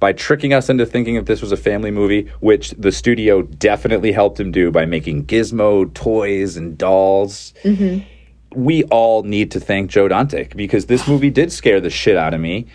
by 0.00 0.12
tricking 0.12 0.52
us 0.52 0.68
into 0.68 0.86
thinking 0.86 1.16
that 1.16 1.26
this 1.26 1.42
was 1.42 1.52
a 1.52 1.56
family 1.56 1.90
movie, 1.90 2.30
which 2.40 2.70
the 2.72 2.92
studio 2.92 3.42
definitely 3.42 4.12
helped 4.12 4.38
him 4.38 4.52
do 4.52 4.70
by 4.70 4.86
making 4.86 5.26
gizmo 5.26 5.92
toys 5.94 6.56
and 6.56 6.78
dolls. 6.78 7.52
Mm-hmm. 7.64 8.06
We 8.54 8.84
all 8.84 9.24
need 9.24 9.50
to 9.52 9.60
thank 9.60 9.90
Joe 9.90 10.08
Dante 10.08 10.48
because 10.54 10.86
this 10.86 11.06
movie 11.06 11.30
did 11.30 11.52
scare 11.52 11.80
the 11.80 11.90
shit 11.90 12.16
out 12.16 12.32
of 12.32 12.40
me. 12.40 12.66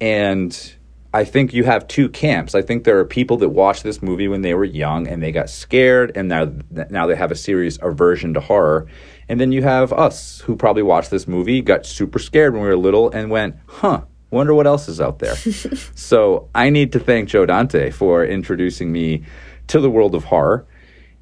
And 0.00 0.74
I 1.14 1.24
think 1.24 1.52
you 1.52 1.64
have 1.64 1.86
two 1.88 2.08
camps. 2.08 2.54
I 2.54 2.62
think 2.62 2.84
there 2.84 2.98
are 2.98 3.04
people 3.04 3.36
that 3.38 3.50
watched 3.50 3.82
this 3.82 4.02
movie 4.02 4.28
when 4.28 4.42
they 4.42 4.54
were 4.54 4.64
young 4.64 5.06
and 5.06 5.22
they 5.22 5.30
got 5.30 5.50
scared, 5.50 6.12
and 6.16 6.28
now 6.28 6.50
now 6.90 7.06
they 7.06 7.16
have 7.16 7.30
a 7.30 7.36
serious 7.36 7.78
aversion 7.82 8.32
to 8.34 8.40
horror. 8.40 8.86
And 9.28 9.38
then 9.38 9.52
you 9.52 9.62
have 9.62 9.92
us 9.92 10.40
who 10.40 10.56
probably 10.56 10.82
watched 10.82 11.10
this 11.10 11.28
movie, 11.28 11.60
got 11.60 11.84
super 11.84 12.18
scared 12.18 12.54
when 12.54 12.62
we 12.62 12.68
were 12.68 12.76
little, 12.76 13.10
and 13.10 13.30
went, 13.30 13.56
"Huh, 13.66 14.02
wonder 14.32 14.54
what 14.54 14.66
else 14.66 14.88
is 14.88 15.00
out 15.00 15.20
there." 15.20 15.36
so 15.94 16.48
I 16.54 16.70
need 16.70 16.92
to 16.92 16.98
thank 16.98 17.28
Joe 17.28 17.46
Dante 17.46 17.90
for 17.90 18.24
introducing 18.24 18.90
me 18.90 19.22
to 19.68 19.80
the 19.80 19.90
world 19.90 20.14
of 20.14 20.24
horror. 20.24 20.66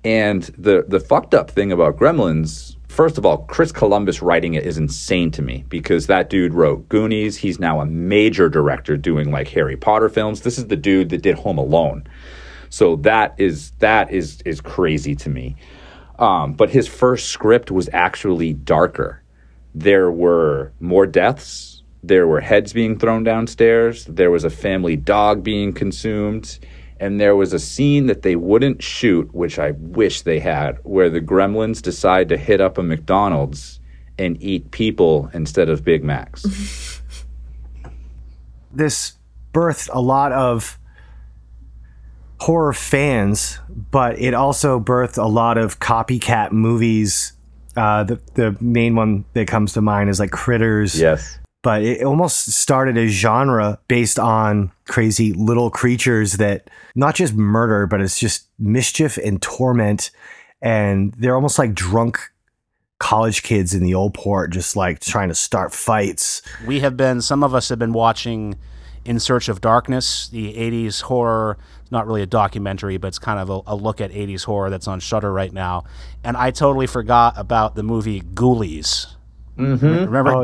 And 0.02 0.42
the 0.56 0.84
the 0.88 1.00
fucked 1.00 1.34
up 1.34 1.50
thing 1.50 1.72
about 1.72 1.98
Gremlins, 1.98 2.76
first 2.88 3.18
of 3.18 3.26
all, 3.26 3.38
Chris 3.38 3.70
Columbus 3.70 4.22
writing 4.22 4.54
it 4.54 4.64
is 4.64 4.78
insane 4.78 5.30
to 5.32 5.42
me 5.42 5.64
because 5.68 6.06
that 6.06 6.30
dude 6.30 6.54
wrote 6.54 6.88
Goonies. 6.88 7.36
He's 7.36 7.58
now 7.58 7.80
a 7.80 7.86
major 7.86 8.48
director 8.48 8.96
doing 8.96 9.30
like 9.30 9.48
Harry 9.48 9.76
Potter 9.76 10.08
films. 10.08 10.40
This 10.40 10.56
is 10.56 10.68
the 10.68 10.76
dude 10.76 11.11
that 11.11 11.22
did 11.22 11.36
Home 11.36 11.58
Alone. 11.58 12.06
So 12.70 12.96
that 12.96 13.34
is 13.36 13.72
that 13.80 14.11
is 14.11 14.40
is 14.46 14.61
crazy 14.61 15.14
to 15.16 15.28
me. 15.28 15.56
Um, 16.18 16.52
but 16.52 16.70
his 16.70 16.86
first 16.86 17.28
script 17.28 17.70
was 17.70 17.88
actually 17.92 18.52
darker. 18.52 19.22
There 19.74 20.11
were 20.11 20.72
more 20.80 21.06
deaths. 21.06 21.70
There 22.03 22.26
were 22.26 22.40
heads 22.40 22.72
being 22.72 22.98
thrown 22.98 23.24
downstairs. 23.24 24.05
There 24.07 24.30
was 24.30 24.44
a 24.44 24.51
family 24.51 24.96
dog 24.96 25.42
being 25.42 25.72
consumed. 25.72 26.59
And 26.98 27.18
there 27.18 27.34
was 27.34 27.53
a 27.53 27.59
scene 27.59 28.07
that 28.07 28.22
they 28.22 28.36
wouldn't 28.36 28.82
shoot, 28.82 29.34
which 29.34 29.59
I 29.59 29.70
wish 29.72 30.22
they 30.22 30.38
had, 30.38 30.78
where 30.82 31.09
the 31.09 31.20
gremlins 31.20 31.80
decide 31.80 32.28
to 32.28 32.36
hit 32.36 32.61
up 32.61 32.76
a 32.76 32.82
McDonald's 32.82 33.80
and 34.18 34.40
eat 34.42 34.70
people 34.70 35.30
instead 35.32 35.70
of 35.70 35.82
Big 35.82 36.05
Macs. 36.05 36.44
this 38.72 39.14
birthed 39.55 39.88
a 39.92 40.01
lot 40.01 40.32
of 40.32 40.78
horror 42.40 42.74
fans, 42.74 43.59
but 43.68 44.18
it 44.18 44.34
also 44.34 44.78
birthed 44.78 45.16
a 45.16 45.26
lot 45.26 45.57
of 45.59 45.80
copycat 45.80 46.53
movies. 46.53 47.32
Uh, 47.76 48.05
the 48.05 48.20
the 48.34 48.57
main 48.61 48.94
one 48.94 49.24
that 49.32 49.48
comes 49.48 49.72
to 49.72 49.80
mind 49.80 50.11
is 50.11 50.20
like 50.20 50.30
Critters. 50.30 51.01
yes. 51.01 51.38
But 51.62 51.82
it 51.82 52.02
almost 52.02 52.52
started 52.52 52.96
a 52.96 53.06
genre 53.06 53.78
based 53.86 54.18
on 54.18 54.72
crazy 54.86 55.32
little 55.34 55.70
creatures 55.70 56.34
that 56.34 56.70
not 56.94 57.14
just 57.14 57.34
murder, 57.34 57.86
but 57.86 58.00
it's 58.00 58.18
just 58.18 58.46
mischief 58.58 59.18
and 59.18 59.42
torment. 59.42 60.11
And 60.62 61.12
they're 61.18 61.34
almost 61.34 61.58
like 61.58 61.74
drunk 61.74 62.18
college 62.98 63.42
kids 63.42 63.74
in 63.74 63.82
the 63.82 63.94
old 63.94 64.14
port, 64.14 64.52
just 64.52 64.74
like 64.76 65.00
trying 65.00 65.28
to 65.28 65.34
start 65.34 65.74
fights. 65.74 66.42
we 66.66 66.80
have 66.80 66.96
been 66.96 67.20
some 67.20 67.42
of 67.42 67.54
us 67.54 67.68
have 67.68 67.78
been 67.78 67.92
watching 67.92 68.56
in 69.04 69.18
search 69.18 69.48
of 69.48 69.61
darkness 69.61 70.28
the 70.28 70.52
80s 70.54 71.02
horror 71.02 71.56
not 71.90 72.06
really 72.06 72.22
a 72.22 72.26
documentary 72.26 72.98
but 72.98 73.08
it's 73.08 73.18
kind 73.18 73.40
of 73.40 73.48
a, 73.48 73.72
a 73.72 73.74
look 73.74 74.00
at 74.00 74.11
80s 74.11 74.44
horror 74.44 74.68
that's 74.70 74.86
on 74.86 75.00
Shudder 75.00 75.32
right 75.32 75.52
now 75.52 75.84
and 76.22 76.36
i 76.36 76.50
totally 76.50 76.86
forgot 76.86 77.32
about 77.36 77.74
the 77.74 77.82
movie 77.82 78.20
ghoulies 78.20 79.14
remember 79.61 80.32
Oh, 80.36 80.42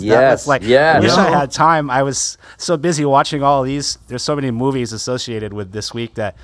yeah. 0.00 0.14
That 0.14 0.20
Yes, 0.20 0.32
was 0.42 0.48
like 0.48 0.62
yes. 0.62 0.96
i 0.96 1.00
wish 1.00 1.10
i 1.12 1.30
had 1.30 1.50
time 1.50 1.90
i 1.90 2.02
was 2.02 2.38
so 2.58 2.76
busy 2.76 3.04
watching 3.04 3.42
all 3.42 3.62
these 3.62 3.98
there's 4.08 4.22
so 4.22 4.34
many 4.36 4.50
movies 4.50 4.92
associated 4.92 5.52
with 5.52 5.72
this 5.72 5.92
week 5.94 6.14
that 6.14 6.36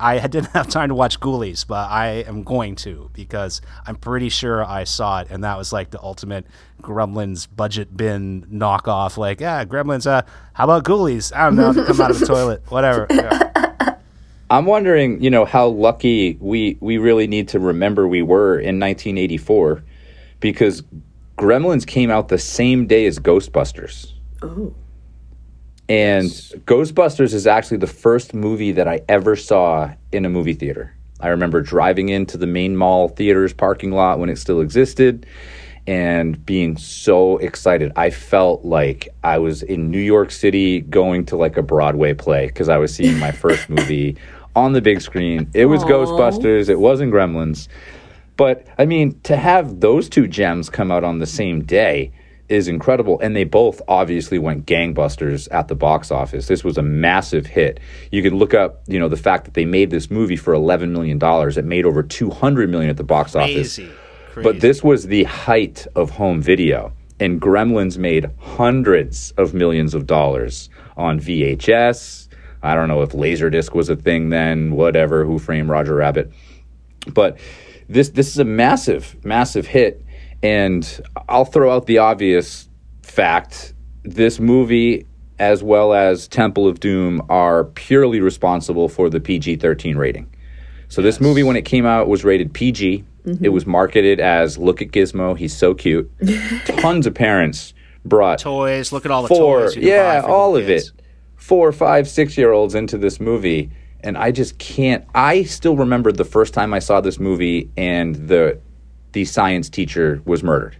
I 0.00 0.26
didn't 0.26 0.50
have 0.54 0.68
time 0.68 0.88
to 0.88 0.94
watch 0.96 1.20
Ghoulies, 1.20 1.64
but 1.64 1.88
I 1.88 2.24
am 2.26 2.42
going 2.42 2.74
to 2.82 3.10
because 3.14 3.60
I'm 3.86 3.94
pretty 3.94 4.28
sure 4.28 4.64
I 4.64 4.82
saw 4.82 5.20
it, 5.20 5.28
and 5.30 5.44
that 5.44 5.56
was 5.56 5.72
like 5.72 5.90
the 5.92 6.02
ultimate 6.02 6.46
Gremlins 6.82 7.46
budget 7.54 7.96
bin 7.96 8.42
knockoff. 8.52 9.16
Like, 9.16 9.40
yeah, 9.40 9.64
Gremlins. 9.64 10.04
Uh, 10.08 10.22
how 10.52 10.64
about 10.64 10.82
Ghoulies? 10.82 11.32
I 11.34 11.44
don't 11.44 11.54
know. 11.54 11.72
Come 11.86 12.00
out 12.00 12.10
of 12.10 12.18
the 12.18 12.26
toilet, 12.26 12.62
whatever. 12.70 13.06
Yeah. 13.08 13.94
I'm 14.50 14.66
wondering, 14.66 15.22
you 15.22 15.30
know, 15.30 15.44
how 15.44 15.68
lucky 15.68 16.38
we 16.40 16.76
we 16.80 16.98
really 16.98 17.28
need 17.28 17.46
to 17.50 17.60
remember 17.60 18.08
we 18.08 18.20
were 18.22 18.58
in 18.58 18.80
1984 18.80 19.80
because 20.40 20.82
Gremlins 21.36 21.86
came 21.86 22.10
out 22.10 22.28
the 22.28 22.38
same 22.38 22.86
day 22.86 23.06
as 23.06 23.18
Ghostbusters. 23.18 24.12
Oh. 24.42 24.74
And 25.88 26.24
Ghostbusters 26.66 27.34
is 27.34 27.46
actually 27.46 27.76
the 27.78 27.86
first 27.86 28.32
movie 28.32 28.72
that 28.72 28.88
I 28.88 29.02
ever 29.08 29.36
saw 29.36 29.92
in 30.12 30.24
a 30.24 30.28
movie 30.28 30.54
theater. 30.54 30.94
I 31.20 31.28
remember 31.28 31.60
driving 31.60 32.08
into 32.08 32.38
the 32.38 32.46
Maine 32.46 32.76
Mall 32.76 33.08
theater's 33.08 33.52
parking 33.52 33.92
lot 33.92 34.18
when 34.18 34.28
it 34.28 34.36
still 34.38 34.60
existed 34.60 35.26
and 35.86 36.44
being 36.46 36.76
so 36.76 37.36
excited. 37.38 37.92
I 37.96 38.10
felt 38.10 38.64
like 38.64 39.08
I 39.22 39.38
was 39.38 39.62
in 39.62 39.90
New 39.90 40.00
York 40.00 40.30
City 40.30 40.80
going 40.80 41.26
to 41.26 41.36
like 41.36 41.56
a 41.56 41.62
Broadway 41.62 42.14
play 42.14 42.46
because 42.46 42.68
I 42.68 42.78
was 42.78 42.94
seeing 42.94 43.18
my 43.18 43.30
first 43.30 43.68
movie 43.68 44.16
on 44.56 44.72
the 44.72 44.80
big 44.80 45.00
screen. 45.02 45.50
It 45.52 45.66
was 45.66 45.82
Aw. 45.82 45.88
Ghostbusters, 45.88 46.68
it 46.68 46.78
wasn't 46.78 47.12
Gremlins. 47.12 47.68
But 48.36 48.66
I 48.78 48.86
mean, 48.86 49.20
to 49.22 49.36
have 49.36 49.80
those 49.80 50.08
two 50.08 50.26
gems 50.26 50.68
come 50.68 50.90
out 50.90 51.04
on 51.04 51.18
the 51.18 51.26
same 51.26 51.64
day 51.64 52.12
is 52.48 52.68
incredible. 52.68 53.18
And 53.20 53.34
they 53.34 53.44
both 53.44 53.80
obviously 53.88 54.38
went 54.38 54.66
gangbusters 54.66 55.48
at 55.50 55.68
the 55.68 55.74
box 55.74 56.10
office. 56.10 56.46
This 56.46 56.64
was 56.64 56.76
a 56.76 56.82
massive 56.82 57.46
hit. 57.46 57.80
You 58.10 58.22
can 58.22 58.36
look 58.36 58.54
up, 58.54 58.82
you 58.86 58.98
know, 58.98 59.08
the 59.08 59.16
fact 59.16 59.44
that 59.44 59.54
they 59.54 59.64
made 59.64 59.90
this 59.90 60.10
movie 60.10 60.36
for 60.36 60.52
$11 60.52 60.90
million. 60.90 61.18
It 61.22 61.64
made 61.64 61.86
over 61.86 62.02
200 62.02 62.70
million 62.70 62.90
at 62.90 62.96
the 62.96 63.04
box 63.04 63.34
office. 63.34 63.76
Crazy. 63.76 63.92
But 64.42 64.60
this 64.60 64.82
was 64.82 65.06
the 65.06 65.24
height 65.24 65.86
of 65.94 66.10
home 66.10 66.42
video. 66.42 66.92
And 67.20 67.40
Gremlins 67.40 67.96
made 67.96 68.30
hundreds 68.38 69.30
of 69.32 69.54
millions 69.54 69.94
of 69.94 70.06
dollars 70.06 70.68
on 70.96 71.20
VHS. 71.20 72.28
I 72.62 72.74
don't 72.74 72.88
know 72.88 73.02
if 73.02 73.10
Laserdisc 73.10 73.72
was 73.74 73.88
a 73.88 73.96
thing 73.96 74.30
then, 74.30 74.72
whatever, 74.72 75.24
Who 75.24 75.38
Framed 75.38 75.68
Roger 75.68 75.94
Rabbit. 75.94 76.32
But 77.12 77.38
this 77.88 78.10
this 78.10 78.28
is 78.28 78.38
a 78.38 78.44
massive, 78.44 79.16
massive 79.24 79.66
hit. 79.66 80.04
And 80.42 81.00
I'll 81.28 81.44
throw 81.46 81.74
out 81.74 81.86
the 81.86 81.98
obvious 81.98 82.68
fact. 83.02 83.72
This 84.02 84.38
movie, 84.38 85.06
as 85.38 85.62
well 85.62 85.94
as 85.94 86.28
Temple 86.28 86.68
of 86.68 86.80
Doom, 86.80 87.22
are 87.30 87.64
purely 87.64 88.20
responsible 88.20 88.88
for 88.88 89.08
the 89.08 89.20
PG 89.20 89.56
13 89.56 89.96
rating. 89.96 90.30
So 90.88 91.00
this 91.00 91.20
movie, 91.20 91.42
when 91.42 91.56
it 91.56 91.64
came 91.64 91.86
out, 91.86 92.08
was 92.08 92.24
rated 92.24 92.52
PG. 92.52 93.04
Mm-hmm. 93.24 93.44
It 93.44 93.48
was 93.48 93.64
marketed 93.66 94.20
as 94.20 94.58
"Look 94.58 94.82
at 94.82 94.88
Gizmo, 94.88 95.36
he's 95.36 95.56
so 95.56 95.74
cute." 95.74 96.10
Tons 96.66 97.06
of 97.06 97.14
parents 97.14 97.72
brought 98.04 98.38
Toys. 98.38 98.92
Look 98.92 99.04
at 99.06 99.10
all 99.10 99.22
the 99.22 99.28
four, 99.28 99.62
toys. 99.62 99.76
you 99.76 99.80
can 99.80 99.88
yeah, 99.90 100.20
buy 100.20 100.26
for 100.26 100.32
all 100.32 100.52
the 100.52 100.60
of 100.60 100.66
kids. 100.66 100.88
it. 100.88 101.02
Four, 101.36 101.72
five, 101.72 102.06
six 102.08 102.36
year 102.36 102.52
olds 102.52 102.74
into 102.74 102.98
this 102.98 103.20
movie, 103.20 103.70
and 104.04 104.16
I 104.16 104.30
just 104.30 104.58
can't. 104.58 105.04
I 105.14 105.42
still 105.42 105.76
remember 105.76 106.12
the 106.12 106.24
first 106.24 106.54
time 106.54 106.72
I 106.72 106.78
saw 106.78 107.00
this 107.00 107.18
movie, 107.18 107.70
and 107.76 108.14
the 108.14 108.60
the 109.12 109.24
science 109.24 109.68
teacher 109.68 110.22
was 110.24 110.44
murdered 110.44 110.76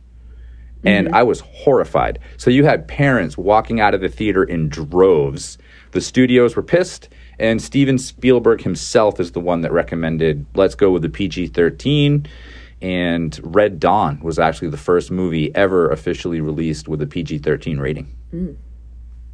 and 0.84 1.14
I 1.14 1.22
was 1.22 1.40
horrified. 1.40 2.18
So 2.36 2.50
you 2.50 2.64
had 2.64 2.86
parents 2.86 3.38
walking 3.38 3.80
out 3.80 3.94
of 3.94 4.00
the 4.00 4.08
theater 4.08 4.44
in 4.44 4.68
droves. 4.68 5.58
The 5.92 6.00
studios 6.00 6.56
were 6.56 6.62
pissed, 6.62 7.08
and 7.38 7.60
Steven 7.60 7.98
Spielberg 7.98 8.62
himself 8.62 9.18
is 9.18 9.32
the 9.32 9.40
one 9.40 9.62
that 9.62 9.72
recommended 9.72 10.46
let's 10.54 10.74
go 10.74 10.90
with 10.90 11.02
the 11.02 11.08
PG 11.08 11.48
13. 11.48 12.26
And 12.82 13.40
Red 13.42 13.80
Dawn 13.80 14.20
was 14.20 14.38
actually 14.38 14.68
the 14.68 14.76
first 14.76 15.10
movie 15.10 15.54
ever 15.54 15.90
officially 15.90 16.40
released 16.40 16.86
with 16.86 17.00
a 17.00 17.06
PG 17.06 17.38
13 17.38 17.78
rating. 17.78 18.14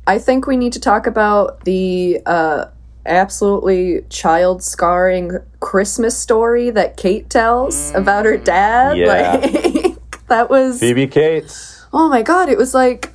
I 0.07 0.19
think 0.19 0.47
we 0.47 0.57
need 0.57 0.73
to 0.75 0.81
talk 0.81 1.07
about 1.07 1.65
the 1.65 2.21
uh, 2.27 2.67
absolutely 3.07 4.03
child 4.11 4.63
scarring 4.63 5.39
Christmas 5.61 6.17
story 6.17 6.71
that 6.71 6.97
Kate 6.97 7.29
tells 7.31 7.93
about 7.95 8.25
her 8.25 8.39
mm. 8.39 8.45
dad. 8.45 8.99
Yeah. 8.99 9.07
Like, 9.07 10.27
that 10.29 10.51
was 10.51 10.81
Phoebe 10.81 11.07
Cates. 11.07 11.85
oh 11.93 12.09
my 12.09 12.23
god! 12.23 12.49
It 12.49 12.59
was 12.59 12.75
like 12.75 13.13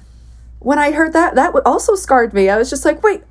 when 0.60 0.80
I 0.80 0.92
heard 0.92 1.14
that 1.14 1.36
that 1.36 1.54
also 1.66 1.96
scarred 1.96 2.34
me. 2.34 2.50
I 2.50 2.58
was 2.58 2.70
just 2.70 2.86
like, 2.86 3.04
wait, 3.04 3.24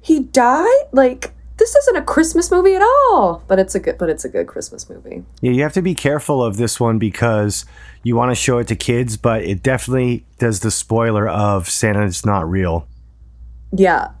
he 0.00 0.20
died? 0.20 0.84
Like 0.92 1.32
this 1.58 1.74
isn't 1.74 1.96
a 1.96 2.02
Christmas 2.02 2.50
movie 2.50 2.74
at 2.74 2.82
all. 2.82 3.42
But 3.46 3.58
it's 3.58 3.74
a 3.74 3.80
good, 3.80 3.98
but 3.98 4.08
it's 4.08 4.24
a 4.24 4.28
good 4.28 4.46
Christmas 4.46 4.88
movie. 4.88 5.24
Yeah, 5.40 5.52
you 5.52 5.62
have 5.62 5.72
to 5.74 5.82
be 5.82 5.94
careful 5.94 6.42
of 6.42 6.56
this 6.56 6.80
one 6.80 6.98
because 6.98 7.66
you 8.02 8.16
want 8.16 8.30
to 8.30 8.34
show 8.34 8.58
it 8.58 8.68
to 8.68 8.76
kids, 8.76 9.16
but 9.16 9.42
it 9.42 9.62
definitely 9.62 10.24
does 10.38 10.60
the 10.60 10.70
spoiler 10.70 11.28
of 11.28 11.68
Santa's 11.68 12.24
not 12.24 12.48
real. 12.48 12.86
Yeah, 13.72 14.12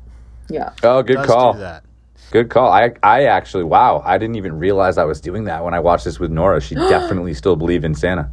yeah. 0.48 0.72
Oh, 0.82 1.02
good 1.02 1.24
call. 1.26 1.54
do 1.54 1.60
that. 1.60 1.84
Good 2.30 2.50
call. 2.50 2.70
I 2.70 2.92
I 3.02 3.24
actually 3.24 3.64
wow, 3.64 4.02
I 4.04 4.18
didn't 4.18 4.36
even 4.36 4.58
realize 4.58 4.98
I 4.98 5.04
was 5.04 5.20
doing 5.20 5.44
that 5.44 5.64
when 5.64 5.74
I 5.74 5.80
watched 5.80 6.04
this 6.04 6.18
with 6.18 6.30
Nora. 6.30 6.60
She 6.60 6.74
definitely 6.74 7.34
still 7.34 7.56
believed 7.56 7.84
in 7.84 7.94
Santa. 7.94 8.30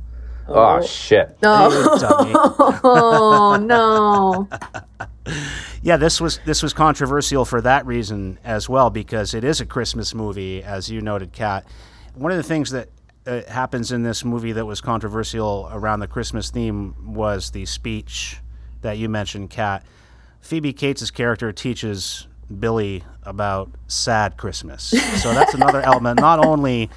Oh, 0.47 0.79
shit. 0.85 1.37
No, 1.41 1.69
oh 2.83 3.57
no. 3.61 4.47
Yeah, 5.81 5.97
this 5.97 6.19
was 6.19 6.39
this 6.45 6.63
was 6.63 6.73
controversial 6.73 7.45
for 7.45 7.61
that 7.61 7.85
reason 7.85 8.39
as 8.43 8.67
well 8.67 8.89
because 8.89 9.35
it 9.35 9.43
is 9.43 9.61
a 9.61 9.67
Christmas 9.67 10.15
movie, 10.15 10.63
as 10.63 10.89
you 10.89 10.99
noted, 10.99 11.31
Kat. 11.31 11.63
One 12.15 12.31
of 12.31 12.37
the 12.37 12.43
things 12.43 12.71
that 12.71 12.89
uh, 13.27 13.41
happens 13.47 13.91
in 13.91 14.01
this 14.01 14.25
movie 14.25 14.51
that 14.53 14.65
was 14.65 14.81
controversial 14.81 15.69
around 15.71 15.99
the 15.99 16.07
Christmas 16.07 16.49
theme 16.49 17.13
was 17.13 17.51
the 17.51 17.67
speech 17.67 18.37
that 18.81 18.97
you 18.97 19.09
mentioned, 19.09 19.51
Kat. 19.51 19.85
Phoebe 20.45 20.73
Cates' 20.73 21.09
character 21.09 21.51
teaches 21.51 22.27
Billy 22.59 23.03
about 23.23 23.71
sad 23.87 24.37
Christmas, 24.37 24.83
so 24.83 25.33
that's 25.33 25.55
another 25.55 25.81
element. 25.85 26.19
Not 26.19 26.37
only 26.37 26.91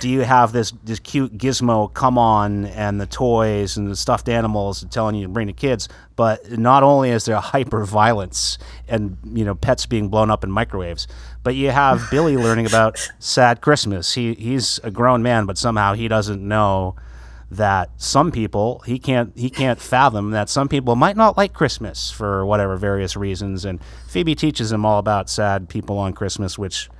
do 0.00 0.08
you 0.08 0.22
have 0.22 0.50
this 0.50 0.72
this 0.82 0.98
cute 0.98 1.38
gizmo 1.38 1.94
come 1.94 2.18
on 2.18 2.64
and 2.66 3.00
the 3.00 3.06
toys 3.06 3.76
and 3.76 3.88
the 3.88 3.94
stuffed 3.94 4.28
animals 4.28 4.84
telling 4.90 5.14
you 5.14 5.22
to 5.22 5.32
bring 5.32 5.46
the 5.46 5.52
kids 5.52 5.88
but 6.16 6.58
not 6.58 6.82
only 6.82 7.10
is 7.10 7.26
there 7.26 7.36
hyper 7.36 7.84
violence 7.84 8.58
and 8.88 9.16
you 9.24 9.44
know 9.44 9.54
pets 9.54 9.86
being 9.86 10.08
blown 10.08 10.30
up 10.30 10.42
in 10.42 10.50
microwaves 10.50 11.06
but 11.44 11.54
you 11.54 11.70
have 11.70 12.02
billy 12.10 12.36
learning 12.36 12.66
about 12.66 12.98
sad 13.20 13.60
christmas 13.60 14.14
he 14.14 14.34
he's 14.34 14.80
a 14.82 14.90
grown 14.90 15.22
man 15.22 15.46
but 15.46 15.56
somehow 15.56 15.94
he 15.94 16.08
doesn't 16.08 16.42
know 16.46 16.96
that 17.50 17.90
some 17.96 18.30
people 18.30 18.80
he 18.80 18.98
can't 18.98 19.32
he 19.36 19.48
can't 19.48 19.80
fathom 19.80 20.32
that 20.32 20.50
some 20.50 20.68
people 20.68 20.94
might 20.96 21.16
not 21.16 21.34
like 21.36 21.54
christmas 21.54 22.10
for 22.10 22.44
whatever 22.44 22.76
various 22.76 23.16
reasons 23.16 23.64
and 23.64 23.80
phoebe 24.06 24.34
teaches 24.34 24.70
him 24.70 24.84
all 24.84 24.98
about 24.98 25.30
sad 25.30 25.66
people 25.68 25.96
on 25.96 26.12
christmas 26.12 26.58
which 26.58 26.90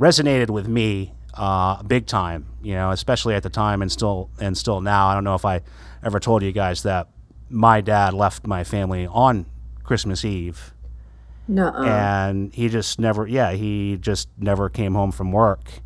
resonated 0.00 0.48
with 0.50 0.66
me 0.66 1.12
uh, 1.34 1.82
big 1.82 2.06
time. 2.06 2.46
You 2.62 2.74
know, 2.74 2.90
especially 2.92 3.34
at 3.34 3.42
the 3.42 3.50
time 3.50 3.82
and 3.82 3.90
still 3.90 4.30
and 4.40 4.56
still 4.56 4.80
now. 4.80 5.08
I 5.08 5.14
don't 5.14 5.24
know 5.24 5.34
if 5.34 5.44
I 5.44 5.62
ever 6.04 6.20
told 6.20 6.42
you 6.42 6.52
guys 6.52 6.84
that 6.84 7.08
my 7.50 7.80
dad 7.80 8.14
left 8.14 8.46
my 8.46 8.62
family 8.64 9.06
on 9.08 9.46
Christmas 9.82 10.24
Eve, 10.24 10.72
No. 11.48 11.72
and 11.74 12.54
he 12.54 12.68
just 12.68 12.98
never. 13.00 13.26
Yeah, 13.26 13.52
he 13.52 13.96
just 14.00 14.28
never 14.38 14.68
came 14.68 14.94
home 14.94 15.10
from 15.10 15.32
work. 15.32 15.80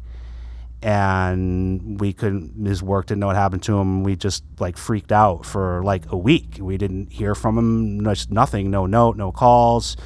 And 0.81 2.01
we 2.01 2.13
couldn't. 2.13 2.65
His 2.65 2.83
work 2.83 3.07
didn't 3.07 3.21
know 3.21 3.27
what 3.27 3.37
happened 3.37 3.65
to 3.65 3.79
him. 3.79 4.05
We 4.05 4.15
just 4.15 4.45
like 4.61 4.77
freaked 4.77 5.11
out 5.11 5.45
for 5.45 5.83
like 5.83 6.11
a 6.13 6.17
week. 6.17 6.59
We 6.61 6.77
didn't 6.79 7.13
hear 7.13 7.35
from 7.35 7.59
him. 7.59 8.05
Just 8.05 8.31
nothing. 8.31 8.71
No 8.71 8.87
note. 8.87 9.17
No 9.17 9.33
calls. 9.33 9.97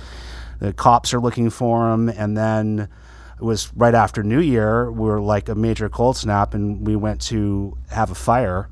The 0.60 0.72
cops 0.72 1.12
are 1.12 1.20
looking 1.20 1.50
for 1.50 1.90
him, 1.92 2.08
and 2.08 2.36
then 2.36 2.88
it 3.36 3.42
was 3.42 3.74
right 3.74 3.94
after 3.94 4.22
New 4.22 4.38
Year. 4.38 4.90
We 4.92 5.08
were 5.08 5.20
like 5.20 5.48
a 5.48 5.56
major 5.56 5.88
cold 5.88 6.16
snap, 6.16 6.54
and 6.54 6.86
we 6.86 6.94
went 6.94 7.20
to 7.22 7.76
have 7.90 8.12
a 8.12 8.14
fire 8.14 8.68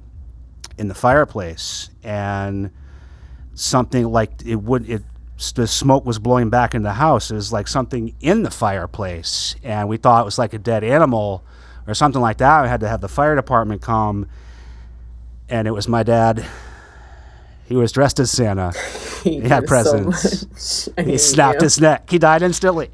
in 0.79 0.87
the 0.87 0.95
fireplace, 0.95 1.91
and 2.05 2.71
something 3.55 4.07
like 4.07 4.31
it 4.47 4.55
would 4.55 4.89
it 4.89 5.03
the 5.55 5.67
smoke 5.67 6.05
was 6.05 6.19
blowing 6.19 6.51
back 6.51 6.75
in 6.75 6.83
the 6.83 6.93
house. 6.93 7.31
It 7.31 7.35
was 7.35 7.53
like 7.53 7.67
something 7.67 8.15
in 8.21 8.43
the 8.43 8.51
fireplace, 8.51 9.57
and 9.63 9.89
we 9.89 9.97
thought 9.97 10.23
it 10.23 10.25
was 10.25 10.39
like 10.39 10.53
a 10.53 10.59
dead 10.59 10.85
animal 10.85 11.45
or 11.87 11.95
something 11.95 12.21
like 12.21 12.39
that. 12.39 12.65
I 12.65 12.69
had 12.69 12.81
to 12.81 12.89
have 12.89 13.01
the 13.01 13.09
fire 13.09 13.35
department 13.35 13.83
come, 13.83 14.29
and 15.49 15.67
it 15.67 15.73
was 15.73 15.89
my 15.89 16.03
dad. 16.03 16.45
He 17.65 17.77
was 17.77 17.93
dressed 17.93 18.19
as 18.19 18.31
Santa. 18.31 18.73
he 19.25 19.41
had 19.41 19.67
presents. 19.67 20.89
I 20.99 21.03
He 21.03 21.19
snapped 21.19 21.61
you. 21.61 21.65
his 21.65 21.81
neck. 21.81 22.11
He 22.11 22.19
died 22.19 22.43
instantly. 22.43 22.91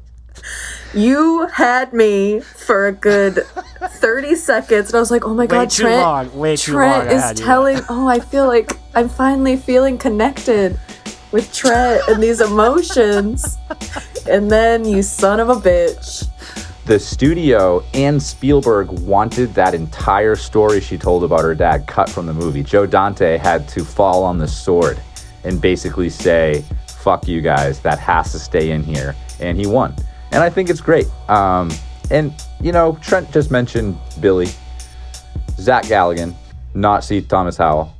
You 0.93 1.47
had 1.47 1.93
me 1.93 2.39
for 2.41 2.87
a 2.87 2.91
good 2.91 3.35
30 3.81 4.35
seconds, 4.35 4.89
and 4.89 4.95
I 4.95 4.99
was 4.99 5.11
like, 5.11 5.25
oh 5.25 5.33
my 5.33 5.45
god, 5.47 5.69
too 5.69 5.83
Trent. 5.83 6.01
long, 6.01 6.37
way 6.37 6.55
too 6.55 6.73
Trent 6.73 7.07
long 7.09 7.17
is 7.17 7.39
telling, 7.39 7.79
oh, 7.89 8.07
I 8.07 8.19
feel 8.19 8.47
like 8.47 8.71
I'm 8.95 9.09
finally 9.09 9.57
feeling 9.57 9.97
connected 9.97 10.79
with 11.31 11.53
Trent 11.53 12.01
and 12.07 12.21
these 12.21 12.39
emotions. 12.39 13.57
and 14.29 14.49
then, 14.49 14.85
you 14.85 15.01
son 15.01 15.39
of 15.39 15.49
a 15.49 15.55
bitch. 15.55 16.27
The 16.87 16.97
studio 16.97 17.83
and 17.93 18.23
Spielberg 18.23 18.87
wanted 18.87 19.53
that 19.55 19.73
entire 19.73 20.37
story 20.37 20.79
she 20.79 20.97
told 20.97 21.25
about 21.25 21.41
her 21.41 21.53
dad 21.53 21.85
cut 21.85 22.09
from 22.09 22.25
the 22.25 22.33
movie. 22.33 22.63
Joe 22.63 22.85
Dante 22.85 23.37
had 23.37 23.67
to 23.67 23.83
fall 23.83 24.23
on 24.23 24.37
the 24.37 24.47
sword 24.47 24.97
and 25.43 25.59
basically 25.59 26.09
say, 26.09 26.63
fuck 26.87 27.27
you 27.27 27.41
guys, 27.41 27.81
that 27.81 27.99
has 27.99 28.31
to 28.31 28.39
stay 28.39 28.71
in 28.71 28.83
here. 28.83 29.17
And 29.41 29.57
he 29.57 29.67
won. 29.67 29.95
And 30.31 30.41
I 30.41 30.49
think 30.49 30.69
it's 30.69 30.79
great. 30.79 31.07
Um, 31.29 31.71
and, 32.09 32.33
you 32.61 32.71
know, 32.71 32.97
Trent 33.01 33.33
just 33.33 33.51
mentioned 33.51 33.97
Billy. 34.21 34.47
Zach 35.59 35.83
Galligan, 35.83 36.33
not 36.73 37.03
C. 37.03 37.19
Thomas 37.19 37.57
Howell, 37.57 37.93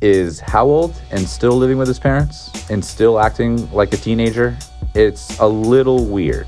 is 0.00 0.40
how 0.40 0.64
old 0.64 0.98
and 1.10 1.28
still 1.28 1.58
living 1.58 1.76
with 1.76 1.88
his 1.88 1.98
parents 1.98 2.70
and 2.70 2.82
still 2.82 3.20
acting 3.20 3.70
like 3.70 3.92
a 3.92 3.98
teenager? 3.98 4.56
It's 4.94 5.38
a 5.40 5.46
little 5.46 6.06
weird. 6.06 6.46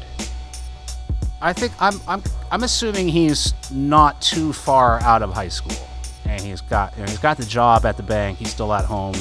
I 1.43 1.53
think 1.53 1.72
I'm 1.80 2.01
I'm 2.07 2.22
I'm 2.51 2.62
assuming 2.64 3.09
he's 3.09 3.55
not 3.70 4.20
too 4.20 4.53
far 4.53 5.01
out 5.03 5.22
of 5.22 5.32
high 5.32 5.49
school, 5.49 5.76
and 6.26 6.41
he's 6.41 6.61
got 6.61 6.95
you 6.97 7.03
know, 7.05 7.09
he's 7.09 7.18
got 7.18 7.36
the 7.36 7.47
job 7.47 7.86
at 7.86 7.97
the 7.97 8.03
bank. 8.03 8.38
He's 8.38 8.51
still 8.51 8.72
at 8.74 8.84
home, 8.84 9.16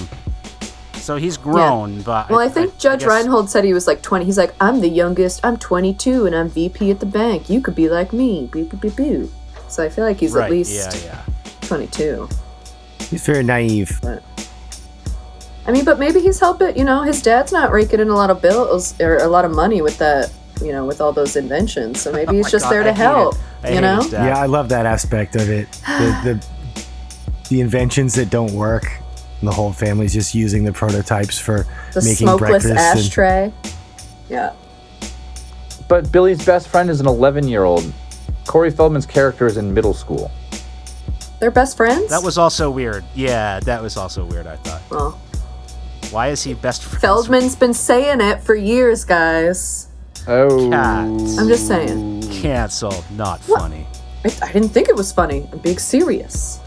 so 0.93 1.15
he's 1.15 1.38
grown. 1.38 2.01
But 2.01 2.30
Well, 2.30 2.39
I 2.39 2.49
think 2.49 2.78
Judge 2.78 3.01
guess- 3.01 3.09
Reinhold 3.09 3.49
said 3.49 3.63
he 3.63 3.74
was 3.74 3.88
like 3.88 4.01
20. 4.01 4.26
He's 4.26 4.38
like, 4.38 4.53
I'm 4.59 4.82
the 4.82 4.89
youngest. 4.89 5.45
I'm 5.45 5.57
22 5.57 6.26
and 6.26 6.36
I'm 6.36 6.49
VP 6.49 6.91
at 6.91 6.99
the 6.99 7.05
bank. 7.05 7.49
You 7.49 7.61
could 7.61 7.76
be 7.76 7.89
like 7.89 8.11
me. 8.13 8.49
Beep, 8.51 8.72
beep, 8.72 8.82
beep, 8.82 8.95
beep. 8.95 9.30
So 9.70 9.84
I 9.84 9.89
feel 9.89 10.03
like 10.03 10.20
he's 10.20 10.34
right? 10.34 10.45
at 10.45 10.51
least 10.51 10.74
yeah, 11.05 11.22
yeah. 11.26 11.34
22. 11.61 12.28
He's 13.09 13.26
very 13.26 13.43
naive. 13.43 13.99
I 15.65 15.72
mean, 15.72 15.86
but 15.86 15.99
maybe 15.99 16.20
he's 16.20 16.39
helping. 16.39 16.76
You 16.78 16.84
know, 16.84 17.03
his 17.03 17.22
dad's 17.22 17.51
not 17.51 17.72
raking 17.72 17.99
in 17.99 18.09
a 18.09 18.15
lot 18.15 18.30
of 18.30 18.41
bills 18.41 18.99
or 18.99 19.17
a 19.17 19.28
lot 19.28 19.45
of 19.45 19.51
money 19.51 19.82
with 19.82 19.97
that. 19.99 20.32
You 20.62 20.72
know, 20.72 20.86
with 20.86 20.99
all 21.01 21.14
those 21.14 21.36
inventions. 21.36 22.01
So 22.01 22.12
maybe 22.12 22.28
oh 22.30 22.34
he's 22.34 22.45
Oh 22.45 22.47
my 22.47 22.49
just 22.49 22.66
God, 22.66 22.72
there 22.72 22.84
to 22.84 22.89
hate 22.93 22.97
help. 22.97 23.36
You 23.70 23.82
know? 23.82 24.01
Yeah, 24.12 24.38
I 24.38 24.45
love 24.45 24.70
that 24.70 24.86
aspect 24.86 25.36
of 25.36 25.49
it. 25.49 25.72
The, 25.72 26.20
the 26.24 26.84
the 27.49 27.62
inventions 27.62 28.14
that 28.16 28.30
don't 28.30 28.53
work. 28.53 28.86
And 29.39 29.47
the 29.47 29.53
whole 29.53 29.72
family's 29.72 30.14
just 30.14 30.36
using 30.36 30.66
the 30.66 30.74
prototypes 30.74 31.39
for 31.39 31.66
The 31.93 32.01
making 32.01 32.28
smokeless 32.28 32.64
breakfast. 32.64 32.68
and- 32.68 32.78
ashtray. 32.80 33.53
Yeah. 34.30 34.53
But 35.88 36.12
Billy's 36.12 36.45
best 36.45 36.68
friend 36.68 36.89
is 36.89 36.99
an 36.99 37.07
11 37.07 37.47
year 37.47 37.64
old. 37.64 37.91
Corey 38.47 38.70
Feldman's 38.70 39.05
character 39.05 39.47
is 39.47 39.57
in 39.57 39.74
middle 39.74 39.93
school. 39.93 40.30
They're 41.39 41.51
best 41.51 41.78
friends. 41.78 42.10
That 42.10 42.22
was 42.22 42.38
also 42.38 42.70
weird. 42.70 43.03
Yeah, 43.16 43.60
that 43.62 43.82
was 43.82 43.95
also 43.95 44.26
weird. 44.26 44.45
I 44.45 44.57
thought. 44.57 44.82
Well, 44.91 45.20
Why 46.12 46.28
is 46.30 46.43
he 46.43 46.53
best 46.53 46.84
friends? 46.84 47.01
Feldman's 47.01 47.55
been 47.55 47.74
saying 47.74 48.20
it 48.22 48.43
for 48.43 48.55
years, 48.55 49.05
guys. 49.05 49.88
Oh. 50.28 50.70
Cat. 50.70 51.07
I'm 51.39 51.47
just 51.47 51.67
saying. 51.67 52.22
Cancel. 52.32 53.03
Not 53.11 53.39
funny. 53.41 53.86
I, 54.26 54.32
I 54.43 54.51
didn't 54.51 54.70
think 54.70 54.89
it 54.89 54.95
was 54.95 55.11
funny. 55.11 55.47
I'm 55.51 55.59
being 55.59 55.80
serious. 55.80 56.59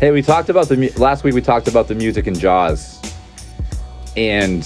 Hey, 0.00 0.10
we 0.10 0.22
talked 0.22 0.48
about 0.48 0.68
the 0.68 0.76
mu- 0.76 0.90
last 0.98 1.24
week. 1.24 1.34
We 1.34 1.40
talked 1.40 1.68
about 1.68 1.88
the 1.88 1.94
music 1.94 2.26
in 2.26 2.34
Jaws, 2.34 3.00
and 4.16 4.62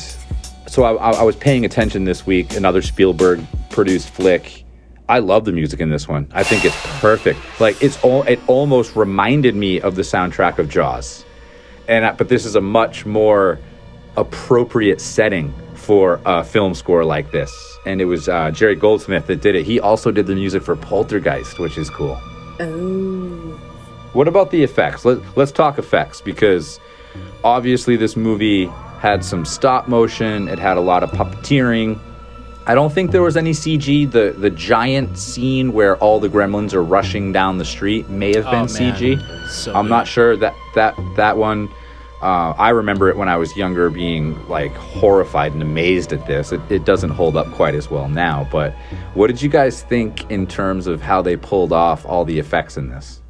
so 0.67 0.83
I, 0.83 0.95
I, 0.95 1.11
I 1.13 1.23
was 1.23 1.37
paying 1.37 1.65
attention 1.65 2.05
this 2.05 2.27
week. 2.27 2.57
Another 2.57 2.83
Spielberg 2.83 3.41
produced 3.69 4.11
flick. 4.11 4.65
I 5.09 5.21
love 5.21 5.45
the 5.45 5.53
music 5.53 5.81
in 5.81 5.89
this 5.89 6.09
one. 6.09 6.29
I 6.33 6.43
think 6.43 6.65
it's 6.65 6.77
perfect. 7.01 7.39
Like 7.61 7.81
it's 7.81 8.03
all. 8.03 8.23
It 8.25 8.41
almost 8.49 8.97
reminded 8.97 9.55
me 9.55 9.81
of 9.81 9.95
the 9.95 10.03
soundtrack 10.03 10.59
of 10.59 10.69
Jaws, 10.69 11.25
and 11.87 12.05
I, 12.05 12.13
but 12.13 12.29
this 12.29 12.45
is 12.45 12.57
a 12.57 12.61
much 12.61 13.07
more 13.07 13.61
appropriate 14.17 15.01
setting 15.01 15.55
for 15.91 16.21
a 16.25 16.45
film 16.45 16.73
score 16.73 17.05
like 17.05 17.33
this. 17.33 17.51
And 17.85 18.01
it 18.01 18.05
was 18.05 18.29
uh, 18.29 18.53
Jerry 18.53 18.77
Goldsmith 18.77 19.27
that 19.27 19.41
did 19.41 19.57
it. 19.57 19.67
He 19.67 19.81
also 19.81 20.13
did 20.13 20.29
the 20.29 20.37
music 20.37 20.63
for 20.63 20.77
Poltergeist, 20.77 21.59
which 21.59 21.77
is 21.77 21.91
cool. 21.91 22.17
Oh. 22.61 23.59
What 24.13 24.29
about 24.29 24.53
the 24.53 24.63
effects? 24.63 25.05
Let, 25.05 25.19
let's 25.37 25.51
talk 25.51 25.79
effects 25.79 26.21
because 26.21 26.79
obviously 27.43 27.97
this 27.97 28.15
movie 28.17 28.67
had 29.01 29.25
some 29.25 29.45
stop 29.45 29.89
motion, 29.89 30.47
it 30.47 30.61
had 30.61 30.77
a 30.77 30.81
lot 30.81 31.03
of 31.03 31.11
puppeteering. 31.11 31.99
I 32.69 32.77
don't 32.77 32.93
think 32.93 33.11
there 33.11 33.23
was 33.23 33.37
any 33.37 33.51
CG. 33.51 34.09
The 34.13 34.33
the 34.39 34.51
giant 34.51 35.19
scene 35.19 35.73
where 35.73 35.97
all 35.97 36.21
the 36.21 36.29
gremlins 36.29 36.73
are 36.73 36.85
rushing 36.85 37.33
down 37.33 37.59
the 37.59 37.65
street 37.65 38.09
may 38.09 38.33
have 38.37 38.47
Oh, 38.47 38.51
been 38.53 38.73
man. 38.73 38.95
CG. 38.95 39.49
So 39.49 39.75
I'm 39.75 39.87
good. 39.87 39.91
not 39.91 40.07
sure 40.07 40.37
that 40.37 40.55
that 40.77 40.95
that 41.17 41.37
one 41.37 41.69
Uh, 42.23 42.53
I 42.59 42.71
remember 42.71 43.09
it 43.09 43.17
when 43.17 43.29
I 43.29 43.37
was 43.37 43.57
younger, 43.57 43.89
being 43.89 44.47
like 44.49 44.73
horrified 44.75 45.53
and 45.53 45.63
amazed 45.63 46.13
at 46.13 46.27
this. 46.27 46.53
It, 46.53 46.61
it 46.71 46.85
doesn't 46.85 47.11
hold 47.11 47.37
up 47.37 47.47
quite 47.53 47.75
as 47.75 47.91
well 47.91 48.09
now. 48.09 48.47
But 48.53 48.75
what 49.15 49.29
did 49.29 49.41
you 49.41 49.49
guys 49.49 49.83
think 49.83 50.31
in 50.31 50.47
terms 50.47 50.87
of 50.87 51.01
how 51.01 51.23
they 51.23 51.37
pulled 51.37 51.73
off 51.73 52.05
all 52.05 52.25
the 52.27 52.39
effects 52.39 52.77
in 52.77 52.91
this? 52.91 53.23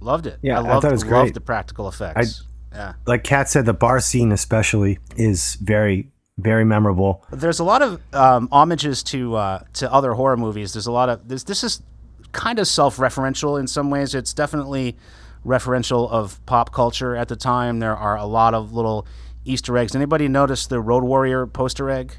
Loved 0.00 0.26
it. 0.26 0.38
Yeah, 0.42 0.58
I 0.60 0.62
I 0.62 0.80
thought 0.80 0.84
it 0.84 0.92
was 0.92 1.04
loved 1.04 1.24
great. 1.24 1.34
the 1.34 1.40
practical 1.40 1.88
effects. 1.88 2.44
yeah. 2.72 2.94
Like 3.06 3.24
Kat 3.24 3.48
said, 3.48 3.66
the 3.66 3.74
bar 3.74 4.00
scene 4.00 4.32
especially 4.32 4.98
is 5.16 5.56
very, 5.56 6.10
very 6.38 6.64
memorable. 6.64 7.24
There's 7.30 7.58
a 7.58 7.64
lot 7.64 7.82
of 7.82 8.00
um, 8.14 8.48
homages 8.50 9.02
to 9.04 9.34
uh, 9.36 9.64
to 9.74 9.92
other 9.92 10.14
horror 10.14 10.36
movies. 10.36 10.72
There's 10.72 10.86
a 10.86 10.92
lot 10.92 11.08
of 11.10 11.28
this. 11.28 11.42
This 11.44 11.62
is 11.62 11.82
kind 12.32 12.58
of 12.58 12.66
self-referential 12.66 13.60
in 13.60 13.66
some 13.66 13.90
ways. 13.90 14.14
It's 14.14 14.32
definitely 14.34 14.96
referential 15.44 16.10
of 16.10 16.44
pop 16.46 16.72
culture 16.72 17.16
at 17.16 17.28
the 17.28 17.36
time. 17.36 17.78
There 17.80 17.96
are 17.96 18.16
a 18.16 18.24
lot 18.26 18.54
of 18.54 18.72
little 18.72 19.06
Easter 19.44 19.76
eggs. 19.76 19.94
Anybody 19.94 20.28
notice 20.28 20.66
the 20.66 20.80
Road 20.80 21.04
Warrior 21.04 21.46
poster 21.46 21.90
egg? 21.90 22.16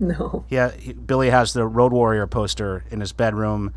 No. 0.00 0.44
Yeah, 0.48 0.72
he- 0.72 0.92
Billy 0.92 1.30
has 1.30 1.52
the 1.52 1.66
Road 1.66 1.92
Warrior 1.92 2.26
poster 2.26 2.84
in 2.90 3.00
his 3.00 3.12
bedroom. 3.12 3.72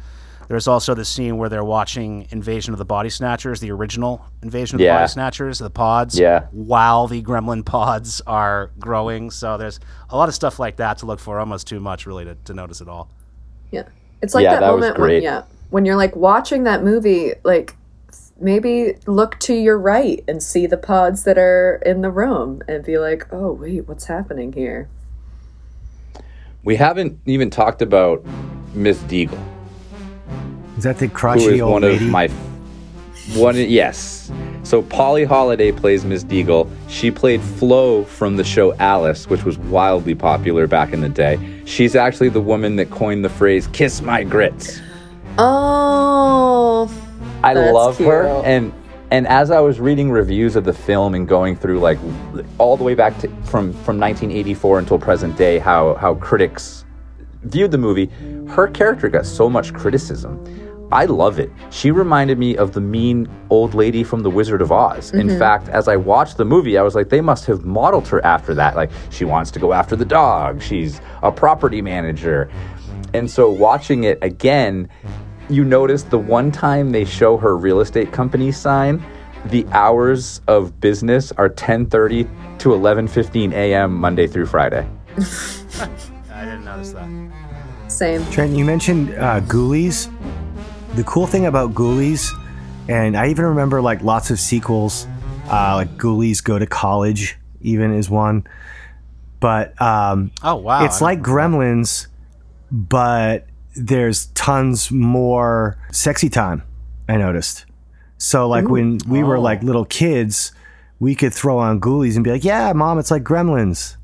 There's 0.48 0.68
also 0.68 0.94
the 0.94 1.04
scene 1.04 1.38
where 1.38 1.50
they're 1.50 1.64
watching 1.64 2.26
Invasion 2.32 2.74
of 2.74 2.78
the 2.80 2.86
Body 2.86 3.10
Snatchers, 3.10 3.60
the 3.60 3.70
original 3.72 4.26
Invasion 4.42 4.76
of 4.76 4.80
the 4.80 4.88
Body 4.88 5.08
Snatchers, 5.10 5.60
the 5.60 5.70
pods. 5.70 6.18
Yeah. 6.18 6.48
While 6.52 7.08
the 7.08 7.22
gremlin 7.22 7.66
pods 7.66 8.22
are 8.26 8.72
growing. 8.80 9.30
So 9.30 9.58
there's 9.58 9.80
a 10.10 10.16
lot 10.18 10.30
of 10.30 10.36
stuff 10.36 10.58
like 10.58 10.78
that 10.78 11.00
to 11.00 11.06
look 11.06 11.20
for, 11.20 11.38
almost 11.40 11.68
too 11.68 11.82
much 11.82 12.06
really 12.06 12.24
to, 12.26 12.36
to 12.46 12.54
notice 12.54 12.80
it 12.82 12.88
all. 12.88 13.10
Yeah. 13.72 13.84
It's 14.22 14.34
like 14.34 14.46
Yeah, 14.46 14.54
that, 14.54 14.62
that 14.62 14.72
was 14.74 14.82
moment 14.82 15.00
when 15.00 15.22
yeah, 15.22 15.44
when 15.70 15.86
you're 15.86 15.98
like 15.98 16.16
watching 16.16 16.64
that 16.64 16.82
movie, 16.84 17.34
like 17.44 17.76
maybe 18.40 18.96
look 19.06 19.40
to 19.40 19.54
your 19.54 19.78
right 19.78 20.24
and 20.28 20.42
see 20.42 20.68
the 20.68 20.78
pods 20.78 21.24
that 21.24 21.38
are 21.38 21.82
in 21.86 22.02
the 22.02 22.12
room 22.12 22.62
and 22.68 22.84
be 22.84 22.98
like, 22.98 23.28
"Oh, 23.32 23.52
wait, 23.52 23.88
what's 23.88 24.06
happening 24.06 24.54
here?" 24.54 24.90
We 26.64 26.76
haven't 26.76 27.20
even 27.26 27.50
talked 27.50 27.82
about 27.82 28.26
Miss 28.74 29.00
Deagle, 29.04 29.40
Is 30.78 30.84
that 30.84 30.98
the 30.98 31.08
who 31.08 31.14
crotchety 31.14 31.56
is 31.56 31.62
old 31.62 31.74
one 31.74 31.82
lady? 31.84 32.06
of 32.06 32.12
my 32.12 32.28
one. 33.36 33.56
Yes. 33.56 34.32
So 34.64 34.82
Polly 34.82 35.24
Holliday 35.24 35.72
plays 35.72 36.04
Miss 36.04 36.26
Deagle. 36.26 36.70
She 36.90 37.10
played 37.10 37.42
Flo 37.42 38.04
from 38.04 38.36
the 38.36 38.44
show 38.44 38.74
Alice, 38.76 39.30
which 39.30 39.46
was 39.46 39.58
wildly 39.58 40.14
popular 40.14 40.68
back 40.68 40.92
in 40.92 41.00
the 41.00 41.08
day. 41.10 41.40
She's 41.64 41.96
actually 41.96 42.30
the 42.30 42.42
woman 42.42 42.76
that 42.76 42.90
coined 42.92 43.24
the 43.24 43.30
phrase 43.30 43.68
"kiss 43.68 44.02
my 44.02 44.24
grits." 44.24 44.82
Oh, 45.38 46.90
I 47.44 47.54
That's 47.54 47.74
love 47.74 47.98
her 48.00 48.26
and 48.46 48.74
and 49.10 49.26
as 49.28 49.52
I 49.52 49.60
was 49.62 49.80
reading 49.80 50.12
reviews 50.12 50.56
of 50.56 50.66
the 50.66 50.74
film 50.74 51.14
and 51.14 51.28
going 51.28 51.56
through 51.56 51.80
like 51.80 51.98
all 52.58 52.76
the 52.76 52.84
way 52.84 52.96
back 52.96 53.18
to 53.20 53.28
from 53.44 53.72
from 53.74 54.00
1984 54.00 54.80
until 54.80 55.00
present 55.00 55.38
day 55.38 55.60
how 55.60 55.96
how 55.96 56.16
critics 56.16 56.86
viewed 57.44 57.72
the 57.72 57.78
movie 57.78 58.10
her 58.50 58.68
character 58.68 59.08
got 59.08 59.26
so 59.26 59.50
much 59.50 59.74
criticism 59.74 60.44
I 60.92 61.04
love 61.04 61.38
it. 61.38 61.52
She 61.70 61.92
reminded 61.92 62.40
me 62.40 62.56
of 62.56 62.72
the 62.72 62.80
mean 62.80 63.28
old 63.50 63.74
lady 63.74 64.06
from 64.06 64.22
The 64.22 64.30
Wizard 64.30 64.62
of 64.62 64.72
Oz. 64.72 65.12
In 65.12 65.28
mm-hmm. 65.28 65.38
fact, 65.38 65.68
as 65.68 65.90
I 65.90 65.98
watched 65.98 66.38
the 66.38 66.46
movie, 66.46 66.78
I 66.78 66.82
was 66.82 66.96
like, 66.96 67.10
they 67.10 67.20
must 67.20 67.46
have 67.48 67.66
modeled 67.66 68.08
her 68.08 68.24
after 68.24 68.54
that. 68.54 68.78
Like, 68.78 68.90
she 69.10 69.26
wants 69.26 69.52
to 69.52 69.60
go 69.60 69.74
after 69.74 69.98
the 69.98 70.06
dog. 70.06 70.62
She's 70.62 71.02
a 71.24 71.32
property 71.32 71.82
manager. 71.82 72.50
And 73.14 73.30
so, 73.30 73.52
watching 73.52 74.06
it 74.06 74.18
again, 74.22 74.88
you 75.50 75.64
notice 75.64 76.04
the 76.04 76.18
one 76.18 76.52
time 76.52 76.92
they 76.92 77.06
show 77.06 77.38
her 77.38 77.56
real 77.58 77.80
estate 77.80 78.12
company 78.12 78.52
sign, 78.52 79.04
the 79.46 79.66
hours 79.72 80.42
of 80.48 80.80
business 80.82 81.32
are 81.34 81.50
10:30 81.50 82.28
to 82.60 82.70
11:15 82.70 83.54
a.m. 83.54 83.94
Monday 83.94 84.28
through 84.28 84.46
Friday. 84.48 84.88
I 86.32 86.46
didn't 86.46 86.66
notice 86.66 86.92
that. 86.94 87.10
same. 87.88 88.26
Trent, 88.32 88.56
you 88.56 88.66
mentioned 88.66 89.12
uh, 89.16 89.40
Ghoulies. 89.42 90.12
The 90.96 91.04
cool 91.04 91.28
thing 91.28 91.46
about 91.46 91.74
Ghoulies, 91.74 92.30
and 92.90 93.16
I 93.18 93.30
even 93.30 93.46
remember 93.46 93.82
like 93.82 94.02
lots 94.04 94.30
of 94.32 94.40
sequels, 94.40 95.08
uh, 95.50 95.76
like 95.76 95.98
Ghoulies 95.98 96.44
Go 96.44 96.60
to 96.60 96.66
College, 96.68 97.38
even 97.62 97.94
is 97.94 98.10
one. 98.10 98.46
But 99.40 99.80
um, 99.82 100.32
Oh, 100.44 100.56
wow. 100.56 100.84
it's 100.86 101.02
I 101.02 101.06
like 101.06 101.22
Gremlins, 101.22 102.08
but 102.72 103.47
there's 103.80 104.28
tons 104.28 104.92
more 104.92 105.78
sexy 105.92 106.30
time. 106.30 106.64
I 107.08 107.18
noticed. 107.18 107.66
So 108.18 108.48
like 108.48 108.68
when 108.68 108.98
we 109.08 109.24
were 109.24 109.38
Oh. 109.38 109.42
like 109.42 109.64
little 109.64 109.86
kids, 109.86 110.52
we 111.00 111.14
could 111.16 111.34
throw 111.34 111.60
on 111.60 111.80
Ghoulies 111.80 112.16
and 112.16 112.24
be 112.24 112.32
like, 112.32 112.44
"Yeah, 112.44 112.74
mom, 112.74 112.98
it's 113.00 113.12
like 113.12 113.24
Gremlins. 113.24 113.96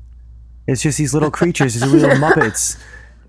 It's 0.66 0.82
just 0.82 0.96
these 0.98 1.12
little 1.12 1.30
creatures, 1.30 1.74
these 1.74 1.90
little 1.92 2.10
Muppets." 2.24 2.78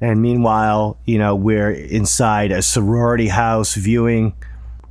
And 0.01 0.21
meanwhile, 0.21 0.97
you 1.05 1.17
know, 1.17 1.35
we're 1.35 1.71
inside 1.71 2.51
a 2.51 2.61
sorority 2.61 3.29
house 3.29 3.75
viewing 3.75 4.33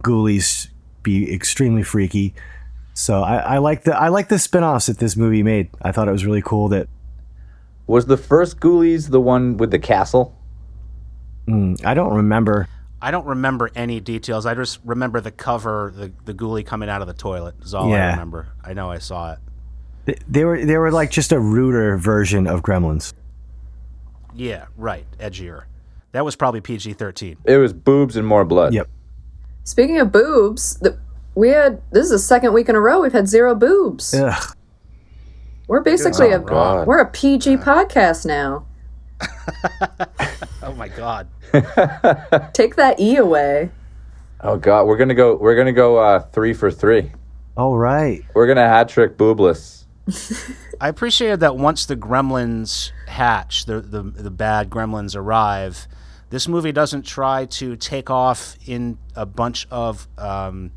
Ghoulies 0.03 0.69
be 1.03 1.33
extremely 1.33 1.83
freaky. 1.83 2.35
So 2.95 3.23
I, 3.23 3.37
I 3.37 3.59
like 3.59 3.85
the 3.85 3.97
I 3.97 4.09
like 4.09 4.29
the 4.29 4.39
spin-offs 4.39 4.87
that 4.87 4.99
this 4.99 5.17
movie 5.17 5.43
made. 5.43 5.69
I 5.83 5.93
thought 5.93 6.09
it 6.09 6.13
was 6.13 6.25
really 6.27 6.43
cool 6.43 6.69
that 6.69 6.89
Was 7.87 8.07
the 8.07 8.17
first 8.17 8.61
Ghoulies 8.61 9.11
the 9.11 9.21
one 9.21 9.57
with 9.57 9.71
the 9.71 9.79
castle? 9.79 10.35
Mm, 11.47 11.85
I 11.85 11.95
don't 11.95 12.15
remember 12.15 12.69
I 13.03 13.11
don't 13.11 13.27
remember 13.27 13.71
any 13.75 14.01
details. 14.01 14.47
I 14.47 14.55
just 14.55 14.79
remember 14.83 15.21
the 15.21 15.31
cover, 15.31 15.93
the, 15.95 16.11
the 16.25 16.33
ghoulie 16.33 16.65
coming 16.65 16.89
out 16.89 17.03
of 17.03 17.07
the 17.07 17.13
toilet 17.13 17.55
is 17.63 17.75
all 17.75 17.93
I 17.93 18.11
remember. 18.13 18.49
I 18.65 18.73
know 18.73 18.91
I 18.91 18.99
saw 18.99 19.33
it. 19.35 19.39
They- 20.07 20.19
They 20.29 20.45
were 20.47 20.65
they 20.65 20.79
were 20.79 20.91
like 20.91 21.11
just 21.11 21.31
a 21.33 21.39
ruder 21.39 21.97
version 21.99 22.47
of 22.47 22.63
Gremlins. 22.63 23.13
Yeah, 24.35 24.67
right. 24.77 25.05
Edgier. 25.19 25.65
That 26.13 26.25
was 26.25 26.35
probably 26.37 26.61
PG 26.61 26.95
13. 26.95 27.37
It 27.45 27.57
was 27.59 27.73
boobs 27.73 28.17
and 28.17 28.27
more 28.27 28.45
blood. 28.45 28.73
Yep. 28.73 28.89
Speaking 29.65 29.99
of 29.99 30.11
boobs, 30.13 30.77
the, 30.79 30.99
we 31.35 31.49
had 31.51 31.83
this 31.91 32.05
is 32.05 32.11
the 32.11 32.19
second 32.19 32.53
week 32.53 32.69
in 32.69 32.75
a 32.77 32.81
row 32.81 33.03
we've 33.03 33.13
had 33.13 33.29
zero 33.29 33.55
boobs. 33.55 34.15
Ugh. 34.15 34.57
We're 35.69 35.81
basically 35.81 36.33
Oh, 36.33 36.37
a 36.37 36.39
God. 36.41 36.87
we're 36.87 36.99
a 37.01 37.11
PG 37.11 37.55
uh. 37.57 37.59
podcast 37.65 38.25
now. 38.27 38.67
Oh, 40.63 40.73
my 40.73 40.89
God. 40.89 41.29
Take 42.55 42.77
that 42.77 42.97
E 42.99 43.17
away. 43.17 43.71
Oh 44.47 44.59
god, 44.59 44.85
we're 44.85 44.99
gonna 44.99 45.15
go. 45.15 45.37
We're 45.37 45.57
gonna 45.57 45.73
go 45.73 45.97
uh, 45.97 46.21
three 46.21 46.53
for 46.53 46.71
three. 46.71 47.13
All 47.57 47.79
right. 47.79 48.23
We're 48.35 48.47
gonna 48.47 48.69
hat 48.69 48.91
trick 48.91 49.17
boobless. 49.17 49.85
I 50.81 50.89
appreciated 50.89 51.41
that 51.41 51.57
once 51.57 51.87
the 51.87 51.97
gremlins 51.97 52.93
hatch, 53.07 53.65
the, 53.65 53.81
the, 53.81 54.03
the 54.03 54.31
bad 54.31 54.69
gremlins 54.69 55.17
arrive, 55.17 55.87
this 56.29 56.47
movie 56.47 56.73
doesn't 56.73 57.07
try 57.07 57.47
to 57.47 57.77
take 57.77 58.11
off 58.11 58.57
in 58.67 58.99
a 59.17 59.25
bunch 59.25 59.67
of 59.71 60.07
um, 60.19 60.73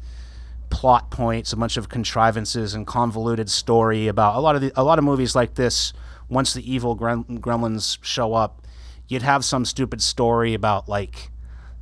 plot 0.69 1.11
points, 1.11 1.51
a 1.51 1.57
bunch 1.57 1.75
of 1.75 1.89
contrivances 1.89 2.73
and 2.73 2.87
convoluted 2.87 3.49
story 3.49 4.07
about 4.07 4.35
a 4.35 4.39
lot 4.39 4.55
of 4.55 4.61
the, 4.61 4.71
a 4.77 4.83
lot 4.83 4.97
of 4.97 5.03
movies 5.03 5.35
like 5.35 5.55
this. 5.55 5.91
Once 6.29 6.53
the 6.53 6.71
evil 6.71 6.97
grem- 6.97 7.39
gremlins 7.39 7.97
show 8.01 8.33
up, 8.33 8.65
you'd 9.07 9.21
have 9.21 9.45
some 9.45 9.65
stupid 9.65 10.01
story 10.01 10.53
about 10.53 10.89
like 10.89 11.31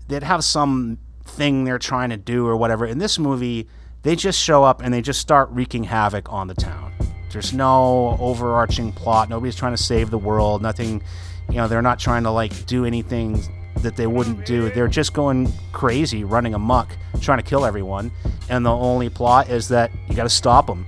they'd 0.08 0.24
have 0.24 0.44
some 0.44 1.00
thing 1.26 1.64
they're 1.64 1.80
trying 1.80 2.10
to 2.10 2.18
do 2.18 2.48
or 2.48 2.56
whatever. 2.56 2.86
In 2.86 3.00
this 3.00 3.18
movie, 3.18 3.68
they 4.04 4.16
just 4.16 4.40
show 4.40 4.64
up 4.64 4.82
and 4.84 4.94
they 4.94 5.02
just 5.02 5.20
start 5.20 5.50
wreaking 5.52 5.86
havoc 5.86 6.32
on 6.32 6.48
the 6.48 6.54
town. 6.54 6.94
There's 7.32 7.54
no 7.54 8.16
overarching 8.20 8.94
plot. 8.94 9.30
Nobody's 9.30 9.56
trying 9.56 9.74
to 9.74 9.82
save 9.82 10.10
the 10.10 10.18
world. 10.18 10.62
Nothing, 10.62 11.02
you 11.50 11.56
know, 11.56 11.68
they're 11.68 11.82
not 11.82 12.00
trying 12.00 12.24
to 12.24 12.32
like 12.32 12.66
do 12.66 12.86
anything 12.86 13.42
that 13.82 13.96
they 13.96 14.08
wouldn't 14.08 14.46
do. 14.46 14.70
They're 14.70 14.88
just 14.88 15.14
going 15.14 15.52
crazy, 15.74 16.24
running 16.24 16.54
amok, 16.54 16.96
trying 17.20 17.40
to 17.40 17.44
kill 17.44 17.66
everyone. 17.66 18.12
And 18.48 18.66
the 18.66 18.72
only 18.72 19.10
plot 19.10 19.50
is 19.50 19.68
that 19.70 19.92
you 20.08 20.16
got 20.16 20.24
to 20.24 20.30
stop 20.30 20.68
them. 20.68 20.86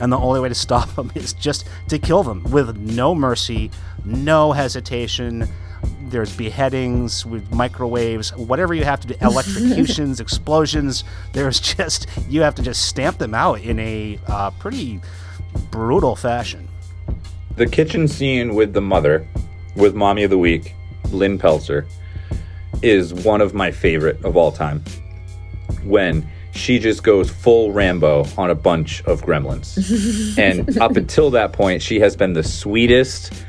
And 0.00 0.12
the 0.12 0.18
only 0.18 0.40
way 0.40 0.48
to 0.48 0.54
stop 0.54 0.88
them 0.96 1.12
is 1.14 1.32
just 1.32 1.68
to 1.88 1.98
kill 1.98 2.22
them 2.22 2.42
with 2.44 2.76
no 2.76 3.14
mercy, 3.14 3.70
no 4.04 4.52
hesitation. 4.52 5.48
There's 6.02 6.36
beheadings 6.36 7.24
with 7.24 7.50
microwaves, 7.52 8.34
whatever 8.36 8.74
you 8.74 8.84
have 8.84 9.00
to 9.00 9.08
do, 9.08 9.14
electrocutions, 9.20 10.20
explosions. 10.20 11.04
There's 11.32 11.60
just, 11.60 12.06
you 12.28 12.42
have 12.42 12.54
to 12.56 12.62
just 12.62 12.86
stamp 12.86 13.18
them 13.18 13.34
out 13.34 13.60
in 13.60 13.78
a 13.78 14.18
uh, 14.26 14.50
pretty 14.52 15.00
brutal 15.70 16.16
fashion. 16.16 16.68
The 17.56 17.66
kitchen 17.66 18.08
scene 18.08 18.54
with 18.54 18.72
the 18.72 18.80
mother, 18.80 19.26
with 19.76 19.94
Mommy 19.94 20.24
of 20.24 20.30
the 20.30 20.38
Week, 20.38 20.74
Lynn 21.10 21.38
Peltzer, 21.38 21.86
is 22.82 23.12
one 23.12 23.40
of 23.40 23.54
my 23.54 23.70
favorite 23.70 24.24
of 24.24 24.36
all 24.36 24.52
time. 24.52 24.82
When 25.84 26.28
she 26.52 26.78
just 26.78 27.02
goes 27.02 27.30
full 27.30 27.72
Rambo 27.72 28.26
on 28.36 28.50
a 28.50 28.54
bunch 28.54 29.02
of 29.04 29.22
gremlins. 29.22 30.36
and 30.38 30.78
up 30.78 30.96
until 30.96 31.30
that 31.30 31.52
point, 31.52 31.82
she 31.82 32.00
has 32.00 32.16
been 32.16 32.32
the 32.32 32.42
sweetest, 32.42 33.44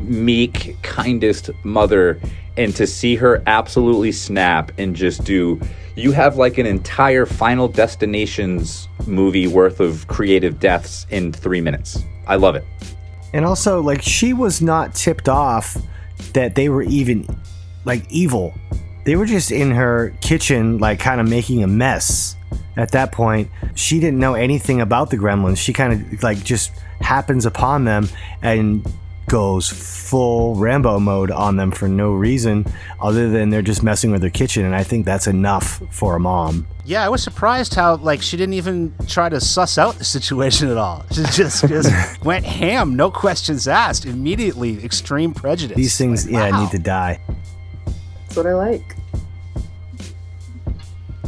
meek, 0.00 0.76
kindest 0.82 1.50
mother, 1.64 2.20
and 2.56 2.74
to 2.76 2.86
see 2.86 3.14
her 3.16 3.42
absolutely 3.46 4.12
snap 4.12 4.72
and 4.78 4.94
just 4.96 5.24
do. 5.24 5.60
You 5.94 6.12
have 6.12 6.36
like 6.36 6.58
an 6.58 6.66
entire 6.66 7.26
Final 7.26 7.68
Destinations 7.68 8.88
movie 9.06 9.46
worth 9.46 9.80
of 9.80 10.06
creative 10.08 10.60
deaths 10.60 11.06
in 11.10 11.32
three 11.32 11.60
minutes. 11.60 12.04
I 12.26 12.36
love 12.36 12.54
it. 12.56 12.64
And 13.32 13.44
also, 13.44 13.80
like, 13.80 14.02
she 14.02 14.32
was 14.32 14.62
not 14.62 14.94
tipped 14.94 15.28
off 15.28 15.76
that 16.32 16.54
they 16.54 16.68
were 16.68 16.82
even, 16.82 17.26
like, 17.84 18.10
evil. 18.10 18.54
They 19.08 19.16
were 19.16 19.24
just 19.24 19.50
in 19.50 19.70
her 19.70 20.12
kitchen, 20.20 20.76
like, 20.76 21.00
kind 21.00 21.18
of 21.18 21.26
making 21.26 21.62
a 21.62 21.66
mess 21.66 22.36
at 22.76 22.90
that 22.90 23.10
point. 23.10 23.48
She 23.74 24.00
didn't 24.00 24.18
know 24.18 24.34
anything 24.34 24.82
about 24.82 25.08
the 25.08 25.16
gremlins. 25.16 25.56
She 25.56 25.72
kind 25.72 25.94
of, 25.94 26.22
like, 26.22 26.44
just 26.44 26.72
happens 27.00 27.46
upon 27.46 27.86
them 27.86 28.10
and 28.42 28.86
goes 29.26 29.66
full 29.70 30.56
Rambo 30.56 31.00
mode 31.00 31.30
on 31.30 31.56
them 31.56 31.70
for 31.70 31.88
no 31.88 32.12
reason 32.12 32.66
other 33.00 33.30
than 33.30 33.48
they're 33.48 33.62
just 33.62 33.82
messing 33.82 34.10
with 34.10 34.20
their 34.20 34.28
kitchen. 34.28 34.66
And 34.66 34.74
I 34.74 34.82
think 34.82 35.06
that's 35.06 35.26
enough 35.26 35.80
for 35.90 36.14
a 36.16 36.20
mom. 36.20 36.66
Yeah, 36.84 37.02
I 37.02 37.08
was 37.08 37.22
surprised 37.22 37.74
how 37.76 37.96
like 37.96 38.20
she 38.20 38.36
didn't 38.36 38.54
even 38.54 38.94
try 39.06 39.30
to 39.30 39.40
suss 39.40 39.78
out 39.78 39.94
the 39.94 40.04
situation 40.04 40.68
at 40.68 40.76
all. 40.76 41.06
She 41.12 41.22
just 41.32 41.66
just 41.66 42.22
went 42.24 42.44
ham, 42.44 42.94
no 42.94 43.10
questions 43.10 43.68
asked, 43.68 44.04
immediately 44.04 44.84
extreme 44.84 45.32
prejudice. 45.32 45.76
These 45.78 45.96
things, 45.96 46.26
Like, 46.26 46.32
yeah, 46.34 46.50
wow. 46.50 46.60
need 46.62 46.70
to 46.72 46.78
die. 46.78 47.20
That's 48.28 48.36
what 48.36 48.46
I 48.46 48.54
like. 48.54 48.94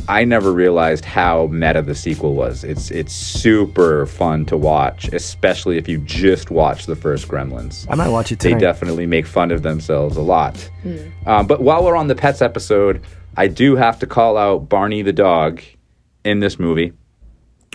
I 0.06 0.24
never 0.24 0.52
realized 0.52 1.04
how 1.04 1.46
meta 1.46 1.80
the 1.80 1.94
sequel 1.94 2.34
was. 2.34 2.62
It's 2.62 2.90
it's 2.90 3.12
super 3.12 4.06
fun 4.06 4.44
to 4.46 4.56
watch, 4.56 5.08
especially 5.14 5.78
if 5.78 5.88
you 5.88 5.98
just 5.98 6.50
watch 6.50 6.86
the 6.86 6.96
first 6.96 7.26
Gremlins. 7.28 7.86
I 7.88 7.94
might 7.94 8.08
watch 8.08 8.32
it 8.32 8.40
too. 8.40 8.50
They 8.50 8.58
definitely 8.58 9.06
make 9.06 9.24
fun 9.24 9.50
of 9.50 9.62
themselves 9.62 10.16
a 10.16 10.20
lot. 10.20 10.68
Um, 11.26 11.46
but 11.46 11.62
while 11.62 11.84
we're 11.84 11.96
on 11.96 12.08
the 12.08 12.14
pets 12.14 12.42
episode, 12.42 13.02
I 13.36 13.46
do 13.46 13.76
have 13.76 13.98
to 14.00 14.06
call 14.06 14.36
out 14.36 14.68
Barney 14.68 15.00
the 15.02 15.12
dog 15.12 15.62
in 16.24 16.40
this 16.40 16.58
movie, 16.58 16.92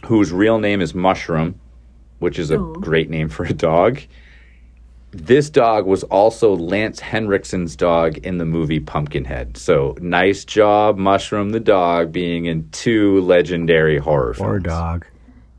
whose 0.06 0.32
real 0.32 0.60
name 0.60 0.82
is 0.82 0.94
Mushroom, 0.94 1.60
which 2.20 2.38
is 2.38 2.52
a 2.52 2.58
great 2.58 3.10
name 3.10 3.30
for 3.30 3.46
a 3.46 3.54
dog. 3.54 4.02
This 5.18 5.50
dog 5.50 5.86
was 5.86 6.04
also 6.04 6.56
Lance 6.56 7.00
Henriksen's 7.00 7.76
dog 7.78 8.18
in 8.18 8.38
the 8.38 8.46
movie 8.46 8.82
Pumpkinhead. 8.82 9.56
So 9.58 9.96
nice 10.02 10.44
job, 10.44 10.98
Mushroom 10.98 11.52
the 11.52 11.60
dog, 11.62 12.12
being 12.12 12.46
in 12.46 12.70
two 12.72 13.22
legendary 13.22 13.98
horror 13.98 14.34
films. 14.34 14.50
or 14.50 14.60
dog. 14.60 15.06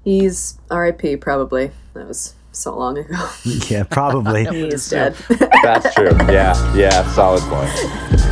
He's 0.05 0.59
R.I.P. 0.71 1.17
Probably 1.17 1.71
that 1.95 2.07
was 2.07 2.35
so 2.53 2.77
long 2.77 2.99
ago. 2.99 3.17
Yeah, 3.71 3.85
probably. 3.85 4.45
He's 4.51 4.91
dead. 4.91 5.17
That's 5.63 5.95
true. 5.95 6.13
Yeah, 6.29 6.77
yeah, 6.77 7.11
solid 7.13 7.43
point. 7.45 8.23